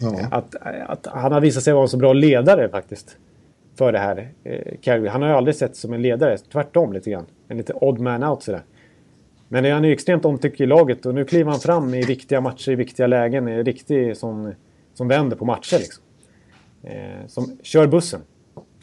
Ja. 0.00 0.26
Att, 0.30 0.56
att 0.86 1.06
han 1.06 1.32
har 1.32 1.40
visat 1.40 1.62
sig 1.62 1.72
vara 1.72 1.82
en 1.82 1.88
så 1.88 1.96
bra 1.96 2.12
ledare 2.12 2.68
faktiskt. 2.68 3.16
För 3.74 3.92
det 3.92 3.98
här 3.98 4.32
eh, 4.44 4.74
Calgary. 4.80 5.08
Han 5.08 5.22
har 5.22 5.28
ju 5.28 5.34
aldrig 5.34 5.56
sett 5.56 5.76
som 5.76 5.92
en 5.92 6.02
ledare. 6.02 6.38
Tvärtom 6.38 6.92
lite 6.92 7.10
grann. 7.10 7.26
En 7.48 7.56
lite 7.56 7.72
odd 7.72 8.00
man 8.00 8.24
out 8.24 8.42
sådär. 8.42 8.62
Men 9.48 9.72
han 9.72 9.84
är 9.84 9.88
ju 9.88 9.94
extremt 9.94 10.24
omtyckt 10.24 10.60
i 10.60 10.66
laget 10.66 11.06
och 11.06 11.14
nu 11.14 11.24
kliver 11.24 11.50
han 11.50 11.60
fram 11.60 11.94
i 11.94 12.02
viktiga 12.02 12.40
matcher, 12.40 12.70
i 12.70 12.74
viktiga 12.74 13.06
lägen. 13.06 13.48
En 13.48 13.64
riktig 13.64 14.16
som, 14.16 14.52
som 14.94 15.08
vänder 15.08 15.36
på 15.36 15.44
matcher 15.44 15.78
liksom. 15.78 16.04
Eh, 16.82 17.26
som 17.26 17.58
kör 17.62 17.86
bussen. 17.86 18.20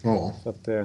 Ja. 0.02 0.34
Så 0.44 0.50
att, 0.50 0.68
eh, 0.68 0.84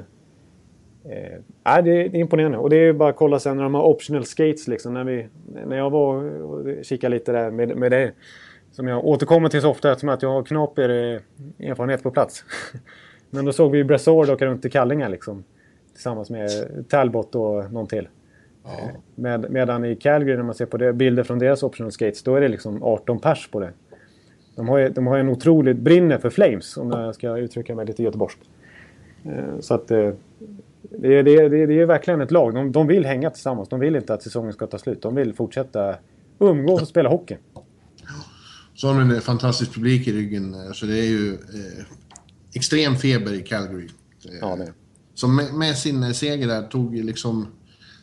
Eh, 1.04 1.82
det, 1.82 1.90
är 1.90 2.16
imponerande. 2.16 2.58
Och 2.58 2.70
det 2.70 2.76
är 2.76 2.92
bara 2.92 3.10
att 3.10 3.16
kolla 3.16 3.38
sen 3.38 3.56
när 3.56 3.62
de 3.64 3.74
har 3.74 3.82
optional 3.82 4.24
skates. 4.24 4.68
Liksom, 4.68 4.94
när, 4.94 5.04
vi, 5.04 5.26
när 5.66 5.76
jag 5.76 5.90
var 5.90 6.40
och 6.42 6.84
kikade 6.84 7.14
lite 7.14 7.32
där 7.32 7.50
med, 7.50 7.76
med 7.76 7.92
det. 7.92 8.12
Som 8.72 8.88
jag 8.88 9.04
återkommer 9.04 9.48
till 9.48 9.60
så 9.60 9.70
ofta 9.70 9.90
eftersom 9.90 10.08
att 10.08 10.22
jag 10.22 10.30
har 10.30 10.42
knaper 10.42 10.88
eh, 10.88 11.70
erfarenhet 11.70 12.02
på 12.02 12.10
plats. 12.10 12.44
Men 13.30 13.44
då 13.44 13.52
såg 13.52 13.72
vi 13.72 13.84
Brassard 13.84 14.30
åka 14.30 14.46
runt 14.46 14.64
i 14.64 14.70
kallingar 14.70 15.08
liksom. 15.08 15.44
Tillsammans 15.92 16.30
med 16.30 16.50
Talbot 16.88 17.34
och 17.34 17.72
någon 17.72 17.86
till. 17.86 18.08
Ja. 18.64 18.70
Eh, 18.70 18.88
med, 19.14 19.50
medan 19.50 19.84
i 19.84 19.96
Calgary 19.96 20.36
när 20.36 20.44
man 20.44 20.55
ser 20.55 20.66
på 20.66 20.76
det, 20.76 20.92
bilder 20.92 21.22
från 21.22 21.38
deras 21.38 21.62
optional 21.62 21.92
skates 21.92 22.22
då 22.22 22.34
är 22.36 22.40
det 22.40 22.48
liksom 22.48 22.82
18 22.82 23.18
pers 23.20 23.48
på 23.48 23.61
det. 23.61 23.72
De 24.57 24.68
har 24.68 24.78
ju, 24.78 24.88
de 24.88 25.07
har 25.07 25.18
en 25.18 25.28
otroligt 25.28 25.76
brinner 25.76 26.18
för 26.18 26.30
Flames 26.30 26.76
om 26.76 26.90
jag 26.90 27.14
ska 27.14 27.38
uttrycka 27.38 27.74
mig 27.74 27.86
lite 27.86 28.02
göteborgskt. 28.02 28.40
Eh, 29.24 29.61
så 29.61 29.74
att 29.74 29.90
det 30.91 31.18
är, 31.18 31.22
det, 31.22 31.49
det, 31.49 31.66
det 31.66 31.80
är 31.80 31.87
verkligen 31.87 32.20
ett 32.20 32.30
lag. 32.30 32.55
De, 32.55 32.72
de 32.72 32.87
vill 32.87 33.05
hänga 33.05 33.30
tillsammans. 33.30 33.68
De 33.68 33.80
vill 33.80 33.97
inte 33.97 34.14
att 34.14 34.22
säsongen 34.22 34.53
ska 34.53 34.66
ta 34.66 34.78
slut. 34.78 35.03
De 35.03 35.14
vill 35.14 35.35
fortsätta 35.35 35.97
umgås 36.39 36.82
och 36.82 36.89
spela 36.89 37.09
hockey. 37.09 37.37
Så 38.74 38.89
har 38.89 39.01
de 39.01 39.11
en 39.11 39.20
fantastisk 39.20 39.74
publik 39.74 40.09
i 40.09 40.12
ryggen. 40.12 40.57
Så 40.74 40.87
det 40.87 40.99
är 40.99 41.09
ju 41.09 41.32
eh, 41.32 41.85
extrem 42.53 42.97
feber 42.97 43.35
i 43.35 43.43
Calgary. 43.43 43.89
Ja, 44.41 44.57
det. 44.57 44.72
Som 45.14 45.37
med, 45.37 45.55
med, 45.55 45.78
sin 45.78 46.14
seger 46.14 46.49
där 46.49 46.62
tog 46.62 46.95
liksom... 46.95 47.47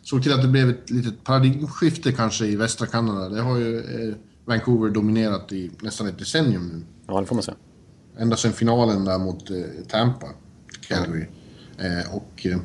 Såg 0.04 0.24
till 0.24 0.34
att 0.34 0.42
det 0.42 0.48
blev 0.48 0.70
ett 0.70 0.90
litet 0.90 1.24
paradigmskifte 1.24 2.12
kanske 2.12 2.46
i 2.46 2.56
västra 2.56 2.88
Kanada. 2.88 3.30
Det 3.30 3.42
har 3.42 3.58
ju 3.58 3.78
eh, 3.80 4.16
Vancouver 4.46 4.90
dominerat 4.90 5.52
i 5.52 5.72
nästan 5.82 6.08
ett 6.08 6.20
decennium 6.20 6.68
nu. 6.68 6.82
Ja, 7.08 7.20
det 7.20 7.26
får 7.26 7.36
man 7.36 7.44
säga. 7.44 7.58
ända 8.18 8.36
sedan 8.36 8.54
finalen 8.54 9.06
där 9.06 9.20
mot 9.20 9.50
eh, 9.50 9.58
Tampa, 9.88 10.28
Calgary. 10.88 11.26
Eh, 11.78 12.16
och 12.16 12.46
eh, 12.46 12.60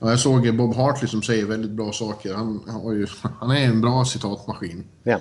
ja, 0.00 0.10
jag 0.10 0.20
såg 0.20 0.56
Bob 0.56 0.74
Hartley 0.74 1.08
som 1.08 1.22
säger 1.22 1.46
väldigt 1.46 1.70
bra 1.70 1.92
saker. 1.92 2.34
Han, 2.34 2.62
har 2.66 2.92
ju, 2.92 3.06
han 3.40 3.50
är 3.50 3.66
en 3.66 3.80
bra 3.80 4.04
citatmaskin. 4.04 4.84
Ja. 5.02 5.20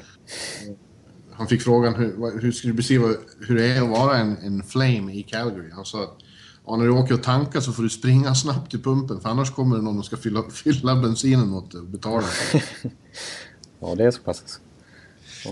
Han 1.32 1.48
fick 1.48 1.62
frågan 1.62 1.96
hur, 1.96 2.42
hur 2.42 2.52
skulle 2.52 2.74
du 2.74 2.78
beskriva 2.78 3.08
hur 3.40 3.56
det 3.56 3.66
är 3.66 3.82
att 3.82 3.90
vara 3.90 4.18
en, 4.18 4.38
en 4.38 4.64
flame 4.64 5.14
i 5.14 5.24
Calgary. 5.24 5.70
Han 5.72 5.86
sa 5.86 6.04
att 6.04 6.18
ja, 6.66 6.76
när 6.76 6.86
du 6.86 6.92
åker 6.92 7.14
och 7.14 7.24
tankar 7.24 7.60
så 7.60 7.72
får 7.72 7.84
du 7.84 7.90
springa 7.90 8.36
snabbt 8.36 8.72
till 8.72 8.84
pumpen 8.84 9.22
för 9.22 9.30
annars 9.30 9.52
kommer 9.52 9.76
det 9.76 9.82
någon 9.82 10.00
och 10.00 10.06
ska 10.06 10.18
fylla, 10.18 10.44
fylla 10.50 10.96
bensinen 10.96 11.54
åt 11.54 11.72
dig 11.72 11.82
och 11.82 11.88
betala. 11.88 12.28
ja, 13.80 13.96
det 13.96 14.04
är 14.04 14.12
så 14.12 14.22
pass. 14.22 14.60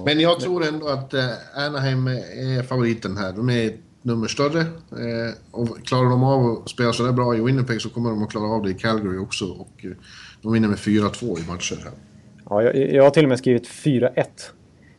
Men 0.06 0.20
jag 0.20 0.40
tror 0.40 0.66
ändå 0.66 0.88
att 0.88 1.14
eh, 1.14 1.30
Anaheim 1.56 2.08
är 2.08 2.64
favoriten 2.64 3.18
här. 3.18 3.34
De 3.34 3.50
är 3.50 3.78
nummer 4.06 4.28
större. 4.28 4.60
Eh, 4.60 5.34
och 5.52 5.86
klarar 5.86 6.10
de 6.10 6.24
av 6.24 6.46
att 6.46 6.70
spela 6.70 6.94
sådär 6.94 7.12
bra 7.12 7.36
i 7.36 7.42
Winnipeg 7.42 7.82
så 7.82 7.90
kommer 7.90 8.10
de 8.10 8.24
att 8.24 8.32
klara 8.32 8.46
av 8.46 8.64
det 8.64 8.70
i 8.70 8.74
Calgary 8.74 9.18
också. 9.18 9.46
Och 9.46 9.86
eh, 9.86 9.92
de 10.42 10.54
vinner 10.54 10.68
med 10.68 10.78
4-2 10.78 11.40
i 11.40 11.48
matcher 11.48 11.78
här. 11.84 11.94
Ja, 12.50 12.64
jag, 12.64 12.94
jag 12.94 13.04
har 13.04 13.10
till 13.10 13.24
och 13.24 13.30
med 13.30 13.38
skrivit 13.38 13.68
4-1. 13.68 14.26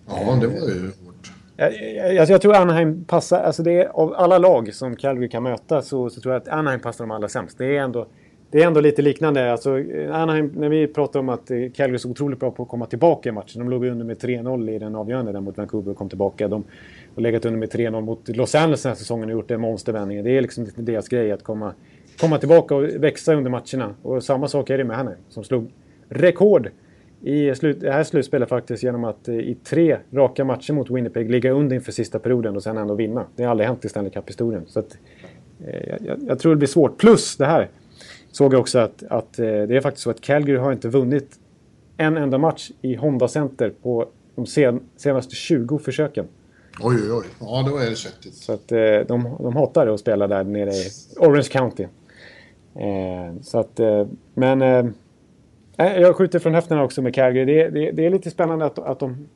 Ja, 0.07 0.39
det 0.41 0.47
var 0.47 0.69
ju 0.69 0.87
hårt. 1.05 1.33
Jag, 1.57 2.15
jag, 2.15 2.29
jag, 2.31 2.41
tror 2.41 2.55
Anaheim 2.55 3.05
passar, 3.05 3.43
alltså 3.43 3.63
det 3.63 3.73
är, 3.73 3.87
av 3.87 4.15
alla 4.15 4.39
lag 4.39 4.75
som 4.75 4.97
Calgary 4.97 5.29
kan 5.29 5.43
möta 5.43 5.83
så, 5.83 6.11
så 6.11 6.21
tror 6.21 6.35
jag 6.35 6.43
att 6.43 6.49
Anaheim 6.49 6.81
passar 6.81 7.05
dem 7.05 7.11
allra 7.11 7.29
sämst. 7.29 7.59
Det 7.59 7.77
är 7.77 7.81
ändå, 7.83 8.07
det 8.51 8.63
är 8.63 8.67
ändå 8.67 8.81
lite 8.81 9.03
liknande. 9.03 9.53
Alltså, 9.53 9.71
Anaheim, 10.13 10.53
när 10.57 10.69
vi 10.69 10.87
pratar 10.87 11.21
om 11.21 11.29
att 11.29 11.49
Calgary 11.49 11.95
är 11.95 11.99
så 11.99 12.11
otroligt 12.11 12.41
bra 12.41 12.51
på 12.51 12.63
att 12.63 12.69
komma 12.69 12.87
tillbaka 12.87 13.29
i 13.29 13.33
matchen. 13.33 13.59
De 13.59 13.71
låg 13.71 13.85
under 13.85 14.05
med 14.05 14.17
3-0 14.23 14.71
i 14.71 14.79
den 14.79 14.97
avgörande 14.97 15.33
där 15.33 15.41
mot 15.41 15.59
Vancouver 15.59 15.91
och 15.91 15.99
kom 15.99 16.09
tillbaka. 16.09 16.49
De 16.49 16.65
och 17.17 17.23
legat 17.23 17.45
under 17.45 17.59
med 17.59 17.73
3-0 17.73 18.01
mot 18.01 18.29
Los 18.29 18.55
Angeles 18.55 18.83
den 18.83 18.91
här 18.91 18.97
säsongen 18.97 19.29
och 19.29 19.33
gjort 19.33 19.49
den 19.49 19.61
monstervändningen. 19.61 20.25
Det 20.25 20.31
är 20.31 20.41
liksom 20.41 20.67
deras 20.77 21.09
grej 21.09 21.33
att 21.33 21.43
komma, 21.43 21.75
komma 22.21 22.39
tillbaka 22.39 22.75
och 22.75 22.85
växa 22.85 23.35
under 23.35 23.51
matcherna. 23.51 23.95
Och 24.03 24.25
samma 24.25 24.49
sak 24.49 24.71
är 24.71 24.79
det 24.79 24.85
med 24.85 24.97
henne, 24.97 25.17
som 25.29 25.45
slog 25.45 25.73
rekord 26.09 26.71
i 27.23 27.55
slut, 27.55 27.81
det 27.81 27.93
här 27.93 28.05
slutspelet 28.05 28.49
faktiskt 28.49 28.83
genom 28.83 29.05
att 29.05 29.29
eh, 29.29 29.35
i 29.35 29.57
tre 29.65 29.99
raka 30.13 30.45
matcher 30.45 30.73
mot 30.73 30.91
Winnipeg 30.91 31.31
ligga 31.31 31.51
under 31.51 31.77
inför 31.77 31.93
sista 31.93 32.19
perioden 32.19 32.57
och 32.57 32.63
sen 32.63 32.79
ändå 32.79 32.95
vinna. 32.95 33.27
Det 33.37 33.43
har 33.43 33.51
aldrig 33.51 33.69
hänt 33.69 33.85
i 33.85 33.89
Stanley 33.89 34.13
Cup-historien. 34.13 34.63
Så 34.67 34.79
att, 34.79 34.99
eh, 35.67 36.05
jag, 36.07 36.19
jag, 36.27 36.39
tror 36.39 36.53
det 36.53 36.57
blir 36.57 36.69
svårt. 36.69 36.99
Plus 36.99 37.37
det 37.37 37.47
här 37.47 37.69
såg 38.33 38.55
jag 38.55 38.61
också 38.61 38.79
att, 38.79 39.03
att 39.11 39.39
eh, 39.39 39.45
det 39.45 39.77
är 39.77 39.81
faktiskt 39.81 40.03
så 40.03 40.11
att 40.11 40.21
Calgary 40.21 40.59
har 40.59 40.73
inte 40.73 40.89
vunnit 40.89 41.37
en 41.97 42.17
enda 42.17 42.39
match 42.39 42.71
i 42.83 42.95
Honda 42.95 43.29
Center 43.29 43.73
på 43.83 44.09
de 44.35 44.47
sen, 44.47 44.81
senaste 44.97 45.35
20 45.35 45.79
försöken. 45.79 46.27
Oj, 46.81 46.97
oj, 47.03 47.13
oj. 47.13 47.27
Ja, 47.41 47.65
då 47.69 47.77
är 47.77 47.91
det 47.91 47.97
svettigt. 47.97 48.35
Så 48.35 48.53
att 48.53 48.73
eh, 48.73 48.79
de, 49.09 49.37
de 49.41 49.57
hatar 49.57 49.87
att 49.87 50.01
spela 50.01 50.27
där 50.27 50.45
nere 50.45 50.71
i 50.71 50.91
Orange 51.19 51.49
County. 51.51 51.83
Eh, 52.75 53.41
så 53.43 53.59
att, 53.59 53.81
eh, 53.81 54.07
men... 54.35 54.95
Jag 55.79 56.17
skjuter 56.17 56.39
från 56.39 56.55
höfterna 56.55 56.85
också 56.85 57.03
med 57.03 57.15
Calgary. 57.15 57.45
Det, 57.45 57.69
det, 57.69 57.91
det, 57.91 58.07
är 58.07 58.11
lite 58.11 58.31
spännande 58.31 58.65
att, 58.65 58.79
att 58.79 58.99
de... 58.99 59.29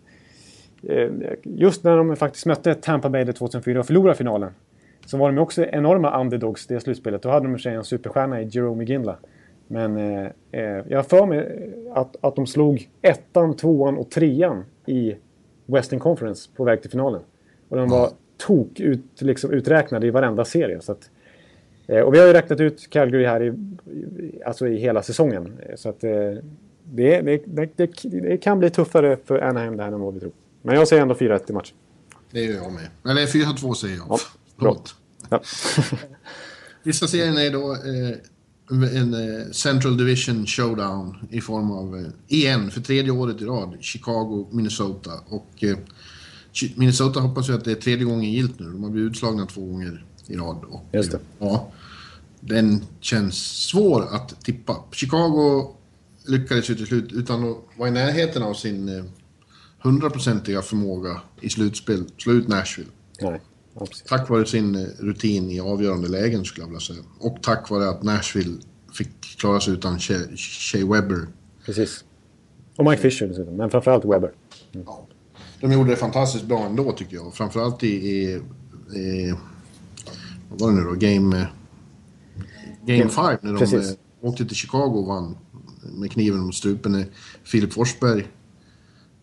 Just 1.42 1.84
när 1.84 1.96
de 1.96 2.16
faktiskt 2.16 2.46
mötte 2.46 2.74
Tampa 2.74 3.08
Bay 3.08 3.32
2004 3.32 3.80
och 3.80 3.86
förlorade 3.86 4.16
finalen. 4.16 4.50
Så 5.06 5.16
var 5.16 5.32
de 5.32 5.38
också 5.38 5.64
enorma 5.64 6.20
underdogs 6.20 6.66
det 6.66 6.80
slutspelet. 6.80 7.22
Då 7.22 7.28
hade 7.28 7.46
de 7.46 7.56
i 7.56 7.58
sig 7.58 7.74
en 7.74 7.84
superstjärna 7.84 8.40
i 8.42 8.48
Jerome 8.48 8.84
Ginla. 8.84 9.16
Men 9.66 9.96
eh, 9.96 10.62
jag 10.62 10.98
har 10.98 11.02
för 11.02 11.26
mig 11.26 11.70
att, 11.94 12.16
att 12.20 12.36
de 12.36 12.46
slog 12.46 12.88
ettan, 13.02 13.56
tvåan 13.56 13.98
och 13.98 14.10
trean 14.10 14.64
i 14.86 15.14
Western 15.72 16.00
Conference 16.00 16.50
på 16.56 16.64
väg 16.64 16.82
till 16.82 16.90
finalen. 16.90 17.20
Och 17.68 17.76
de 17.76 17.88
var 17.88 18.10
tok 18.36 18.80
ut, 18.80 19.04
liksom, 19.18 19.50
uträknade 19.50 20.06
i 20.06 20.10
varenda 20.10 20.44
serie. 20.44 20.80
Så 20.80 20.92
att, 20.92 21.10
eh, 21.86 22.00
och 22.00 22.14
vi 22.14 22.18
har 22.18 22.26
ju 22.26 22.32
räknat 22.32 22.60
ut 22.60 22.90
Calgary 22.90 23.24
här 23.24 23.42
i, 23.42 23.52
alltså 24.46 24.68
i 24.68 24.76
hela 24.76 25.02
säsongen. 25.02 25.60
Så 25.76 25.88
att 25.88 26.04
eh, 26.04 26.10
det, 26.84 27.20
det, 27.20 27.42
det, 27.76 27.90
det, 28.02 28.36
kan 28.36 28.58
bli 28.58 28.70
tuffare 28.70 29.16
för 29.24 29.38
Anaheim 29.38 29.76
det 29.76 29.82
här 29.82 29.92
än 29.92 30.00
vad 30.00 30.14
vi 30.14 30.20
tror. 30.20 30.32
Men 30.62 30.74
jag 30.74 30.88
säger 30.88 31.02
ändå 31.02 31.14
4-1 31.14 31.50
i 31.50 31.52
matchen. 31.52 31.76
Det 32.30 32.40
gör 32.40 32.54
jag 32.54 32.72
med. 32.72 32.88
Eller 33.10 33.26
4-2 33.26 33.74
säger 33.74 33.96
jag. 33.96 34.06
Ja, 34.08 34.18
Förlåt. 34.58 34.94
Ja. 35.30 35.40
Sista 36.84 37.06
serien 37.06 37.38
är 37.38 37.50
då 37.50 37.72
eh, 37.72 38.16
en 38.70 39.14
eh, 39.14 39.50
Central 39.52 39.96
Division 39.96 40.46
Showdown 40.46 41.16
i 41.30 41.40
form 41.40 41.70
av, 41.70 41.96
eh, 41.96 42.06
igen, 42.28 42.70
för 42.70 42.80
tredje 42.80 43.10
året 43.10 43.42
i 43.42 43.44
rad, 43.44 43.76
Chicago, 43.80 44.48
Minnesota. 44.52 45.10
Och 45.28 45.64
eh, 45.64 45.78
Minnesota 46.74 47.20
hoppas 47.20 47.48
ju 47.48 47.54
att 47.54 47.64
det 47.64 47.70
är 47.70 47.74
tredje 47.74 48.04
gången 48.04 48.32
gilt 48.32 48.60
nu. 48.60 48.66
De 48.66 48.82
har 48.82 48.90
blivit 48.90 49.10
utslagna 49.10 49.46
två 49.46 49.66
gånger 49.66 50.04
i 50.26 50.36
rad. 50.36 50.64
Och, 50.68 50.84
Just 50.92 51.12
det. 51.12 51.18
Ja, 51.38 51.72
den 52.40 52.84
känns 53.00 53.36
svår 53.68 54.08
att 54.14 54.44
tippa. 54.44 54.84
Chicago 54.92 55.74
lyckades 56.26 56.70
ju 56.70 56.74
till 56.74 56.86
slut, 56.86 57.12
utan 57.12 57.50
att 57.50 57.56
vara 57.76 57.88
i 57.88 57.92
närheten 57.92 58.42
av 58.42 58.54
sin 58.54 59.10
hundraprocentiga 59.78 60.62
förmåga 60.62 61.20
i 61.40 61.48
slutspel, 61.48 62.04
slå 62.18 62.32
ut 62.32 62.48
Nashville. 62.48 62.90
Nej. 63.20 63.40
Tack 64.08 64.30
vare 64.30 64.46
sin 64.46 64.74
eh, 64.74 64.86
rutin 64.98 65.50
i 65.50 65.60
avgörande 65.60 66.08
lägen 66.08 66.44
skulle 66.44 66.62
jag 66.62 66.68
vilja 66.68 66.80
säga. 66.80 67.00
Och 67.18 67.38
tack 67.42 67.70
vare 67.70 67.88
att 67.88 68.02
Nashville 68.02 68.58
fick 68.92 69.38
klara 69.38 69.60
sig 69.60 69.74
utan 69.74 69.98
Shea 69.98 70.86
Webber. 70.86 71.26
Precis. 71.66 72.04
Och 72.76 72.84
Mike 72.84 73.02
Fisher 73.02 73.26
dessutom, 73.26 73.56
men 73.56 73.70
framförallt 73.70 74.04
Webber. 74.04 74.32
Mm. 74.72 74.86
Ja. 74.86 75.06
De 75.60 75.72
gjorde 75.72 75.90
det 75.90 75.96
fantastiskt 75.96 76.44
bra 76.44 76.66
ändå 76.66 76.92
tycker 76.92 77.16
jag. 77.16 77.34
Framförallt 77.34 77.82
i... 77.82 77.88
i, 77.88 78.40
i 78.98 79.34
vad 80.50 80.60
var 80.60 80.70
det 80.70 80.76
nu 80.76 80.84
då? 80.84 80.94
Game... 80.94 81.46
Game 82.86 83.10
5 83.10 83.38
när 83.42 83.52
de 83.52 83.58
Precis. 83.58 83.96
åkte 84.20 84.46
till 84.46 84.56
Chicago 84.56 84.98
och 84.98 85.06
vann 85.06 85.36
med 85.82 86.12
kniven 86.12 86.40
mot 86.40 86.54
strupen. 86.54 87.04
Filip 87.44 87.72
Forsberg 87.72 88.26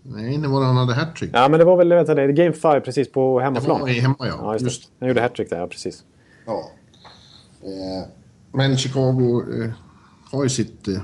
Nej, 0.09 0.37
det 0.37 0.47
var 0.47 0.63
han 0.65 0.77
hade 0.77 0.93
hattrick. 0.93 1.29
Ja, 1.33 1.49
men 1.49 1.59
det 1.59 1.65
var 1.65 1.77
väl 1.77 1.89
vänta, 1.89 2.15
det, 2.15 2.33
Game 2.33 2.53
5 2.53 2.81
precis 2.81 3.11
på 3.11 3.39
hemmaplan. 3.39 3.77
Det 3.77 3.81
var 3.81 3.89
hemma, 3.89 4.15
ja. 4.19 4.37
ja 4.41 4.53
just, 4.53 4.65
just. 4.65 4.91
Han 4.99 5.07
gjorde 5.07 5.21
hattrick 5.21 5.49
där, 5.49 5.57
ja 5.57 5.67
precis. 5.67 6.03
Ja. 6.45 6.71
Eh, 7.61 8.09
men 8.53 8.77
Chicago 8.77 9.43
eh, 9.53 9.71
har 10.31 10.43
ju 10.43 10.49
sitt... 10.49 10.87
Eh, 10.87 11.01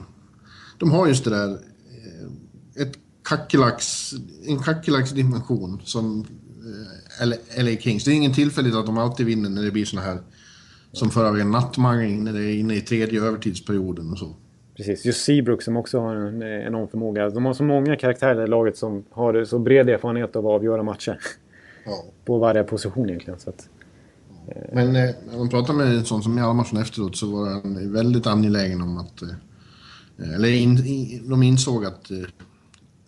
de 0.77 0.91
har 0.91 1.07
just 1.07 1.23
det 1.23 1.29
där... 1.29 1.49
Eh, 1.49 2.81
ett 2.81 2.93
kackerlacks... 3.23 4.13
En 4.45 4.59
kackerlacksdimension 4.59 5.81
som 5.83 6.25
eh, 7.21 7.63
LA 7.63 7.75
Kings. 7.79 8.03
Det 8.03 8.11
är 8.11 8.15
ingen 8.15 8.33
tillfällighet 8.33 8.79
att 8.79 8.85
de 8.85 8.97
alltid 8.97 9.25
vinner 9.25 9.49
när 9.49 9.63
det 9.63 9.71
blir 9.71 9.85
såna 9.85 10.01
här... 10.01 10.19
Som 10.91 11.09
förra 11.09 11.31
veckan, 11.31 11.51
nattmangling 11.51 12.23
när 12.23 12.33
det 12.33 12.43
är 12.43 12.55
inne 12.55 12.75
i 12.75 12.81
tredje 12.81 13.21
övertidsperioden 13.21 14.11
och 14.11 14.17
så. 14.17 14.35
Precis, 14.77 15.05
just 15.05 15.23
Seabrook 15.23 15.61
som 15.61 15.77
också 15.77 15.99
har 15.99 16.15
en 16.15 16.43
enorm 16.43 16.87
förmåga. 16.87 17.29
De 17.29 17.45
har 17.45 17.53
så 17.53 17.63
många 17.63 17.95
karaktärer 17.95 18.43
i 18.43 18.47
laget 18.47 18.77
som 18.77 19.03
har 19.09 19.45
så 19.45 19.59
bred 19.59 19.89
erfarenhet 19.89 20.35
av 20.35 20.47
att 20.47 20.53
avgöra 20.53 20.83
matcher. 20.83 21.19
Ja. 21.85 22.03
På 22.25 22.37
varje 22.37 22.63
position 22.63 23.09
egentligen. 23.09 23.39
Så 23.39 23.49
att, 23.49 23.69
eh. 24.47 24.61
Men 24.73 24.87
eh, 24.95 25.09
när 25.31 25.37
man 25.37 25.49
pratar 25.49 25.73
med 25.73 25.87
en 25.87 26.05
sån 26.05 26.23
som 26.23 26.37
Hjalmarsson 26.37 26.81
efteråt 26.81 27.17
så 27.17 27.31
var 27.31 27.49
han 27.49 27.93
väldigt 27.93 28.27
angelägen 28.27 28.81
om 28.81 28.97
att... 28.97 29.21
Eh, 29.21 30.35
eller 30.35 30.49
in, 30.49 30.85
in, 30.85 31.29
de 31.29 31.43
insåg 31.43 31.85
att 31.85 32.11
eh, 32.11 32.17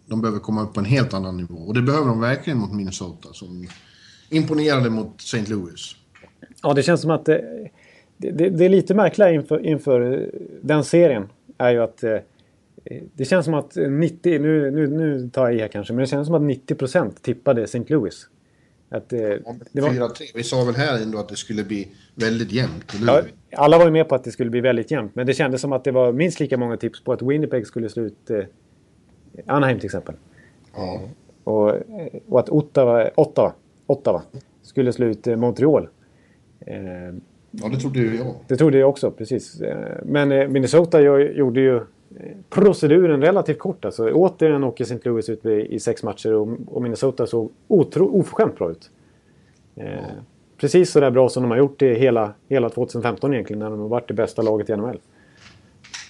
de 0.05 0.21
behöver 0.21 0.39
komma 0.39 0.63
upp 0.63 0.73
på 0.73 0.79
en 0.79 0.85
helt 0.85 1.13
annan 1.13 1.37
nivå. 1.37 1.55
Och 1.55 1.73
det 1.73 1.81
behöver 1.81 2.07
de 2.07 2.21
verkligen 2.21 2.59
mot 2.59 2.73
Minnesota 2.73 3.29
som 3.33 3.67
imponerade 4.29 4.89
mot 4.89 5.21
St. 5.21 5.45
Louis. 5.47 5.95
Ja, 6.63 6.73
det 6.73 6.83
känns 6.83 7.01
som 7.01 7.11
att 7.11 7.25
det, 7.25 7.69
det, 8.17 8.49
det 8.49 8.65
är 8.65 8.69
lite 8.69 8.93
märkligt 8.93 9.27
inför, 9.27 9.65
inför 9.65 10.29
den 10.61 10.83
serien 10.83 11.27
är 11.57 11.71
ju 11.71 11.83
att 11.83 12.03
eh, 12.03 12.17
det 13.13 13.25
känns 13.25 13.45
som 13.45 13.53
att 13.53 13.75
90, 13.75 14.39
nu, 14.39 14.71
nu, 14.71 14.87
nu 14.87 15.29
tar 15.29 15.43
jag 15.43 15.55
i 15.55 15.59
här 15.59 15.67
kanske, 15.67 15.93
men 15.93 16.01
det 16.01 16.07
känns 16.07 16.27
som 16.27 16.35
att 16.35 16.41
90 16.41 17.21
tippade 17.21 17.63
St. 17.63 17.83
Louis. 17.87 18.27
Att, 18.89 19.13
eh, 19.13 19.19
det 19.71 19.81
var... 19.81 19.89
4-3. 19.89 20.31
Vi 20.35 20.43
sa 20.43 20.63
väl 20.63 20.75
här 20.75 21.01
ändå 21.01 21.17
att 21.17 21.29
det 21.29 21.35
skulle 21.35 21.63
bli 21.63 21.87
väldigt 22.15 22.51
jämnt, 22.51 22.93
ja, 23.07 23.21
Alla 23.51 23.77
var 23.77 23.85
ju 23.85 23.91
med 23.91 24.09
på 24.09 24.15
att 24.15 24.23
det 24.23 24.31
skulle 24.31 24.49
bli 24.49 24.61
väldigt 24.61 24.91
jämnt, 24.91 25.15
men 25.15 25.27
det 25.27 25.33
kändes 25.33 25.61
som 25.61 25.73
att 25.73 25.83
det 25.83 25.91
var 25.91 26.11
minst 26.11 26.39
lika 26.39 26.57
många 26.57 26.77
tips 26.77 27.03
på 27.03 27.13
att 27.13 27.21
Winnipeg 27.21 27.67
skulle 27.67 27.89
slå 27.89 28.03
ut 28.03 28.29
eh, 28.29 28.43
Anaheim 29.45 29.79
till 29.79 29.85
exempel. 29.85 30.15
Ja. 30.75 31.01
Och, 31.43 31.73
och 32.27 32.39
att 32.39 32.49
Ottawa, 32.49 33.09
Ottawa, 33.15 33.53
Ottawa 33.87 34.21
skulle 34.61 34.93
slå 34.93 35.05
ut 35.05 35.27
eh, 35.27 35.35
Montreal. 35.35 35.87
Eh, 36.59 37.15
Ja, 37.61 37.69
det 37.69 37.77
trodde 37.77 37.99
ju 37.99 38.17
jag. 38.17 38.35
Det 38.47 38.57
trodde 38.57 38.77
jag 38.77 38.89
också, 38.89 39.11
precis. 39.11 39.61
Eh, 39.61 39.77
men 40.03 40.31
eh, 40.31 40.47
Minnesota 40.47 41.01
gjorde 41.01 41.61
ju 41.61 41.75
eh, 41.75 41.81
proceduren 42.49 43.21
relativt 43.21 43.59
kort. 43.59 43.85
Alltså, 43.85 44.11
återigen 44.11 44.63
åker 44.63 44.83
St. 44.83 45.09
Louis 45.09 45.29
ut 45.29 45.45
i 45.45 45.79
sex 45.79 46.03
matcher 46.03 46.33
och 46.67 46.81
Minnesota 46.81 47.27
såg 47.27 47.51
otro, 47.67 48.05
oförskämt 48.05 48.57
bra 48.57 48.71
ut. 48.71 48.89
Ja. 49.75 49.85
Precis 50.57 50.91
så 50.91 50.99
där 50.99 51.11
bra 51.11 51.29
som 51.29 51.43
de 51.43 51.51
har 51.51 51.57
gjort 51.57 51.79
det 51.79 51.93
hela, 51.93 52.33
hela 52.47 52.69
2015 52.69 53.33
egentligen, 53.33 53.59
när 53.59 53.69
de 53.69 53.79
har 53.79 53.87
varit 53.87 54.07
det 54.07 54.13
bästa 54.13 54.41
laget 54.41 54.69
i 54.69 54.75
NHL. 54.75 54.99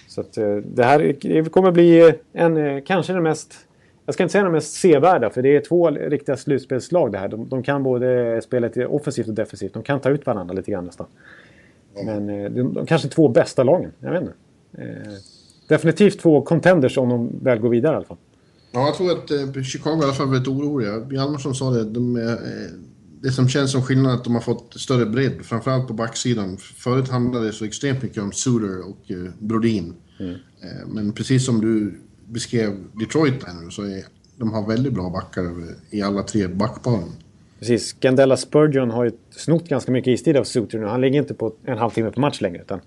Så 0.08 0.20
att, 0.20 0.32
det 0.64 0.84
här 0.84 1.48
kommer 1.48 1.70
bli 1.70 2.14
en, 2.32 2.82
kanske 2.82 3.12
den 3.12 3.22
mest 3.22 3.65
jag 4.06 4.14
ska 4.14 4.22
inte 4.22 4.32
säga 4.32 4.44
de 4.44 4.52
mest 4.52 4.74
sevärda, 4.74 5.30
för 5.30 5.42
det 5.42 5.56
är 5.56 5.60
två 5.60 5.90
riktiga 5.90 6.36
slutspelslag 6.36 7.12
det 7.12 7.18
här. 7.18 7.28
De, 7.28 7.48
de 7.48 7.62
kan 7.62 7.82
både 7.82 8.40
spela 8.42 8.66
lite 8.66 8.86
offensivt 8.86 9.28
och 9.28 9.34
defensivt. 9.34 9.74
De 9.74 9.82
kan 9.82 10.00
ta 10.00 10.10
ut 10.10 10.26
varandra 10.26 10.54
lite 10.54 10.70
grann 10.70 10.84
nästan. 10.84 11.06
Men 12.04 12.30
eh, 12.30 12.50
de, 12.50 12.74
de 12.74 12.86
kanske 12.86 13.08
två 13.08 13.28
bästa 13.28 13.62
lagen, 13.62 13.92
jag 14.00 14.10
vet 14.10 14.20
inte. 14.20 14.34
Eh, 14.78 15.12
definitivt 15.68 16.20
två 16.20 16.42
contenders 16.42 16.98
om 16.98 17.08
de 17.08 17.38
väl 17.42 17.58
går 17.58 17.68
vidare 17.68 17.92
i 17.92 17.96
alla 17.96 18.04
fall. 18.04 18.16
Ja, 18.72 18.86
jag 18.86 18.94
tror 18.94 19.10
att 19.10 19.30
eh, 19.30 19.62
Chicago 19.62 20.00
i 20.00 20.04
alla 20.04 20.12
fall 20.12 20.28
varit 20.28 20.48
oroliga. 20.48 21.06
Hjalmarsson 21.10 21.54
sa 21.54 21.70
det, 21.70 21.84
de 21.84 22.16
är, 22.16 22.32
eh, 22.32 22.70
det 23.22 23.30
som 23.30 23.48
känns 23.48 23.72
som 23.72 23.82
skillnad 23.82 24.12
är 24.12 24.16
att 24.16 24.24
de 24.24 24.34
har 24.34 24.42
fått 24.42 24.80
större 24.80 25.06
bredd, 25.06 25.44
framförallt 25.44 25.88
på 25.88 25.94
backsidan. 25.94 26.56
Förut 26.56 27.08
handlade 27.08 27.46
det 27.46 27.52
så 27.52 27.64
extremt 27.64 28.02
mycket 28.02 28.22
om 28.22 28.32
Suter 28.32 28.88
och 28.88 29.10
eh, 29.10 29.32
Brodin. 29.38 29.94
Mm. 30.20 30.30
Eh, 30.32 30.86
men 30.86 31.12
precis 31.12 31.46
som 31.46 31.60
du 31.60 32.00
beskrev 32.26 32.72
Detroit 32.92 33.40
där 33.40 33.64
nu 33.64 33.70
så 33.70 33.82
är 33.82 34.04
de 34.36 34.52
har 34.52 34.66
väldigt 34.68 34.92
bra 34.92 35.10
backar 35.10 35.42
i 35.90 36.02
alla 36.02 36.22
tre 36.22 36.46
backparen. 36.46 37.12
Precis. 37.58 37.92
Gandella 37.92 38.36
Spurgeon 38.36 38.90
har 38.90 39.04
ju 39.04 39.10
snott 39.30 39.68
ganska 39.68 39.92
mycket 39.92 40.08
istid 40.08 40.36
av 40.36 40.44
Suter 40.44 40.78
nu. 40.78 40.86
Han 40.86 41.00
ligger 41.00 41.20
inte 41.20 41.34
på 41.34 41.52
en 41.64 41.78
halvtimme 41.78 42.10
per 42.10 42.20
match 42.20 42.40
längre. 42.40 42.62
Utan 42.62 42.80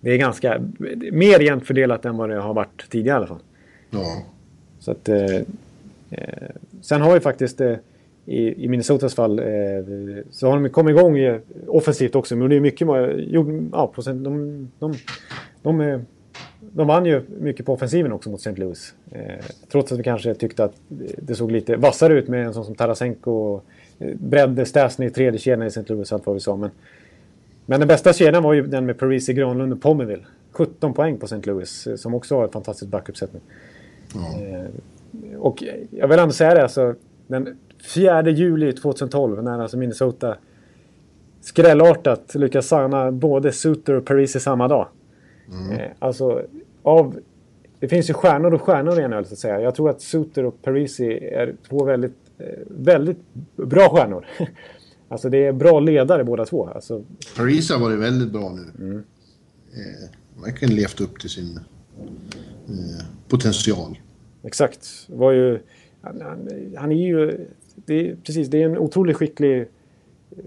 det 0.00 0.10
är 0.10 0.16
ganska 0.16 0.62
mer 1.12 1.40
jämnt 1.40 1.66
fördelat 1.66 2.04
än 2.04 2.16
vad 2.16 2.30
det 2.30 2.40
har 2.40 2.54
varit 2.54 2.90
tidigare 2.90 3.16
i 3.16 3.18
alla 3.18 3.26
fall. 3.26 3.42
Ja. 3.90 4.22
Så 4.80 4.90
att, 4.90 5.08
eh, 5.08 5.36
eh, 6.10 6.48
sen 6.82 7.00
har 7.00 7.14
ju 7.14 7.20
faktiskt 7.20 7.60
eh, 7.60 7.74
i, 8.26 8.64
i 8.64 8.68
Minnesotas 8.68 9.14
fall 9.14 9.38
eh, 9.38 9.44
så 10.30 10.50
har 10.50 10.60
de 10.60 10.68
kommit 10.68 10.96
igång 10.96 11.40
offensivt 11.66 12.14
också. 12.14 12.36
Men 12.36 12.50
det 12.50 12.56
är 12.56 12.60
mycket... 12.60 12.88
Ja, 13.30 13.92
de, 13.96 14.22
de, 14.22 14.70
de, 14.78 14.94
de, 15.62 16.04
de 16.72 16.86
vann 16.86 17.06
ju 17.06 17.22
mycket 17.40 17.66
på 17.66 17.72
offensiven 17.72 18.12
också 18.12 18.30
mot 18.30 18.40
St. 18.40 18.60
Louis. 18.60 18.94
Eh, 19.10 19.44
trots 19.72 19.92
att 19.92 19.98
vi 19.98 20.02
kanske 20.02 20.34
tyckte 20.34 20.64
att 20.64 20.74
det 21.18 21.34
såg 21.34 21.52
lite 21.52 21.76
vassare 21.76 22.18
ut 22.18 22.28
med 22.28 22.46
en 22.46 22.54
sån 22.54 22.64
som 22.64 22.74
Tarasenko. 22.74 23.60
Eh, 23.98 24.14
Bredde, 24.14 24.66
Stasny 24.66 25.06
i 25.06 25.10
tredje 25.10 25.40
kedjan 25.40 25.62
i 25.62 25.66
St. 25.66 25.84
Louis, 25.86 26.12
allt 26.12 26.26
vad 26.26 26.34
vi 26.34 26.40
sa. 26.40 26.56
Men, 26.56 26.70
men 27.66 27.80
den 27.80 27.88
bästa 27.88 28.12
kedjan 28.12 28.42
var 28.42 28.52
ju 28.52 28.66
den 28.66 28.86
med 28.86 28.98
Parisi, 28.98 29.32
Granlund 29.32 29.72
och 29.72 29.82
Pomerville. 29.82 30.24
17 30.52 30.94
poäng 30.94 31.18
på 31.18 31.26
St. 31.26 31.50
Louis, 31.50 31.86
eh, 31.86 31.96
som 31.96 32.14
också 32.14 32.36
har 32.36 32.44
ett 32.44 32.52
fantastiskt 32.52 32.90
backuppsättning. 32.90 33.42
Mm. 34.14 34.54
Eh, 34.54 34.70
och 35.38 35.64
jag 35.90 36.08
vill 36.08 36.18
ändå 36.18 36.32
säga 36.32 36.54
det, 36.54 36.62
alltså, 36.62 36.94
den 37.26 37.58
4 37.94 38.30
juli 38.30 38.72
2012 38.72 39.42
när 39.42 39.58
alltså 39.58 39.76
Minnesota 39.76 40.36
skrällartat 41.40 42.34
lyckas 42.34 42.68
signa 42.68 43.12
både 43.12 43.52
Suter 43.52 43.94
och 43.94 44.04
Parisi 44.04 44.40
samma 44.40 44.68
dag. 44.68 44.88
Mm. 45.48 45.70
Eh, 45.72 45.90
alltså, 45.98 46.42
av, 46.82 47.20
det 47.78 47.88
finns 47.88 48.10
ju 48.10 48.14
stjärnor 48.14 48.54
och 48.54 48.62
stjärnor 48.62 49.00
i 49.00 49.08
NHL 49.08 49.26
så 49.26 49.32
att 49.32 49.38
säga. 49.38 49.60
Jag 49.60 49.74
tror 49.74 49.90
att 49.90 50.00
Suter 50.00 50.44
och 50.44 50.62
Parisi 50.62 51.28
är 51.32 51.54
två 51.68 51.84
väldigt, 51.84 52.16
eh, 52.38 52.46
väldigt 52.66 53.18
bra 53.56 53.88
stjärnor. 53.88 54.26
alltså 55.08 55.28
det 55.28 55.46
är 55.46 55.52
bra 55.52 55.80
ledare 55.80 56.24
båda 56.24 56.44
två. 56.44 56.68
Alltså, 56.68 57.04
Parisi 57.36 57.72
har 57.72 57.80
varit 57.80 57.98
väldigt 57.98 58.32
bra 58.32 58.50
nu. 58.50 58.84
Mm. 58.84 59.02
Eh, 59.72 60.42
verkligen 60.44 60.74
levt 60.74 61.00
upp 61.00 61.20
till 61.20 61.30
sin 61.30 61.60
eh, 62.68 63.04
potential. 63.28 63.98
Exakt. 64.42 65.06
Var 65.08 65.32
ju, 65.32 65.58
han, 66.00 66.22
han 66.76 66.92
är 66.92 67.06
ju... 67.06 67.46
Det 67.74 68.10
är, 68.10 68.16
precis, 68.24 68.48
det 68.48 68.62
är 68.62 68.68
en 68.68 68.78
otroligt 68.78 69.16
skicklig 69.16 69.68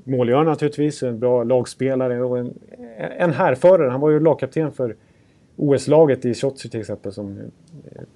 målgörare 0.03 0.45
naturligtvis, 0.45 1.03
en 1.03 1.19
bra 1.19 1.43
lagspelare 1.43 2.23
och 2.23 2.39
en, 2.39 2.53
en 2.97 3.33
härförare. 3.33 3.89
Han 3.89 3.99
var 3.99 4.09
ju 4.09 4.19
lagkapten 4.19 4.71
för 4.71 4.95
OS-laget 5.55 6.25
i 6.25 6.33
Sochi 6.33 6.69
till 6.69 6.79
exempel 6.79 7.13
som, 7.13 7.39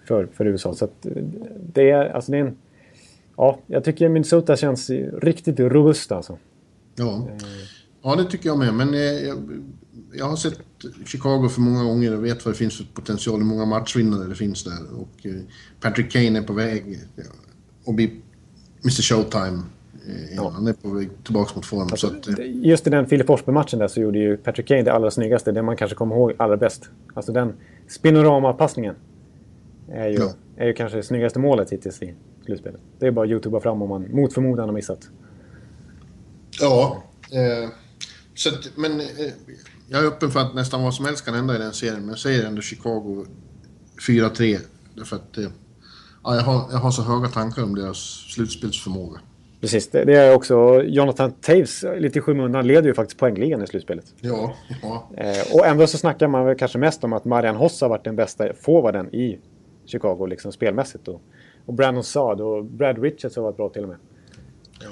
för, 0.08 0.28
för 0.34 0.46
USA. 0.46 0.74
Så 0.74 0.90
det 1.74 1.90
är, 1.90 2.10
alltså 2.10 2.32
det 2.32 2.38
är 2.38 2.42
en, 2.42 2.58
ja, 3.38 3.60
jag 3.68 3.84
tycker 3.84 4.10
Minnesota 4.10 4.58
känns 4.58 4.90
riktigt 5.22 5.60
robust 5.60 6.12
alltså. 6.12 6.38
Ja, 6.96 7.28
ja 8.02 8.16
det 8.16 8.24
tycker 8.26 8.50
jag 8.50 8.58
med. 8.58 8.74
Men 8.74 8.94
eh, 8.94 9.00
jag, 9.00 9.64
jag 10.14 10.26
har 10.26 10.36
sett 10.36 10.60
Chicago 11.06 11.50
för 11.50 11.62
många 11.62 11.84
gånger 11.84 12.18
och 12.18 12.26
vet 12.26 12.46
vad 12.46 12.54
det 12.54 12.58
finns 12.58 12.78
för 12.78 12.86
potential, 12.94 13.38
hur 13.38 13.46
många 13.46 13.66
matchvinnare 13.66 14.28
det 14.28 14.36
finns 14.36 14.64
där. 14.64 15.00
Och 15.00 15.26
eh, 15.26 15.42
Patrick 15.82 16.12
Kane 16.12 16.40
är 16.40 16.44
på 16.44 16.54
väg 16.54 17.00
att 17.88 17.96
bli 17.96 18.22
Mr 18.84 19.02
Showtime 19.02 19.64
Ja. 20.36 20.50
Han 20.50 20.68
är 20.68 20.74
på 20.74 20.90
väg 20.90 21.10
tillbaka 21.24 21.52
mot 21.56 21.66
form. 21.66 21.82
Alltså, 21.82 22.08
att, 22.08 22.40
just 22.46 22.88
i 22.88 22.90
den 22.90 23.08
Filip 23.08 23.28
Forsberg-matchen 23.28 23.80
där 23.80 23.88
så 23.88 24.00
gjorde 24.02 24.20
ju 24.20 24.38
Patrick 24.38 24.68
Kane 24.68 24.84
det 24.84 24.94
allra 24.94 25.12
snyggaste. 25.12 25.52
Det 25.52 25.62
man 25.62 25.78
kanske 25.78 25.96
kommer 25.96 26.16
ihåg 26.16 26.34
allra 26.38 26.58
bäst. 26.58 26.90
Alltså 27.14 27.32
den 27.32 27.54
spinorama-passningen. 27.88 28.96
Är 29.92 30.08
ju, 30.08 30.16
ja. 30.16 30.34
är 30.58 30.68
ju 30.68 30.74
kanske 30.74 30.98
det 30.98 31.04
snyggaste 31.04 31.40
målet 31.40 31.72
hittills 31.72 32.02
i 32.02 32.16
slutspelet. 32.46 32.82
Det 33.00 33.08
är 33.08 33.12
bara 33.12 33.26
att 33.26 33.32
youtuba 33.32 33.60
fram 33.60 33.82
om 33.82 33.90
man 33.90 34.12
mot 34.12 34.34
förmodan 34.34 34.66
har 34.66 34.74
missat. 34.74 35.10
Ja. 36.60 37.04
Eh, 37.32 37.70
så 38.36 38.50
att, 38.50 38.72
men 38.76 39.00
eh, 39.00 39.06
jag 39.88 40.04
är 40.04 40.08
öppen 40.08 40.32
för 40.32 40.40
att 40.40 40.56
nästan 40.56 40.84
vad 40.84 40.94
som 40.94 41.06
helst 41.06 41.26
kan 41.26 41.34
hända 41.34 41.56
i 41.56 41.58
den 41.58 41.74
serien. 41.74 42.00
Men 42.00 42.10
jag 42.10 42.20
säger 42.20 42.46
ändå 42.46 42.62
Chicago 42.62 43.26
4-3. 44.08 44.60
Därför 44.96 45.16
att 45.16 45.38
eh, 45.38 45.48
ja, 46.24 46.36
jag, 46.36 46.44
har, 46.44 46.72
jag 46.72 46.78
har 46.78 46.92
så 46.92 47.02
höga 47.02 47.28
tankar 47.28 47.64
om 47.64 47.76
deras 47.76 47.98
slutspelsförmåga. 48.34 49.20
Precis, 49.68 49.90
det, 49.90 50.06
det 50.06 50.14
är 50.14 50.36
också 50.36 50.84
Jonathan 50.84 51.32
Taves 51.32 51.86
lite 51.98 52.20
i 52.20 52.22
skymundan 52.22 52.68
leder 52.68 52.88
ju 52.88 52.94
faktiskt 52.94 53.20
poängligan 53.20 53.64
i 53.64 53.68
slutspelet. 53.68 54.14
Ja, 54.22 54.56
ja. 54.82 55.10
Eh, 55.18 55.56
och 55.56 55.66
ändå 55.66 55.88
så 55.88 55.98
snackar 55.98 56.28
man 56.28 56.46
väl 56.46 56.58
kanske 56.58 56.78
mest 56.78 57.04
om 57.04 57.14
att 57.14 57.26
Marian 57.26 57.56
Hossa 57.56 57.86
har 57.86 57.90
varit 57.90 58.04
den 58.04 58.16
bästa 58.16 58.54
forwarden 58.54 59.16
i 59.16 59.40
Chicago 59.86 60.26
liksom 60.26 60.52
spelmässigt. 60.52 61.08
Och, 61.08 61.22
och 61.66 61.74
Brandon 61.74 62.04
Saad 62.04 62.42
och 62.42 62.66
Brad 62.66 63.04
Richards 63.04 63.36
har 63.36 63.44
varit 63.44 63.58
bra 63.58 63.70
till 63.70 63.84
och 63.84 63.90
med. 63.90 63.98
Ja. 64.82 64.88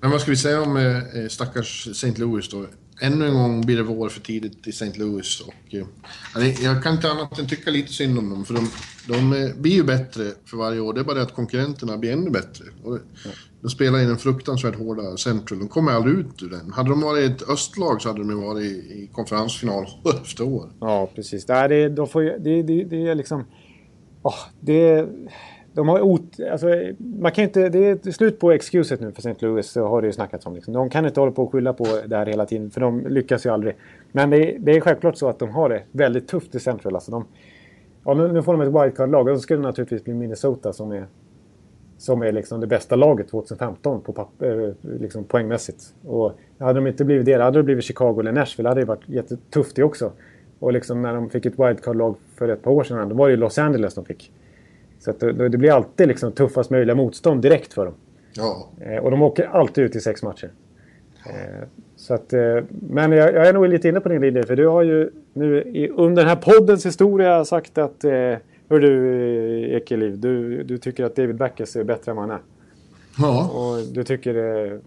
Men 0.00 0.10
vad 0.10 0.20
ska 0.20 0.30
vi 0.30 0.36
säga 0.36 0.62
om 0.62 0.76
eh, 0.76 1.28
stackars 1.28 1.88
St. 1.90 2.20
Louis 2.20 2.50
då? 2.50 2.66
Ännu 3.00 3.26
en 3.26 3.34
gång 3.34 3.60
blir 3.60 3.76
det 3.76 3.82
vår 3.82 4.08
för 4.08 4.20
tidigt 4.20 4.66
i 4.66 4.70
St. 4.70 4.98
Louis. 4.98 5.40
Och, 5.40 5.74
eh, 5.74 6.64
jag 6.64 6.82
kan 6.82 6.94
inte 6.94 7.10
annat 7.10 7.38
än 7.38 7.46
tycka 7.46 7.70
lite 7.70 7.92
synd 7.92 8.18
om 8.18 8.30
dem, 8.30 8.44
för 8.44 8.54
de, 8.54 8.70
de 9.08 9.32
eh, 9.32 9.54
blir 9.56 9.72
ju 9.72 9.84
bättre 9.84 10.24
för 10.44 10.56
varje 10.56 10.80
år. 10.80 10.94
Det 10.94 11.00
är 11.00 11.04
bara 11.04 11.14
det 11.14 11.22
att 11.22 11.34
konkurrenterna 11.34 11.96
blir 11.96 12.12
ännu 12.12 12.30
bättre. 12.30 12.64
Och, 12.84 12.98
de 13.62 13.70
spelar 13.70 13.98
i 13.98 14.04
den 14.04 14.18
fruktansvärt 14.18 14.76
hårda 14.76 15.16
Central. 15.16 15.58
De 15.58 15.68
kommer 15.68 15.92
aldrig 15.92 16.18
ut 16.18 16.42
ur 16.42 16.50
den. 16.50 16.72
Hade 16.72 16.88
de 16.88 17.00
varit 17.00 17.30
ett 17.30 17.48
östlag 17.48 18.02
så 18.02 18.08
hade 18.08 18.18
de 18.18 18.42
varit 18.42 18.64
i, 18.64 18.68
i 18.68 19.10
konferensfinal 19.12 19.86
efter 20.22 20.44
år. 20.44 20.70
Ja, 20.80 21.10
precis. 21.14 21.46
Det, 21.46 21.52
är, 21.52 21.68
det, 21.68 21.88
de 21.88 22.08
får, 22.08 22.22
det, 22.22 22.62
det, 22.62 22.84
det 22.84 23.08
är 23.08 23.14
liksom... 23.14 23.44
Oh, 24.22 24.38
det, 24.60 25.08
de 25.80 25.88
har 25.88 26.00
ot, 26.00 26.40
alltså, 26.52 26.66
man 26.98 27.32
kan 27.32 27.44
inte, 27.44 27.68
det 27.68 28.06
är 28.06 28.10
slut 28.10 28.38
på 28.38 28.52
excuset 28.52 29.00
nu 29.00 29.12
för 29.12 29.18
St. 29.18 29.46
Louis, 29.46 29.70
så 29.70 29.86
har 29.86 30.02
det 30.02 30.06
ju 30.06 30.12
snackats 30.12 30.46
om. 30.46 30.54
Liksom. 30.54 30.74
De 30.74 30.90
kan 30.90 31.06
inte 31.06 31.20
hålla 31.20 31.32
på 31.32 31.42
och 31.42 31.52
skylla 31.52 31.72
på 31.72 31.86
det 32.06 32.16
här 32.16 32.26
hela 32.26 32.46
tiden, 32.46 32.70
för 32.70 32.80
de 32.80 33.06
lyckas 33.06 33.46
ju 33.46 33.50
aldrig. 33.50 33.76
Men 34.12 34.30
det, 34.30 34.56
det 34.58 34.76
är 34.76 34.80
självklart 34.80 35.16
så 35.16 35.28
att 35.28 35.38
de 35.38 35.50
har 35.50 35.68
det 35.68 35.82
väldigt 35.92 36.28
tufft 36.28 36.54
i 36.54 36.60
Central. 36.60 36.94
Alltså 36.94 37.10
de, 37.10 37.24
ja, 38.04 38.14
nu, 38.14 38.32
nu 38.32 38.42
får 38.42 38.52
de 38.52 38.60
ett 38.60 38.84
wildcard-lag 38.84 39.28
och 39.28 39.34
då 39.34 39.38
skulle 39.38 39.58
det 39.58 39.66
naturligtvis 39.66 40.04
bli 40.04 40.14
Minnesota 40.14 40.72
som 40.72 40.92
är, 40.92 41.06
som 41.98 42.22
är 42.22 42.32
liksom 42.32 42.60
det 42.60 42.66
bästa 42.66 42.96
laget 42.96 43.28
2015 43.28 44.00
på 44.00 44.12
papper, 44.12 44.68
eh, 44.68 45.00
liksom 45.00 45.24
poängmässigt. 45.24 45.94
Och 46.06 46.32
hade 46.58 46.78
de 46.78 46.86
inte 46.86 47.04
blivit 47.04 47.26
det, 47.26 47.42
hade 47.42 47.58
det 47.58 47.62
blivit 47.62 47.84
Chicago 47.84 48.20
eller 48.20 48.32
Nashville, 48.32 48.68
hade 48.68 48.80
det 48.80 48.86
varit 48.86 49.08
jättetufft 49.08 49.76
det 49.76 49.82
också. 49.82 50.12
Och 50.58 50.72
liksom 50.72 51.02
när 51.02 51.14
de 51.14 51.30
fick 51.30 51.46
ett 51.46 51.58
wildcard-lag 51.58 52.14
för 52.34 52.48
ett 52.48 52.62
par 52.62 52.70
år 52.70 52.84
sedan, 52.84 53.08
då 53.08 53.14
var 53.14 53.28
det 53.28 53.30
ju 53.30 53.36
Los 53.36 53.58
Angeles 53.58 53.94
de 53.94 54.04
fick. 54.04 54.32
Så 55.00 55.10
att 55.10 55.20
det, 55.20 55.58
blir 55.58 55.72
alltid 55.72 56.08
liksom 56.08 56.32
tuffast 56.32 56.70
möjliga 56.70 56.94
motstånd 56.94 57.42
direkt 57.42 57.72
för 57.72 57.84
dem. 57.84 57.94
Ja. 58.32 58.68
Eh, 58.80 58.96
och 58.96 59.10
de 59.10 59.22
åker 59.22 59.44
alltid 59.44 59.84
ut 59.84 59.96
i 59.96 60.00
sex 60.00 60.22
matcher. 60.22 60.50
Eh, 61.26 61.68
så 61.96 62.14
att, 62.14 62.32
eh, 62.32 62.64
men 62.70 63.12
jag, 63.12 63.34
jag, 63.34 63.48
är 63.48 63.52
nog 63.52 63.68
lite 63.68 63.88
inne 63.88 64.00
på 64.00 64.08
din 64.08 64.20
linje. 64.20 64.42
För 64.42 64.56
du 64.56 64.66
har 64.66 64.82
ju 64.82 65.10
nu 65.32 65.62
i, 65.62 65.88
under 65.88 66.22
den 66.22 66.28
här 66.28 66.36
poddens 66.36 66.86
historia 66.86 67.44
sagt 67.44 67.78
att... 67.78 68.04
Hör 68.70 68.80
du 68.80 69.76
Ekeliv, 69.76 70.18
du, 70.18 70.62
du 70.62 70.78
tycker 70.78 71.04
att 71.04 71.16
David 71.16 71.36
Backes 71.36 71.76
är 71.76 71.84
bättre 71.84 72.10
än 72.12 72.16
vad 72.16 72.28
han 72.28 72.36
är. 72.36 72.42
Ja. 73.18 73.48
Och 73.48 73.94
du 73.94 74.04
tycker 74.04 74.34
eh, 74.34 74.78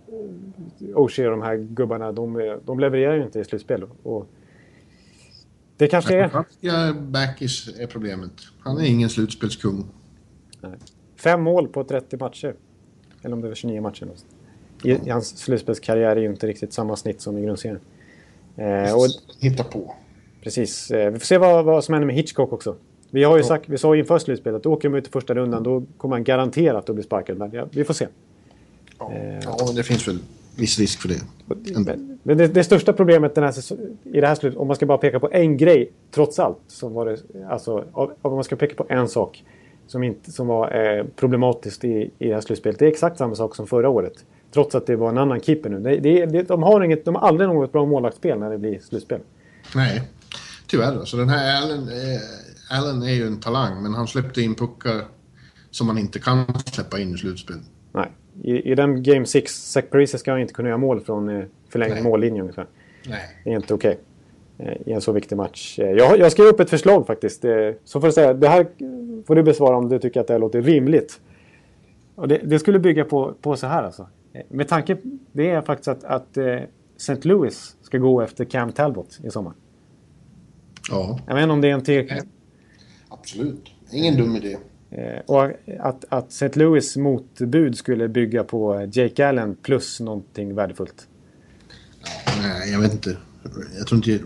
O'Shea 0.79 1.25
och 1.25 1.31
de 1.31 1.41
här 1.41 1.55
gubbarna, 1.55 2.11
de, 2.11 2.57
de 2.65 2.79
levererar 2.79 3.15
ju 3.15 3.23
inte 3.23 3.39
i 3.39 3.43
slutspel. 3.43 3.83
Och, 4.03 4.29
det 5.77 5.87
kanske 5.87 6.15
är... 6.15 6.45
Ja, 6.59 6.93
Backis 6.93 7.79
är 7.79 7.87
problemet. 7.87 8.31
Han 8.59 8.77
är 8.77 8.85
ingen 8.85 9.09
slutspelskung. 9.09 9.85
Fem 11.15 11.41
mål 11.41 11.67
på 11.67 11.83
30 11.83 12.17
matcher. 12.17 12.55
Eller 13.23 13.35
om 13.35 13.41
det 13.41 13.47
var 13.47 13.55
29 13.55 13.81
matcher. 13.81 14.07
I, 14.83 14.91
i 14.91 15.09
hans 15.09 15.37
slutspelskarriär 15.37 16.15
är 16.15 16.21
ju 16.21 16.29
inte 16.29 16.47
riktigt 16.47 16.73
samma 16.73 16.95
snitt 16.95 17.21
som 17.21 17.37
i 17.37 17.41
grundserien. 17.41 17.79
Eh, 18.55 18.95
och, 18.95 19.07
Hitta 19.39 19.63
på. 19.63 19.95
Precis. 20.41 20.91
Eh, 20.91 21.11
vi 21.11 21.19
får 21.19 21.25
se 21.25 21.37
vad, 21.37 21.65
vad 21.65 21.83
som 21.83 21.93
händer 21.93 22.07
med 22.07 22.15
Hitchcock 22.15 22.53
också. 22.53 22.75
Vi 23.09 23.23
har 23.23 23.37
ju 23.37 23.43
sagt, 23.43 23.69
vi 23.69 23.77
sa 23.77 23.95
inför 23.95 24.19
slutspelet 24.19 24.59
att 24.59 24.65
åker 24.65 24.89
de 24.89 24.97
ut 24.97 25.07
i 25.07 25.11
första 25.11 25.33
rundan 25.33 25.63
då 25.63 25.83
kommer 25.97 26.15
han 26.15 26.23
garanterat 26.23 26.89
att 26.89 26.95
bli 26.95 27.03
sparkad. 27.03 27.37
Men 27.37 27.51
ja, 27.51 27.67
vi 27.71 27.83
får 27.83 27.93
se. 27.93 28.07
Ja, 28.99 29.11
eh, 29.13 29.39
ja 29.43 29.71
det 29.75 29.83
finns 29.83 30.07
väl 30.07 30.19
viss 30.55 30.79
risk 30.79 31.01
för 31.01 31.09
det. 31.09 31.21
Men 32.23 32.37
det, 32.37 32.47
det, 32.47 32.63
största 32.63 32.93
problemet 32.93 33.35
den 33.35 33.43
här, 33.43 33.53
i 34.03 34.21
det 34.21 34.27
här 34.27 34.35
slutet, 34.35 34.59
om 34.59 34.67
man 34.67 34.75
ska 34.75 34.85
bara 34.85 34.97
peka 34.97 35.19
på 35.19 35.29
en 35.31 35.57
grej, 35.57 35.91
trots 36.11 36.39
allt, 36.39 36.59
så 36.67 36.87
var 36.89 37.05
det, 37.05 37.17
alltså, 37.49 37.85
om 37.93 38.33
man 38.33 38.43
ska 38.43 38.55
peka 38.55 38.75
på 38.75 38.85
en 38.89 39.07
sak, 39.07 39.43
som, 39.87 40.03
inte, 40.03 40.31
som 40.31 40.47
var 40.47 40.85
eh, 40.85 41.05
problematiskt 41.15 41.83
i, 41.83 42.11
i 42.19 42.27
det 42.27 42.33
här 42.33 42.41
slutspelet. 42.41 42.79
Det 42.79 42.85
är 42.85 42.89
exakt 42.89 43.17
samma 43.17 43.35
sak 43.35 43.55
som 43.55 43.67
förra 43.67 43.89
året. 43.89 44.25
Trots 44.53 44.75
att 44.75 44.85
det 44.85 44.95
var 44.95 45.09
en 45.09 45.17
annan 45.17 45.39
keeper 45.41 45.69
nu. 45.69 45.79
Det, 45.79 45.97
det, 45.97 46.25
det, 46.25 46.43
de, 46.43 46.63
har 46.63 46.81
inget, 46.81 47.05
de 47.05 47.15
har 47.15 47.27
aldrig 47.27 47.49
något 47.49 47.71
bra 47.71 47.85
målvaktsspel 47.85 48.39
när 48.39 48.49
det 48.49 48.57
blir 48.57 48.79
slutspel. 48.79 49.19
Nej, 49.75 50.01
tyvärr. 50.67 50.99
Alltså, 50.99 51.17
den 51.17 51.29
här 51.29 51.61
Allen, 51.61 51.79
eh, 51.79 52.77
Allen 52.77 53.03
är 53.03 53.13
ju 53.13 53.27
en 53.27 53.39
talang, 53.39 53.83
men 53.83 53.93
han 53.93 54.07
släppte 54.07 54.41
in 54.41 54.55
puckar 54.55 55.01
som 55.71 55.87
man 55.87 55.97
inte 55.97 56.19
kan 56.19 56.45
släppa 56.65 56.99
in 56.99 57.13
i 57.13 57.17
slutspel. 57.17 57.55
Nej. 57.91 58.11
I, 58.43 58.71
i 58.71 58.75
den 58.75 59.03
Game 59.03 59.25
6, 59.25 59.71
Zach 59.71 59.85
Parise 59.91 60.17
ska 60.17 60.39
inte 60.39 60.53
kunna 60.53 60.69
göra 60.69 60.77
mål 60.77 60.99
från 60.99 61.29
eh, 61.29 61.43
förlängd 61.69 62.03
mållinje 62.03 62.41
ungefär. 62.41 62.67
Nej. 63.05 63.41
Det 63.43 63.49
är 63.49 63.55
inte 63.55 63.73
okej. 63.73 63.91
Okay. 63.91 64.03
I 64.85 64.91
en 64.91 65.01
så 65.01 65.11
viktig 65.11 65.35
match. 65.35 65.79
Eh, 65.79 65.91
jag, 65.91 66.19
jag 66.19 66.31
skrev 66.31 66.47
upp 66.47 66.59
ett 66.59 66.69
förslag 66.69 67.07
faktiskt. 67.07 67.45
Eh, 67.45 67.51
så 67.83 68.01
får 68.01 68.07
du 68.07 68.13
säga, 68.13 68.33
det 68.33 68.47
här 68.47 68.67
får 69.27 69.35
du 69.35 69.43
besvara 69.43 69.77
om 69.77 69.89
du 69.89 69.99
tycker 69.99 70.21
att 70.21 70.27
det 70.27 70.33
här 70.33 70.39
låter 70.39 70.61
rimligt. 70.61 71.21
Och 72.15 72.27
det, 72.27 72.37
det 72.43 72.59
skulle 72.59 72.79
bygga 72.79 73.05
på, 73.05 73.33
på 73.41 73.55
så 73.55 73.67
här 73.67 73.83
alltså. 73.83 74.07
Med 74.49 74.67
tanke 74.67 74.97
det 75.31 75.49
är 75.49 75.61
faktiskt 75.61 75.87
att, 75.87 76.03
att 76.03 76.37
St. 76.97 77.27
Louis 77.27 77.75
ska 77.81 77.97
gå 77.97 78.21
efter 78.21 78.45
Cam 78.45 78.71
Talbot 78.71 79.19
i 79.23 79.31
sommar. 79.31 79.53
Ja. 80.89 81.19
Jag 81.27 81.35
vet 81.35 81.43
inte 81.43 81.53
om 81.53 81.61
det 81.61 81.69
är 81.69 81.73
en 81.73 81.83
till... 81.83 82.21
Absolut. 83.09 83.71
Ingen 83.91 84.17
dum 84.17 84.35
idé. 84.35 84.57
Eh, 84.91 85.19
och 85.25 85.43
att, 85.79 86.05
att 86.09 86.31
St. 86.31 86.59
Louis 86.59 86.97
motbud 86.97 87.77
skulle 87.77 88.07
bygga 88.07 88.43
på 88.43 88.89
Jake 88.91 89.27
Allen 89.27 89.55
plus 89.55 89.99
någonting 89.99 90.55
värdefullt. 90.55 91.07
Nej, 92.41 92.71
jag 92.71 92.79
vet 92.79 92.93
inte. 92.93 93.17
Jag 93.77 93.87
tror 93.87 94.09
inte 94.09 94.25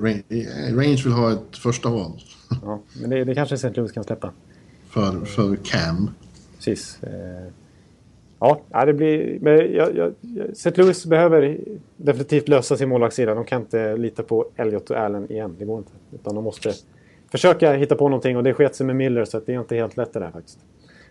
Range 0.71 1.01
vill 1.03 1.13
ha 1.13 1.31
ett 1.31 1.57
första 1.57 1.89
val. 1.89 2.11
Ja, 2.63 2.81
men 3.01 3.09
det, 3.09 3.23
det 3.23 3.35
kanske 3.35 3.55
St. 3.55 3.69
Louis 3.73 3.91
kan 3.91 4.03
släppa. 4.03 4.31
För, 4.89 5.25
för 5.25 5.55
Cam. 5.55 6.09
Precis. 6.55 7.03
Eh, 7.03 7.51
ja, 8.39 8.85
det 8.85 8.93
blir... 8.93 9.39
Men 9.41 9.73
jag, 9.73 9.95
jag, 9.97 10.13
St. 10.51 10.71
Louis 10.75 11.05
behöver 11.05 11.59
definitivt 11.97 12.47
lösa 12.47 12.77
sin 12.77 12.89
målvaktssida. 12.89 13.35
De 13.35 13.45
kan 13.45 13.61
inte 13.61 13.97
lita 13.97 14.23
på 14.23 14.51
Elliot 14.55 14.89
och 14.89 14.97
Allen 14.97 15.31
igen. 15.31 15.55
Det 15.59 15.65
går 15.65 15.77
inte. 15.77 15.91
Utan 16.11 16.35
de 16.35 16.43
måste 16.43 16.73
försöka 17.31 17.73
hitta 17.73 17.95
på 17.95 18.09
någonting 18.09 18.37
och 18.37 18.43
det 18.43 18.53
sket 18.53 18.75
sig 18.75 18.85
med 18.85 18.95
Miller 18.95 19.25
så 19.25 19.39
det 19.39 19.53
är 19.53 19.59
inte 19.59 19.75
helt 19.75 19.97
lätt 19.97 20.13
det 20.13 20.19
där 20.19 20.31
faktiskt. 20.31 20.59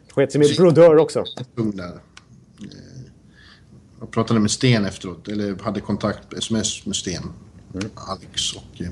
Det 0.07 0.12
sket 0.12 0.32
sig 0.32 0.38
med 0.38 0.48
Brodeur 0.59 0.96
också. 0.96 1.24
Där. 1.54 2.00
Jag 4.00 4.11
pratade 4.11 4.40
med 4.40 4.50
Sten 4.50 4.84
efteråt, 4.84 5.28
eller 5.28 5.62
hade 5.62 5.80
kontakt, 5.80 6.32
sms 6.32 6.86
med 6.86 6.96
Sten, 6.96 7.22
mm. 7.74 7.90
Alex. 7.94 8.56
Och 8.56 8.80
eh, 8.80 8.90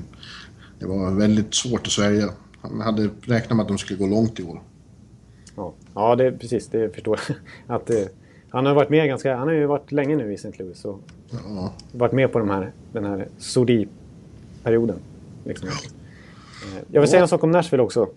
det 0.79 0.85
var 0.85 1.11
väldigt 1.11 1.55
svårt 1.55 1.81
att 1.81 1.91
svälja. 1.91 2.29
Han 2.61 2.81
hade 2.81 3.09
räknat 3.21 3.57
med 3.57 3.63
att 3.63 3.67
de 3.67 3.77
skulle 3.77 3.99
gå 3.99 4.07
långt 4.07 4.39
i 4.39 4.43
år. 4.43 4.61
Ja, 5.55 5.73
ja 5.93 6.15
det, 6.15 6.31
precis. 6.31 6.67
Det 6.67 6.93
förstår 6.95 7.19
jag. 7.27 7.37
Att, 7.75 7.89
eh, 7.89 8.05
han 8.49 8.65
har 8.65 8.73
varit 8.73 8.89
med 8.89 9.07
ganska... 9.07 9.35
Han 9.35 9.47
har 9.47 9.55
ju 9.55 9.65
varit 9.65 9.91
länge 9.91 10.15
nu 10.15 10.31
i 10.31 10.35
St. 10.35 10.63
Louis 10.63 10.85
och 10.85 10.99
ja. 11.31 11.73
varit 11.91 12.11
med 12.11 12.31
på 12.31 12.39
de 12.39 12.49
här, 12.49 12.71
den 12.93 13.05
här 13.05 13.27
Sodi-perioden. 13.37 14.99
Liksom. 15.43 15.67
Eh, 15.67 16.83
jag 16.91 17.01
vill 17.01 17.09
säga 17.09 17.21
en 17.21 17.27
sak 17.27 17.43
om 17.43 17.51
Nashville 17.51 17.83
också. 17.83 18.09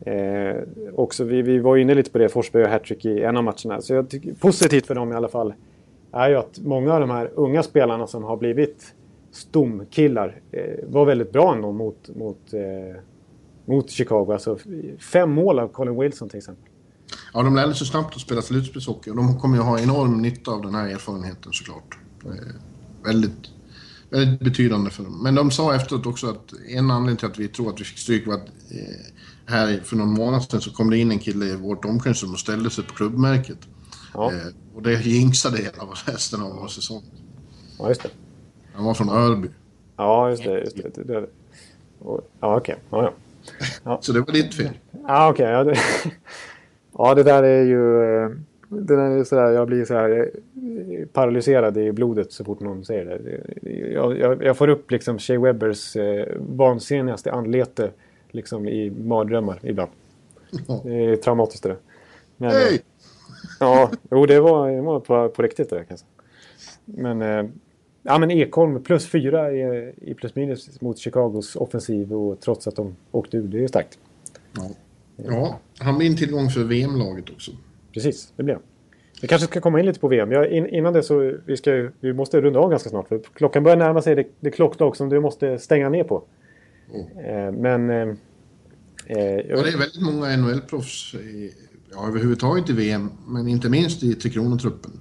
Eh, 0.00 0.56
också 0.94 1.24
vi, 1.24 1.42
vi 1.42 1.58
var 1.58 1.76
inne 1.76 1.94
lite 1.94 2.10
på 2.10 2.18
det, 2.18 2.28
Forsberg 2.28 2.64
och 2.64 2.70
hattrick 2.70 3.04
i 3.04 3.22
en 3.22 3.36
av 3.36 3.44
matcherna. 3.44 3.80
Så 3.80 3.94
jag 3.94 4.08
tycker, 4.08 4.34
positivt 4.34 4.86
för 4.86 4.94
dem 4.94 5.12
i 5.12 5.14
alla 5.14 5.28
fall 5.28 5.54
är 6.12 6.28
ju 6.28 6.36
att 6.36 6.58
många 6.58 6.94
av 6.94 7.00
de 7.00 7.10
här 7.10 7.30
unga 7.34 7.62
spelarna 7.62 8.06
som 8.06 8.24
har 8.24 8.36
blivit 8.36 8.94
stomkillar 9.34 10.40
eh, 10.52 10.88
var 10.88 11.06
väldigt 11.06 11.32
bra 11.32 11.54
ändå 11.54 11.72
mot, 11.72 12.10
mot, 12.16 12.52
eh, 12.52 13.00
mot 13.64 13.90
Chicago. 13.90 14.32
Alltså 14.32 14.58
fem 14.98 15.30
mål 15.30 15.58
av 15.58 15.68
Colin 15.68 16.00
Wilson 16.00 16.28
till 16.28 16.38
exempel. 16.38 16.64
Ja, 17.32 17.42
de 17.42 17.54
lärde 17.54 17.74
sig 17.74 17.86
snabbt 17.86 18.14
att 18.14 18.20
spela 18.20 18.42
slutspelshockey 18.42 19.10
och 19.10 19.16
de 19.16 19.40
kommer 19.40 19.56
ju 19.56 19.62
ha 19.62 19.80
enorm 19.80 20.22
nytta 20.22 20.50
av 20.50 20.62
den 20.62 20.74
här 20.74 20.88
erfarenheten 20.88 21.52
såklart. 21.52 21.98
Eh, 22.24 22.30
väldigt 23.04 23.50
väldigt 24.10 24.40
betydande 24.40 24.90
för 24.90 25.02
dem. 25.02 25.22
Men 25.22 25.34
de 25.34 25.50
sa 25.50 25.74
efteråt 25.74 26.06
också 26.06 26.30
att 26.30 26.52
en 26.68 26.90
anledning 26.90 27.16
till 27.16 27.26
att 27.26 27.38
vi 27.38 27.48
tror 27.48 27.68
att 27.68 27.80
vi 27.80 27.84
fick 27.84 27.98
stryk 27.98 28.26
var 28.26 28.34
att 28.34 28.48
här 29.46 29.80
för 29.84 29.96
någon 29.96 30.14
månad 30.14 30.42
sedan 30.42 30.60
så 30.60 30.70
kom 30.70 30.90
det 30.90 30.98
in 30.98 31.10
en 31.10 31.18
kille 31.18 31.46
i 31.46 31.56
vårt 31.56 31.84
omklädningsrum 31.84 32.32
och 32.32 32.38
ställde 32.38 32.70
sig 32.70 32.84
på 32.84 32.94
klubbmärket. 32.94 33.58
Ja. 34.14 34.32
Och 34.74 34.82
det 34.82 35.06
jinxade 35.06 35.56
hela 35.56 35.84
resten 36.04 36.42
av 36.42 36.56
vår 36.56 36.68
säsong. 36.68 37.02
Ja, 37.78 37.88
just 37.88 38.02
det. 38.02 38.08
Han 38.74 38.84
var 38.84 38.94
från 38.94 39.08
Örby. 39.08 39.48
Ja, 39.96 40.30
just 40.30 40.44
det. 40.44 40.58
Just 40.58 40.76
det. 40.76 41.04
det, 41.04 41.26
Och, 41.98 42.20
ja, 42.40 42.56
okej. 42.56 42.76
Okay. 42.90 43.02
Ja, 43.04 43.12
ja. 43.84 43.98
så 44.02 44.12
det 44.12 44.20
var 44.20 44.32
ditt 44.32 44.54
fel. 44.54 44.70
Ja, 45.06 45.30
okej. 45.30 45.44
Okay. 45.44 45.52
Ja, 45.52 45.64
det... 45.64 45.76
ja, 46.98 47.14
det 47.14 47.22
där 47.22 47.42
är 47.42 47.62
ju... 47.62 48.02
Eh, 48.02 48.30
den 48.68 48.98
är 49.00 49.24
sådär, 49.24 49.50
jag 49.50 49.66
blir 49.66 49.84
så 49.84 49.94
här 49.94 50.10
eh, 50.10 51.06
paralyserad 51.12 51.78
i 51.78 51.92
blodet 51.92 52.32
så 52.32 52.44
fort 52.44 52.60
någon 52.60 52.84
säger 52.84 53.04
det. 53.04 53.92
Jag, 53.92 54.18
jag, 54.18 54.42
jag 54.42 54.56
får 54.56 54.68
upp 54.68 54.90
liksom 54.90 55.18
Shea 55.18 55.40
Webbers 55.40 55.96
eh, 55.96 56.26
vansinnigaste 56.36 57.32
anlete 57.32 57.90
liksom 58.30 58.68
i 58.68 58.90
mardrömmar 58.90 59.60
ibland. 59.62 59.90
Det 60.84 61.04
är 61.04 61.16
traumatiskt 61.16 61.62
det 61.62 61.76
där. 62.38 62.48
Hej! 62.48 62.82
Ja, 63.60 63.90
jo 64.10 64.26
det 64.26 64.40
var, 64.40 64.70
det 64.70 64.80
var 64.80 65.00
på, 65.00 65.28
på 65.28 65.42
riktigt 65.42 65.70
det 65.70 65.84
kanske. 65.88 66.06
Men, 66.84 67.22
eh, 67.22 67.44
ja, 68.04 68.18
men 68.18 68.30
Ekholm 68.30 68.82
plus 68.82 69.06
fyra 69.06 69.52
i, 69.52 69.92
i 70.00 70.14
plus 70.14 70.34
minus 70.34 70.80
mot 70.80 70.98
Chicagos 70.98 71.56
offensiv 71.56 72.12
och 72.12 72.40
trots 72.40 72.66
att 72.66 72.76
de 72.76 72.96
åkte 73.10 73.36
ur. 73.36 73.48
Det 73.48 73.64
är 73.64 73.68
starkt. 73.68 73.98
Ja, 74.56 74.70
ja 75.16 75.60
han 75.78 75.98
blir 75.98 76.10
en 76.10 76.16
tillgång 76.16 76.50
för 76.50 76.64
VM-laget 76.64 77.30
också. 77.30 77.50
Precis, 77.94 78.32
det 78.36 78.42
blir 78.42 78.54
han. 78.54 78.62
Vi 79.22 79.28
kanske 79.28 79.46
ska 79.46 79.60
komma 79.60 79.80
in 79.80 79.86
lite 79.86 80.00
på 80.00 80.08
VM. 80.08 80.32
Ja, 80.32 80.46
in, 80.46 80.66
innan 80.66 80.92
det 80.92 81.02
så 81.02 81.34
vi, 81.46 81.56
ska, 81.56 81.88
vi 82.00 82.12
måste 82.12 82.40
runda 82.40 82.58
av 82.60 82.70
ganska 82.70 82.90
snart. 82.90 83.08
För 83.08 83.20
klockan 83.34 83.62
börjar 83.62 83.76
närma 83.76 84.02
sig 84.02 84.14
det, 84.14 84.24
det 84.40 84.50
klockslag 84.50 84.96
som 84.96 85.08
du 85.08 85.20
måste 85.20 85.58
stänga 85.58 85.88
ner 85.88 86.04
på. 86.04 86.24
Mm. 86.94 87.46
Eh, 87.46 87.60
men... 87.60 87.90
Eh, 87.90 89.18
ja, 89.18 89.62
det 89.62 89.72
är 89.72 89.78
väldigt 89.78 90.02
många 90.02 90.36
NHL-proffs 90.36 91.14
ja, 91.92 92.08
överhuvudtaget 92.08 92.70
i 92.70 92.72
VM, 92.72 93.10
men 93.26 93.48
inte 93.48 93.68
minst 93.68 94.02
i 94.02 94.14
Tre 94.14 94.30
Kronor-truppen. 94.30 94.92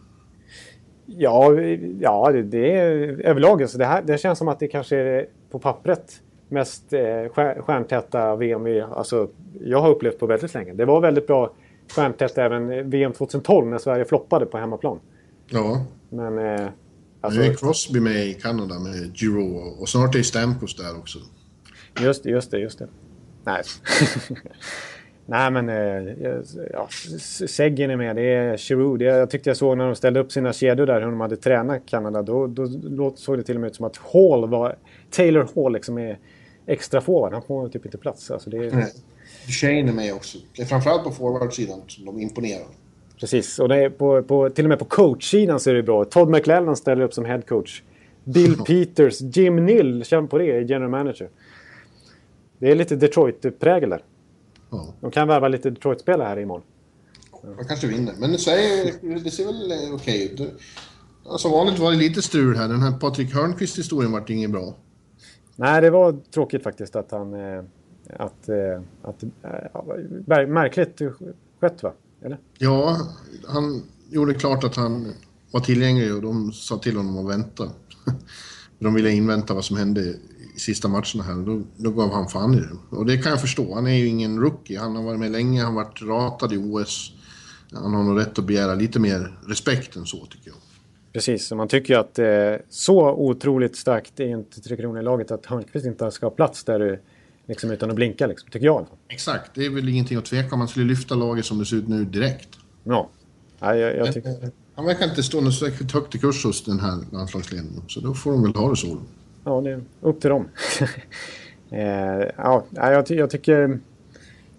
Ja, 1.05 1.61
ja 1.99 2.31
det, 2.31 2.43
det 2.43 2.75
är 2.75 2.91
överlag. 3.21 3.61
Alltså 3.61 3.77
det, 3.77 3.85
här, 3.85 4.01
det 4.01 4.17
känns 4.17 4.39
som 4.39 4.47
att 4.47 4.59
det 4.59 4.67
kanske 4.67 4.97
är 4.97 5.27
på 5.51 5.59
pappret 5.59 6.21
mest 6.49 6.93
eh, 6.93 7.33
stjärntäta 7.63 8.35
VM 8.35 8.63
vi, 8.63 8.81
alltså, 8.81 9.29
jag 9.61 9.81
har 9.81 9.89
upplevt 9.89 10.19
på 10.19 10.25
väldigt 10.25 10.53
länge. 10.53 10.73
Det 10.73 10.85
var 10.85 11.01
väldigt 11.01 11.27
bra 11.27 11.53
stjärntätt 11.95 12.37
även 12.37 12.89
VM 12.89 13.13
2012 13.13 13.67
när 13.67 13.77
Sverige 13.77 14.05
floppade 14.05 14.45
på 14.45 14.57
hemmaplan. 14.57 14.99
Ja. 15.49 15.85
Men... 16.09 16.37
Eh, 16.39 16.67
alltså, 17.21 17.39
nu 17.39 17.45
är 17.45 17.53
Crosby 17.53 17.99
med 17.99 18.25
i 18.25 18.33
Kanada 18.33 18.79
med 18.79 19.11
Giro 19.15 19.57
och 19.79 19.89
snart 19.89 20.15
är 20.15 20.23
Stamkos 20.23 20.75
där 20.75 20.97
också. 20.97 21.19
Just 22.01 22.23
det, 22.23 22.29
just 22.29 22.51
det, 22.51 22.59
just 22.59 22.79
det. 22.79 22.87
Nej. 23.43 23.63
Nej 25.25 25.51
men 25.51 25.69
eh, 25.69 26.13
ja, 26.73 26.87
Seggen 27.47 27.89
är 27.89 27.95
med, 27.95 28.15
det 28.15 28.21
är 28.21 28.57
Giroud. 28.57 29.01
Jag 29.01 29.29
tyckte 29.29 29.49
jag 29.49 29.57
såg 29.57 29.77
när 29.77 29.85
de 29.85 29.95
ställde 29.95 30.19
upp 30.19 30.31
sina 30.31 30.53
kedjor 30.53 30.85
där 30.85 31.01
hur 31.01 31.07
de 31.07 31.21
hade 31.21 31.37
tränat 31.37 31.81
Kanada. 31.85 32.21
Då, 32.21 32.47
då 32.47 33.13
såg 33.15 33.37
det 33.37 33.43
till 33.43 33.55
och 33.55 33.61
med 33.61 33.67
ut 33.67 33.75
som 33.75 33.85
att 33.85 33.97
Hall 33.97 34.49
var... 34.49 34.75
Taylor 35.09 35.47
Hall 35.55 35.73
liksom 35.73 35.97
är 35.97 36.17
extra 36.65 37.01
forward. 37.01 37.33
Han 37.33 37.41
får 37.41 37.69
typ 37.69 37.85
inte 37.85 37.97
plats. 37.97 38.31
Alltså 38.31 38.49
det, 38.49 38.57
Nej. 38.57 38.93
Duchene 39.45 39.91
är 39.91 39.93
med 39.93 40.13
också. 40.13 40.37
Det 40.55 40.61
är 40.61 40.65
framförallt 40.65 41.03
på 41.03 41.11
forwardsidan 41.11 41.81
som 41.87 42.05
de 42.05 42.19
imponerar. 42.19 42.67
Precis, 43.19 43.59
och 43.59 43.69
det 43.69 43.75
är 43.75 43.89
på, 43.89 44.23
på, 44.23 44.49
till 44.49 44.65
och 44.65 44.69
med 44.69 44.79
på 44.79 44.85
coachsidan 44.85 45.59
så 45.59 45.69
är 45.69 45.73
det 45.73 45.83
bra. 45.83 46.05
Todd 46.05 46.29
McLellan 46.29 46.75
ställer 46.75 47.03
upp 47.03 47.13
som 47.13 47.25
headcoach. 47.25 47.81
Bill 48.23 48.55
Peters, 48.57 49.21
Jim 49.21 49.65
Nill, 49.65 50.03
känn 50.05 50.27
på 50.27 50.37
det, 50.37 50.51
är 50.51 50.61
general 50.61 50.89
manager. 50.89 51.29
Det 52.57 52.71
är 52.71 52.75
lite 52.75 52.95
Detroit-prägel 52.95 53.89
där. 53.89 54.01
Ja. 54.73 54.93
De 55.01 55.11
kan 55.11 55.27
värva 55.27 55.47
lite 55.47 55.69
Detroit-spelare 55.69 56.27
här 56.27 56.39
imorgon. 56.39 56.65
De 57.57 57.65
kanske 57.67 57.87
vinner, 57.87 58.13
men 58.17 58.31
det 58.31 58.37
ser 59.31 59.45
väl 59.45 59.71
eh, 59.71 59.95
okej 59.95 60.33
ut. 60.33 60.53
Som 61.37 61.51
vanligt 61.51 61.79
var 61.79 61.91
det 61.91 61.97
lite 61.97 62.21
strul 62.21 62.55
här. 62.55 62.67
Den 62.67 62.81
här 62.81 62.91
Patrik 62.91 63.33
Hörnqvist-historien 63.33 64.11
vart 64.11 64.29
inget 64.29 64.51
bra. 64.51 64.75
Nej, 65.55 65.81
det 65.81 65.89
var 65.89 66.19
tråkigt 66.33 66.63
faktiskt 66.63 66.95
att 66.95 67.11
han... 67.11 67.33
Eh, 67.33 67.63
att, 68.09 68.49
eh, 68.49 68.81
att, 69.01 69.23
äh, 69.23 70.47
märkligt 70.47 71.01
skött 71.59 71.83
va? 71.83 71.93
Eller? 72.21 72.37
Ja, 72.57 72.97
han 73.47 73.83
gjorde 74.09 74.33
klart 74.33 74.63
att 74.63 74.75
han 74.75 75.13
var 75.51 75.59
tillgänglig 75.59 76.15
och 76.15 76.21
de 76.21 76.51
sa 76.51 76.77
till 76.77 76.97
honom 76.97 77.17
att 77.17 77.33
vänta. 77.33 77.63
de 78.79 78.93
ville 78.93 79.11
invänta 79.11 79.53
vad 79.53 79.65
som 79.65 79.77
hände 79.77 80.15
sista 80.57 80.87
matcherna 80.87 81.23
här. 81.23 81.45
Då, 81.45 81.61
då 81.77 81.91
gav 81.91 82.13
han 82.13 82.27
fan 82.27 82.53
i 82.53 82.57
det. 82.57 82.97
Och 82.97 83.05
det 83.05 83.17
kan 83.17 83.31
jag 83.31 83.41
förstå. 83.41 83.75
Han 83.75 83.87
är 83.87 83.93
ju 83.93 84.07
ingen 84.07 84.39
rookie. 84.39 84.79
Han 84.79 84.95
har 84.95 85.03
varit 85.03 85.19
med 85.19 85.31
länge, 85.31 85.63
han 85.63 85.75
har 85.75 85.83
varit 85.83 86.01
ratad 86.01 86.53
i 86.53 86.57
OS. 86.57 87.11
Han 87.73 87.93
har 87.93 88.03
nog 88.03 88.19
rätt 88.19 88.39
att 88.39 88.45
begära 88.45 88.75
lite 88.75 88.99
mer 88.99 89.37
respekt 89.47 89.95
än 89.95 90.05
så 90.05 90.25
tycker 90.25 90.47
jag. 90.47 90.55
Precis, 91.13 91.51
och 91.51 91.57
man 91.57 91.67
tycker 91.67 91.93
ju 91.93 91.99
att 91.99 92.19
eh, 92.19 92.65
så 92.69 93.11
otroligt 93.11 93.75
starkt 93.75 94.19
är 94.19 94.27
inte 94.27 94.61
Tre 94.61 94.77
Kronor-laget 94.77 95.31
att 95.31 95.45
Hörnqvist 95.45 95.85
inte 95.85 96.11
ska 96.11 96.25
ha 96.25 96.31
plats 96.31 96.63
där 96.63 96.99
liksom 97.47 97.71
utan 97.71 97.89
att 97.89 97.95
blinka, 97.95 98.27
liksom, 98.27 98.49
tycker 98.49 98.65
jag. 98.65 98.87
Exakt, 99.09 99.51
det 99.55 99.65
är 99.65 99.69
väl 99.69 99.89
ingenting 99.89 100.17
att 100.17 100.25
tveka 100.25 100.53
om. 100.55 100.59
Man 100.59 100.67
skulle 100.67 100.85
lyfta 100.85 101.15
laget 101.15 101.45
som 101.45 101.59
det 101.59 101.65
ser 101.65 101.75
ut 101.75 101.87
nu 101.87 102.05
direkt. 102.05 102.49
Ja, 102.83 103.09
ja 103.59 103.75
jag, 103.75 103.97
jag 103.97 104.13
tycker... 104.13 104.41
Men, 104.41 104.51
han 104.75 104.85
verkar 104.85 105.05
inte 105.09 105.23
stå 105.23 105.41
något 105.41 105.55
särskilt 105.55 105.91
högt 105.91 106.15
i 106.15 106.19
kurs 106.19 106.45
hos 106.45 106.63
den 106.63 106.79
här 106.79 106.99
landslagsledningen. 107.11 107.81
Så 107.87 107.99
då 107.99 108.13
får 108.13 108.31
de 108.31 108.43
väl 108.43 108.55
ha 108.55 108.69
det 108.69 108.75
så. 108.75 109.01
Ja, 109.43 109.61
det 109.61 109.71
är 109.71 109.81
upp 110.01 110.21
till 110.21 110.29
dem. 110.29 110.47
eh, 111.71 112.27
ja, 112.37 112.63
jag, 112.71 113.11
jag 113.11 113.29
tycker... 113.29 113.79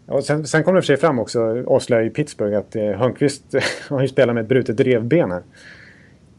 Ja, 0.07 0.23
sen, 0.23 0.47
sen 0.47 0.65
kom 0.65 0.75
det 0.75 0.83
för 0.83 0.87
sig 0.87 0.97
fram 0.97 1.19
också, 1.19 1.65
avslöjade 1.67 2.07
i 2.07 2.11
Pittsburgh, 2.11 2.59
att 2.59 2.77
eh, 2.77 2.83
Hörnqvist 2.83 3.45
har 3.89 4.03
ju 4.03 4.09
spelat 4.09 4.35
med 4.35 4.43
ett 4.43 4.49
brutet 4.49 4.81
revben 4.81 5.31
här. 5.31 5.43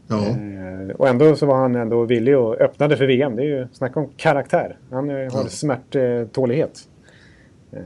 Ja. 0.08 0.26
Eh, 0.26 0.96
och 0.96 1.08
ändå 1.08 1.36
så 1.36 1.46
var 1.46 1.56
han 1.56 1.76
ändå 1.76 2.04
villig 2.04 2.38
och 2.38 2.60
öppnade 2.60 2.96
för 2.96 3.06
VM. 3.06 3.36
Det 3.36 3.42
är 3.42 3.46
ju 3.46 3.66
snacka 3.72 4.00
om 4.00 4.08
karaktär. 4.16 4.78
Han 4.90 5.10
eh, 5.10 5.16
har 5.16 5.22
Ja. 5.42 5.48
smärttålighet. 5.48 6.88
Eh, 7.72 7.80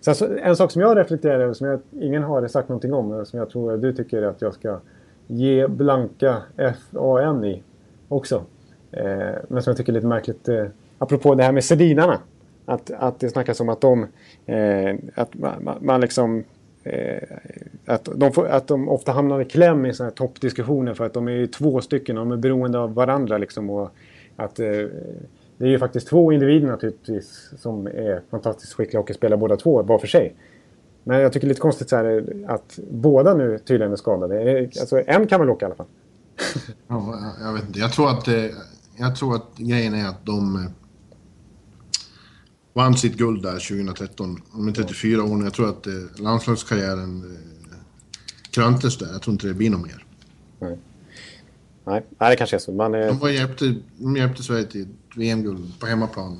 sen 0.00 0.14
så, 0.14 0.26
en 0.42 0.56
sak 0.56 0.70
som 0.70 0.82
jag 0.82 0.98
reflekterar 0.98 1.40
över, 1.40 1.54
som 1.54 1.66
jag, 1.66 1.80
ingen 2.00 2.22
har 2.22 2.48
sagt 2.48 2.68
någonting 2.68 2.92
om, 2.92 3.10
och 3.10 3.26
som 3.26 3.38
jag 3.38 3.50
tror 3.50 3.74
att 3.74 3.82
du 3.82 3.92
tycker 3.92 4.22
att 4.22 4.42
jag 4.42 4.54
ska 4.54 4.80
ge 5.26 5.66
blanka 5.68 6.36
FAN 6.92 7.44
i 7.44 7.62
också. 8.08 8.44
Eh, 8.92 9.04
men 9.48 9.62
som 9.62 9.70
jag 9.70 9.76
tycker 9.76 9.92
är 9.92 9.94
lite 9.94 10.06
märkligt, 10.06 10.48
eh, 10.48 10.64
apropå 10.98 11.34
det 11.34 11.42
här 11.42 11.52
med 11.52 11.64
Sedinarna. 11.64 12.18
Att, 12.66 12.90
att 12.90 13.20
det 13.20 13.28
snackas 13.30 13.60
om 13.60 13.68
att 13.68 13.80
de, 13.80 14.06
eh, 14.46 14.94
att 15.14 15.34
man, 15.34 15.78
man- 15.80 16.00
liksom 16.00 16.44
Eh, 16.84 17.22
att, 17.86 18.08
de 18.14 18.32
får, 18.32 18.46
att 18.48 18.66
de 18.68 18.88
ofta 18.88 19.12
hamnar 19.12 19.40
i 19.40 19.44
kläm 19.44 19.86
i 19.86 19.92
sådana 19.94 20.10
här 20.10 20.16
toppdiskussioner 20.16 20.94
för 20.94 21.06
att 21.06 21.14
de 21.14 21.28
är 21.28 21.32
ju 21.32 21.46
två 21.46 21.80
stycken 21.80 22.18
och 22.18 22.26
de 22.26 22.32
är 22.32 22.36
beroende 22.36 22.78
av 22.78 22.94
varandra. 22.94 23.38
Liksom, 23.38 23.70
och 23.70 23.90
att, 24.36 24.58
eh, 24.60 24.66
det 25.56 25.64
är 25.64 25.68
ju 25.68 25.78
faktiskt 25.78 26.08
två 26.08 26.32
individer 26.32 26.66
naturligtvis 26.68 27.50
som 27.58 27.86
är 27.86 28.20
fantastiskt 28.30 28.72
skickliga 28.72 29.00
och 29.00 29.10
spelar 29.14 29.36
båda 29.36 29.56
två 29.56 29.82
var 29.82 29.98
för 29.98 30.06
sig. 30.06 30.34
Men 31.04 31.20
jag 31.20 31.32
tycker 31.32 31.46
det 31.46 31.48
är 31.48 31.54
lite 31.54 31.60
konstigt 31.60 31.88
så 31.88 31.96
här, 31.96 32.04
eh, 32.44 32.50
att 32.54 32.78
båda 32.90 33.34
nu 33.34 33.58
tydligen 33.58 33.92
är 33.92 33.96
skadade. 33.96 34.42
Eh, 34.58 34.64
alltså, 34.80 35.02
en 35.06 35.26
kan 35.26 35.40
väl 35.40 35.50
åka 35.50 35.64
i 35.64 35.66
alla 35.66 35.74
fall. 35.74 35.86
Ja, 36.88 37.18
jag- 37.38 37.48
jag 37.48 37.54
vet 37.54 37.66
inte. 37.66 37.78
Jag 37.78 37.92
tror 37.92 38.08
att, 38.10 38.28
eh, 38.28 38.34
jag 39.00 39.16
tror 39.16 39.36
att 39.36 39.56
grejen 39.56 39.94
är 39.94 40.08
att 40.08 40.26
de 40.26 40.56
eh, 40.56 40.70
vann 42.72 42.96
sitt 42.96 43.16
guld 43.16 43.42
där 43.42 43.52
2013. 43.52 44.42
De 44.52 44.68
är 44.68 44.72
34 44.72 45.24
år 45.24 45.36
nu. 45.36 45.44
Jag 45.44 45.54
tror 45.54 45.68
att 45.68 45.86
eh, 45.86 45.92
landslagskarriären 46.16 47.22
eh, 47.22 47.76
kröntes 48.50 48.98
där. 48.98 49.12
Jag 49.12 49.22
tror 49.22 49.32
inte 49.32 49.46
det 49.46 49.54
blir 49.54 49.70
något 49.70 49.86
mer. 49.86 50.06
Nej, 50.58 50.78
Nej 51.84 52.02
det 52.18 52.36
kanske 52.36 52.56
är 52.56 52.58
så. 52.58 52.72
Man, 52.72 52.94
eh, 52.94 53.06
De, 53.06 53.18
var 53.18 53.28
hjälpte, 53.28 53.74
de 53.98 54.16
hjälpte 54.16 54.42
Sverige 54.42 54.64
till 54.64 54.86
VM-guld 55.16 55.80
på 55.80 55.86
hemmaplan. 55.86 56.36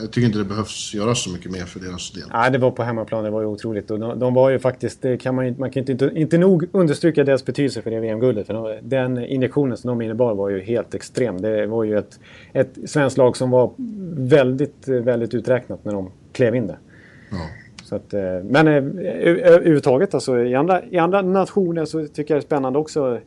Jag- 0.00 0.10
tycker 0.12 0.26
inte 0.26 0.38
det 0.38 0.44
behövs 0.44 0.94
göras 0.94 1.24
så 1.24 1.30
mycket 1.30 1.50
mer 1.50 1.64
för 1.64 1.80
deras 1.80 2.10
del. 2.12 2.24
Nej, 2.32 2.50
det 2.50 2.58
var 2.58 2.70
på 2.70 2.82
hemmaplan. 2.82 3.24
Det 3.24 3.30
var 3.30 3.40
ju 3.40 3.46
otroligt. 3.46 3.90
Och 3.90 4.00
de, 4.00 4.18
de 4.18 4.34
var 4.34 4.50
ju 4.50 4.58
faktiskt, 4.58 5.02
det 5.02 5.16
kan 5.16 5.34
man, 5.34 5.54
man 5.58 5.70
kan 5.70 5.90
inte, 5.90 6.10
inte 6.14 6.38
nog 6.38 6.64
understryka 6.72 7.24
deras 7.24 7.44
betydelse 7.44 7.82
för 7.82 7.90
det 7.90 8.00
VM-guldet. 8.00 8.46
För 8.46 8.54
de, 8.54 8.78
den 8.82 9.18
injektionen 9.24 9.76
som 9.76 9.88
de 9.88 10.02
innebar 10.02 10.34
var 10.34 10.48
ju 10.50 10.60
helt 10.60 10.94
extrem. 10.94 11.40
Det 11.40 11.66
var 11.66 11.84
ju 11.84 11.98
ett, 11.98 12.20
ett 12.52 12.78
svenskt 12.86 13.16
lag 13.18 13.36
som 13.36 13.50
var 13.50 13.70
väldigt, 14.16 14.88
väldigt 14.88 15.34
uträknat 15.34 15.84
när 15.84 15.92
de 15.92 16.10
klev 16.32 16.54
in 16.54 16.66
där. 16.66 16.78
Ja. 17.30 17.96
Att, 17.96 18.14
eh, 18.14 18.20
men 18.44 18.66
eh, 18.68 18.74
överhuvudtaget 18.74 20.14
alltså, 20.14 20.38
i 20.38 20.54
andra, 20.54 20.82
i 20.90 20.98
andra 20.98 21.22
nationer 21.22 21.84
så 21.84 22.06
tycker 22.06 22.34
jag 22.34 22.40
det 22.42 22.44
är 22.44 22.46
spännande 22.46 22.78
också. 22.78 23.20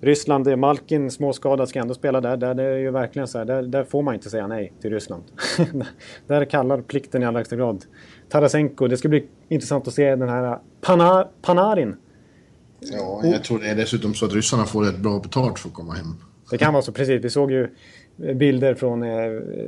Ryssland, 0.00 0.58
Malkin 0.58 1.10
småskadad 1.10 1.68
ska 1.68 1.78
ändå 1.78 1.94
spela 1.94 2.20
där. 2.20 2.36
Där 2.36 2.54
det 2.54 2.62
är 2.62 2.76
ju 2.76 2.90
verkligen 2.90 3.28
så 3.28 3.38
här, 3.38 3.44
där, 3.44 3.62
där 3.62 3.84
får 3.84 4.02
man 4.02 4.14
inte 4.14 4.30
säga 4.30 4.46
nej 4.46 4.72
till 4.80 4.90
Ryssland. 4.90 5.22
där 6.26 6.44
kallar 6.44 6.80
plikten 6.80 7.22
i 7.22 7.26
allra 7.26 7.38
högsta 7.38 7.56
grad. 7.56 7.84
Tarasenko, 8.28 8.88
det 8.88 8.96
ska 8.96 9.08
bli 9.08 9.26
intressant 9.48 9.88
att 9.88 9.94
se 9.94 10.16
den 10.16 10.28
här 10.28 10.58
Pana, 10.80 11.28
Panarin. 11.42 11.96
Ja, 12.80 13.20
jag 13.24 13.44
tror 13.44 13.58
det 13.58 13.68
är 13.68 13.74
dessutom 13.74 14.14
så 14.14 14.26
att 14.26 14.32
ryssarna 14.32 14.64
får 14.64 14.84
rätt 14.84 14.98
bra 14.98 15.18
betalt 15.18 15.58
för 15.58 15.68
att 15.68 15.74
komma 15.74 15.92
hem. 15.92 16.14
Det 16.50 16.58
kan 16.58 16.72
vara 16.72 16.82
så, 16.82 16.92
precis. 16.92 17.24
Vi 17.24 17.30
såg 17.30 17.52
ju 17.52 17.68
bilder 18.34 18.74
från 18.74 19.02
eh, 19.02 19.08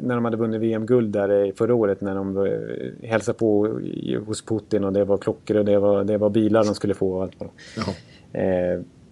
när 0.02 0.14
de 0.14 0.24
hade 0.24 0.36
vunnit 0.36 0.60
VM-guld 0.60 1.12
där 1.12 1.46
eh, 1.46 1.52
förra 1.54 1.74
året 1.74 2.00
när 2.00 2.14
de 2.14 2.46
eh, 2.46 3.08
hälsade 3.08 3.38
på 3.38 3.80
hos 4.26 4.42
Putin 4.42 4.84
och 4.84 4.92
det 4.92 5.04
var 5.04 5.18
klockor 5.18 5.56
och 5.56 5.64
det 5.64 5.78
var, 5.78 6.04
det 6.04 6.18
var 6.18 6.30
bilar 6.30 6.64
de 6.64 6.74
skulle 6.74 6.94
få 6.94 7.12
och 7.12 7.22
allt 7.22 7.34
Ja. 7.76 7.94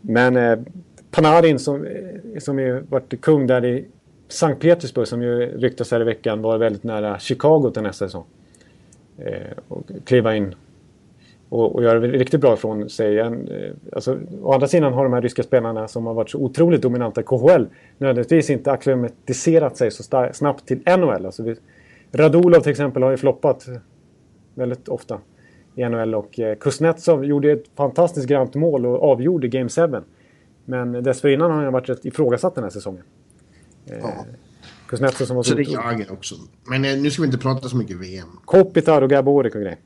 Men 0.01 0.65
Panarin 1.11 1.59
som, 1.59 1.85
eh, 1.85 2.39
som 2.39 2.59
ju 2.59 2.81
varit 2.81 3.21
kung 3.21 3.47
där 3.47 3.65
i 3.65 3.85
Sankt 4.29 4.63
Petersburg 4.63 5.09
som 5.09 5.23
ju 5.23 5.59
ryktas 5.59 5.91
här 5.91 6.01
i 6.01 6.05
veckan 6.05 6.43
var 6.43 6.59
väldigt 6.59 6.85
nära 6.85 7.19
Chicago 7.19 7.71
till 7.71 7.83
nästa 7.83 8.07
säsong. 8.07 8.25
Eh, 9.19 9.59
och 9.69 9.83
kliva 10.05 10.37
in 10.37 10.55
och, 11.49 11.75
och 11.75 11.83
göra 11.83 12.01
riktigt 12.01 12.41
bra 12.41 12.55
ifrån 12.55 12.91
sig. 12.91 13.19
En, 13.19 13.49
eh, 13.49 13.71
alltså, 13.93 14.19
å 14.43 14.53
andra 14.53 14.69
sidan 14.69 14.93
har 14.93 15.05
de 15.05 15.13
här 15.13 15.23
ryska 15.23 15.43
spelarna 15.43 15.89
som 15.89 16.07
har 16.07 16.15
varit 16.15 16.31
så 16.31 16.39
otroligt 16.39 16.83
dominanta 16.83 17.21
i 17.21 17.25
KHL 17.25 17.65
nödvändigtvis 17.99 18.51
inte 18.51 18.73
akklimatiserat 18.73 19.77
sig 19.77 19.91
så 19.91 20.03
star- 20.03 20.33
snabbt 20.33 20.67
till 20.67 20.81
NHL. 20.87 21.27
Alltså, 21.27 21.43
vi, 21.43 21.57
Radulov 22.13 22.61
till 22.61 22.71
exempel 22.71 23.03
har 23.03 23.11
ju 23.11 23.17
floppat 23.17 23.67
väldigt 24.55 24.89
ofta 24.89 25.19
i 25.75 25.89
NHL 25.89 26.15
och 26.15 26.41
eh, 26.41 26.57
Kuznetsov 26.57 27.25
gjorde 27.25 27.53
ett 27.53 27.65
fantastiskt 27.77 28.27
grant 28.27 28.55
mål 28.55 28.87
och 28.87 29.03
avgjorde 29.03 29.49
Game 29.49 29.69
7. 29.69 29.83
Men 30.65 30.93
dessförinnan 30.93 31.51
har 31.51 31.63
han 31.65 31.73
varit 31.73 31.89
rätt 31.89 32.05
ifrågasatt 32.05 32.55
den 32.55 32.65
här 32.65 32.71
säsongen. 32.71 33.03
Eh, 33.87 33.99
Ja. 33.99 34.25
Kuznetsov 34.87 35.25
som 35.27 35.37
var 35.37 35.43
Så 35.43 35.51
så 35.51 35.57
det 35.57 35.63
är. 35.63 35.73
Jagr 35.73 36.13
också. 36.13 36.35
Men 36.65 36.85
eh, 36.85 36.99
nu 36.99 37.11
ska 37.11 37.23
vi 37.23 37.27
inte 37.27 37.39
prata 37.39 37.69
så 37.69 37.77
mycket 37.77 37.97
VM. 37.97 38.29
Kopitar 38.45 39.03
och 39.03 39.11
Gaborik 39.11 39.55
och 39.55 39.61
grejer. 39.61 39.79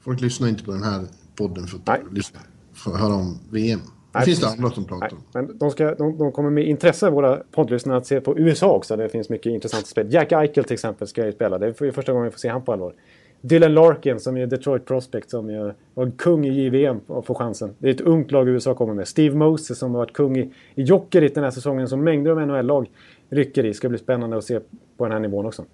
Folk 0.00 0.20
lyssnar 0.20 0.48
inte 0.48 0.64
på 0.64 0.70
den 0.72 0.82
här 0.82 1.06
podden 1.36 1.66
för 1.66 1.76
att 1.78 1.86
Nej. 1.86 2.00
lyssna, 2.12 2.40
för 2.74 2.90
att 2.90 3.00
höra 3.00 3.14
om 3.14 3.38
VM. 3.50 3.80
Det 4.12 4.18
Nej, 4.18 4.24
finns 4.24 4.40
det 4.40 4.48
andra 4.48 4.70
som 4.70 4.84
pratar 4.84 5.12
om. 5.12 5.18
men 5.32 5.58
de, 5.58 5.70
ska, 5.70 5.94
de, 5.94 6.18
de 6.18 6.32
kommer 6.32 6.50
med 6.50 6.64
intresse, 6.68 7.10
våra 7.10 7.36
poddlyssnare, 7.36 7.96
att 7.98 8.06
se 8.06 8.20
på 8.20 8.38
USA 8.38 8.70
också. 8.76 8.96
Där 8.96 9.02
det 9.04 9.08
finns 9.08 9.28
mycket 9.28 9.50
intressant 9.50 9.86
spel. 9.86 10.12
Jack 10.12 10.32
Eichel 10.32 10.64
till 10.64 10.72
exempel 10.74 11.08
ska 11.08 11.26
ju 11.26 11.32
spela. 11.32 11.58
Det 11.58 11.66
är 11.66 11.72
för- 11.72 11.90
första 11.90 12.12
gången 12.12 12.24
vi 12.24 12.30
får 12.30 12.38
se 12.38 12.48
han 12.48 12.62
på 12.64 12.72
allvar. 12.72 12.94
Dylan 13.40 13.74
Larkin 13.74 14.20
som 14.20 14.36
är 14.36 14.46
Detroit 14.46 14.84
Prospect 14.84 15.30
som 15.30 15.50
ju 15.50 15.72
var 15.94 16.10
kung 16.18 16.46
i 16.46 16.62
JVM 16.64 17.00
och 17.06 17.26
får 17.26 17.34
chansen. 17.34 17.74
Det 17.78 17.88
är 17.88 17.94
ett 17.94 18.00
ungt 18.00 18.30
lag 18.32 18.48
USA 18.48 18.74
kommer 18.74 18.94
med. 18.94 19.08
Steve 19.08 19.36
Moses 19.36 19.78
som 19.78 19.90
har 19.90 19.98
varit 19.98 20.12
kung 20.12 20.36
i, 20.38 20.40
i 20.74 20.82
Jokerit 20.82 21.34
den 21.34 21.44
här 21.44 21.50
säsongen 21.50 21.88
som 21.88 22.04
mängder 22.04 22.30
av 22.30 22.46
NHL-lag 22.46 22.90
rycker 23.30 23.64
i. 23.66 23.74
Ska 23.74 23.88
bli 23.88 23.98
spännande 23.98 24.36
att 24.36 24.44
se 24.44 24.60
på 24.96 25.04
den 25.04 25.12
här 25.12 25.20
nivån 25.20 25.46
också. 25.46 25.64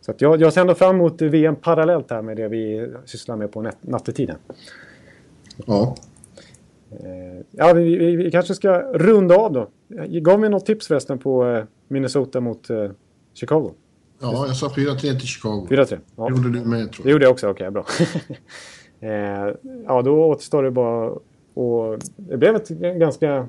Så 0.00 0.10
att 0.10 0.20
jag, 0.20 0.40
jag 0.40 0.52
ser 0.52 0.60
ändå 0.60 0.74
fram 0.74 0.94
emot 0.96 1.22
VM 1.22 1.56
parallellt 1.56 2.10
här 2.10 2.22
med 2.22 2.36
det 2.36 2.48
vi 2.48 2.90
sysslar 3.04 3.36
med 3.36 3.52
på 3.52 3.60
nat- 3.62 3.76
nattetiden. 3.80 4.36
Ja. 5.66 5.94
Eh, 6.90 7.44
Ja, 7.50 7.72
vi, 7.72 7.98
vi, 7.98 8.16
vi 8.16 8.30
kanske 8.30 8.54
ska 8.54 8.78
runda 8.92 9.36
av 9.36 9.52
då. 9.52 9.68
Gav 10.20 10.40
vi 10.40 10.48
något 10.48 10.66
tips 10.66 10.88
förresten 10.88 11.18
på 11.18 11.46
eh, 11.46 11.64
Minnesota 11.88 12.40
mot 12.40 12.70
eh, 12.70 12.90
Chicago? 13.34 13.70
Ja, 14.32 14.46
jag 14.46 14.56
sa 14.56 14.68
4-3 14.68 14.98
till 15.18 15.28
Chicago. 15.28 15.66
4-3? 15.70 15.98
Ja. 16.16 16.24
Det 16.28 16.30
gjorde 16.36 16.58
du 16.58 16.64
med 16.64 16.92
tror 16.92 17.04
Det 17.04 17.08
jag. 17.08 17.12
gjorde 17.12 17.24
jag 17.24 17.32
också, 17.32 17.48
okej 17.50 17.70
bra. 17.70 17.86
eh, 19.00 19.54
ja, 19.86 20.02
då 20.02 20.24
återstår 20.24 20.62
det 20.62 20.70
bara 20.70 21.10
och 21.54 21.98
Det 22.16 22.36
blev 22.36 22.56
ett 22.56 22.68
ganska, 22.98 23.48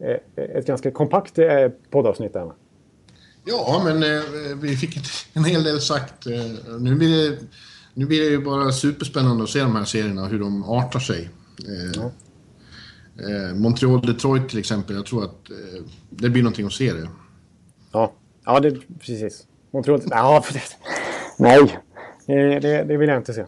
eh, 0.00 0.16
ett 0.36 0.66
ganska 0.66 0.90
kompakt 0.90 1.38
eh, 1.38 1.68
poddavsnitt 1.90 2.32
där 2.32 2.44
va? 2.44 2.54
Ja, 3.44 3.82
men 3.84 4.02
eh, 4.02 4.22
vi 4.60 4.76
fick 4.76 4.98
en 5.32 5.44
hel 5.44 5.62
del 5.64 5.80
sagt. 5.80 6.26
Nu, 6.80 6.94
blir 6.94 7.30
det, 7.30 7.38
nu 7.94 8.06
blir 8.06 8.20
det 8.20 8.26
ju 8.26 8.44
bara 8.44 8.72
superspännande 8.72 9.44
att 9.44 9.50
se 9.50 9.60
de 9.60 9.76
här 9.76 9.84
serierna, 9.84 10.26
hur 10.26 10.38
de 10.38 10.64
artar 10.64 11.00
sig. 11.00 11.30
Eh, 11.68 12.04
eh, 13.28 13.54
Montreal-Detroit 13.54 14.48
till 14.48 14.58
exempel, 14.58 14.96
jag 14.96 15.06
tror 15.06 15.24
att 15.24 15.50
det 16.10 16.28
blir 16.30 16.42
någonting 16.42 16.66
att 16.66 16.72
se 16.72 16.92
det. 16.92 17.08
Ja, 17.92 18.12
ja 18.44 18.60
det, 18.60 18.76
precis. 18.98 19.46
Montreal... 19.70 20.00
Ja, 20.10 20.42
precis. 20.46 20.76
Nej, 21.38 21.60
eh, 22.26 22.60
det, 22.60 22.84
det 22.84 22.96
vill 22.96 23.08
jag 23.08 23.18
inte 23.18 23.32
se. 23.32 23.44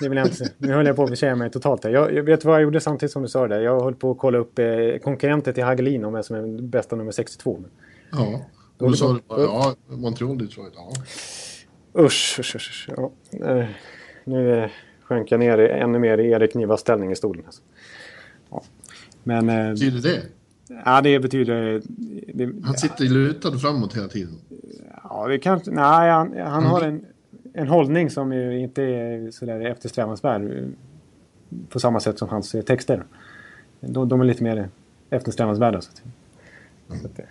Det 0.00 0.08
vill 0.08 0.18
jag 0.18 0.26
inte 0.26 0.36
se. 0.36 0.44
Nu 0.58 0.72
höll 0.72 0.86
jag 0.86 0.96
på 0.96 1.02
att 1.02 1.10
försäga 1.10 1.36
mig 1.36 1.50
totalt 1.50 1.84
här. 1.84 1.90
Jag, 1.90 2.14
jag 2.14 2.22
vet 2.22 2.44
vad 2.44 2.54
jag 2.54 2.62
gjorde 2.62 2.80
samtidigt 2.80 3.12
som 3.12 3.22
du 3.22 3.28
sa 3.28 3.48
det. 3.48 3.62
Jag 3.62 3.80
höll 3.80 3.94
på 3.94 4.10
att 4.10 4.18
kolla 4.18 4.38
upp 4.38 4.58
eh, 4.58 4.66
konkurrenter 5.04 5.52
till 5.52 5.64
Hagelin 5.64 6.04
om 6.04 6.12
vem 6.12 6.22
som 6.22 6.36
är 6.36 6.62
bästa 6.62 6.96
nummer 6.96 7.12
62. 7.12 7.60
Ja. 8.12 8.40
Och 8.78 8.90
då 8.90 8.96
sa 8.96 9.12
du 9.12 9.20
bara, 9.28 9.40
ja, 9.42 9.74
Montreal-Detroit, 9.88 10.72
ja. 10.76 10.92
Usch, 12.02 12.36
usch, 12.40 12.56
usch. 12.56 12.88
Ja. 12.96 13.12
eh, 13.48 13.66
Nu 14.24 14.58
eh, 14.58 14.70
sjönk 15.02 15.32
jag 15.32 15.40
ner 15.40 15.58
ännu 15.58 15.98
mer 15.98 16.18
i 16.18 16.30
Erik 16.30 16.54
Nivas 16.54 16.80
ställning 16.80 17.12
i 17.12 17.16
stolen. 17.16 17.42
Alltså. 17.46 17.62
Ja. 18.50 18.62
Men 19.22 19.48
eh, 19.48 19.70
Betyder 19.70 20.00
det? 20.00 20.22
ja, 20.84 21.00
det 21.00 21.18
betyder... 21.20 21.82
Det, 22.34 22.52
Han 22.64 22.74
sitter 22.76 23.04
lutad 23.04 23.58
framåt 23.58 23.96
hela 23.96 24.08
tiden. 24.08 24.38
Ja, 25.24 25.28
det 25.28 25.38
kanske... 25.38 25.70
Nej, 25.70 26.10
han, 26.10 26.36
han 26.38 26.64
har 26.64 26.82
en, 26.82 27.06
en 27.54 27.68
hållning 27.68 28.10
som 28.10 28.32
ju 28.32 28.58
inte 28.60 28.82
är 28.82 29.30
sådär 29.30 29.60
eftersträvansvärd 29.60 30.42
eh, 30.42 30.64
på 31.68 31.80
samma 31.80 32.00
sätt 32.00 32.18
som 32.18 32.28
hans 32.28 32.54
eh, 32.54 32.62
texter. 32.62 33.04
De, 33.80 34.08
de 34.08 34.20
är 34.20 34.24
lite 34.24 34.42
mer 34.42 34.68
eftersträvansvärda. 35.10 35.80
Så 35.80 35.90
att, 35.90 36.02
så 37.00 37.06
att, 37.06 37.18
eh, 37.18 37.24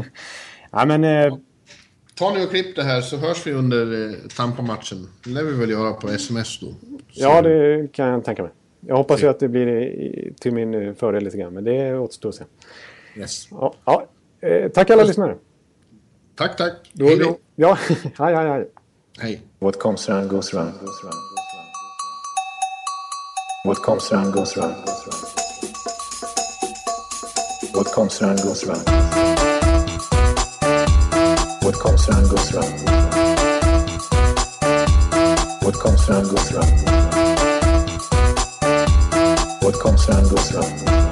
ja, 0.70 0.84
men... 0.84 1.04
Eh, 1.04 1.36
ta 2.14 2.34
nu 2.34 2.44
och 2.44 2.50
klipp 2.50 2.76
det 2.76 2.82
här 2.82 3.00
så 3.00 3.16
hörs 3.16 3.46
vi 3.46 3.52
under 3.52 4.14
Tampa-matchen. 4.36 5.08
Det 5.24 5.30
lär 5.30 5.44
vi 5.44 5.52
väl 5.52 5.70
göra 5.70 5.92
på 5.92 6.08
sms 6.08 6.60
då. 6.60 6.66
Så, 6.66 6.74
Ja, 7.10 7.42
det 7.42 7.92
kan 7.92 8.08
jag 8.08 8.24
tänka 8.24 8.42
mig. 8.42 8.52
Jag 8.80 8.96
hoppas 8.96 9.22
ju 9.22 9.26
att 9.26 9.40
det 9.40 9.48
blir 9.48 10.32
till 10.40 10.52
min 10.52 10.94
fördel 10.94 11.24
lite 11.24 11.36
grann, 11.36 11.54
men 11.54 11.64
det 11.64 11.98
återstår 11.98 12.28
att 12.28 12.34
se. 12.34 12.44
Yes. 13.16 13.48
Ja, 13.50 13.74
ja. 13.84 14.06
Eh, 14.40 14.68
tack 14.68 14.90
alla 14.90 15.04
lyssnare. 15.04 15.36
Tack, 16.38 16.56
tack. 16.56 16.72
Då 16.92 17.04
Hej 17.04 17.14
är 17.14 17.18
vi... 17.18 17.24
då. 17.24 17.38
Ja, 17.56 17.74
hej, 18.18 18.34
hej, 18.34 18.48
hej. 18.48 18.70
Hej. 19.18 19.42
What 19.58 19.80
comes 19.80 20.08
around 20.08 20.30
goes 20.30 20.54
around. 20.54 20.74
What 23.64 23.82
comes 23.82 24.12
around 24.12 24.32
goes 24.32 24.56
around. 24.56 24.74
What 27.74 27.92
comes 27.94 28.22
around 28.22 28.42
goes 28.42 28.64
around. 28.64 28.88
What 31.62 31.74
comes 31.82 32.08
around 32.08 32.30
goes 32.30 32.54
around. 32.54 32.72
What 35.64 35.74
comes 35.82 36.08
around 36.08 36.30
goes 36.30 36.52
around. 36.52 36.72
What 39.62 39.80
comes 39.80 40.08
around 40.08 40.30
goes 40.30 40.54
around. 40.54 41.07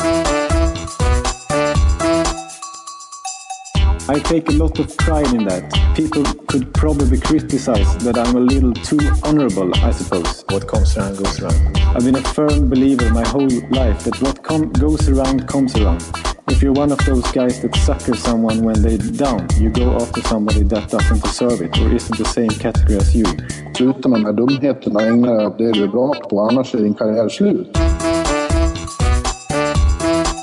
I 4.08 4.20
take 4.20 4.48
a 4.48 4.52
lot 4.52 4.78
of 4.78 4.96
pride 4.98 5.34
in 5.34 5.46
that. 5.46 5.64
People 5.96 6.22
could 6.46 6.72
probably 6.74 7.18
criticize 7.18 7.96
that 8.04 8.16
I'm 8.16 8.36
a 8.36 8.40
little 8.40 8.72
too 8.72 9.00
honorable, 9.24 9.74
I 9.84 9.90
suppose. 9.90 10.44
What 10.50 10.68
comes 10.68 10.96
around 10.96 11.16
goes 11.18 11.40
around. 11.40 11.76
I've 11.78 12.04
been 12.04 12.14
a 12.14 12.22
firm 12.22 12.70
believer 12.70 13.10
my 13.12 13.26
whole 13.26 13.50
life 13.70 14.04
that 14.04 14.16
what 14.22 14.44
com- 14.44 14.70
goes 14.70 15.08
around 15.08 15.48
comes 15.48 15.74
around. 15.74 16.04
If 16.46 16.62
you're 16.62 16.72
one 16.72 16.92
of 16.92 17.04
those 17.04 17.28
guys 17.32 17.60
that 17.62 17.74
sucker 17.74 18.14
someone 18.14 18.62
when 18.62 18.80
they're 18.80 18.96
down, 18.96 19.48
you 19.58 19.70
go 19.70 19.96
after 19.96 20.22
somebody 20.22 20.62
that 20.62 20.88
doesn't 20.88 21.24
deserve 21.24 21.60
it 21.60 21.76
or 21.76 21.92
isn't 21.92 22.16
the 22.16 22.24
same 22.24 22.50
category 22.50 22.98
as 22.98 23.12
you. 23.12 23.26
Sluta 23.74 24.08
med 24.08 24.20
de 24.20 24.24
här 24.24 24.32
dumheterna 24.32 25.00
och 25.00 25.06
ägna 25.06 25.32
dig 25.32 25.46
åt 25.46 25.58
det 25.58 25.72
du 25.72 25.82
är 25.82 25.88
bra 25.88 26.14
på, 26.14 26.40
annars 26.40 26.74
är 26.74 26.78
din 26.78 26.94
karriär 26.94 27.28
slut. 27.28 27.76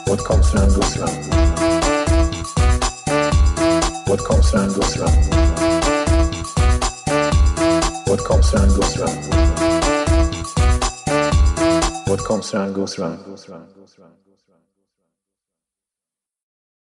What 0.07 0.19
comes 0.19 0.53
around 0.53 0.75
goes 0.75 0.97
around. 0.97 1.52
What 4.13 4.25
comes 4.25 4.53
round 4.53 4.75
goes 4.75 4.97
round. 4.99 5.25
What 8.05 8.23
comes 8.23 8.53
round 8.53 8.69
goes 8.79 8.97
round. 8.99 9.25
What 12.07 12.19
comes 12.23 12.53
round 12.53 12.75
goes 12.75 12.99
round. 12.99 13.25
Goes 13.25 13.49
round. 13.49 13.73
Goes 13.73 13.97
round. 13.97 14.22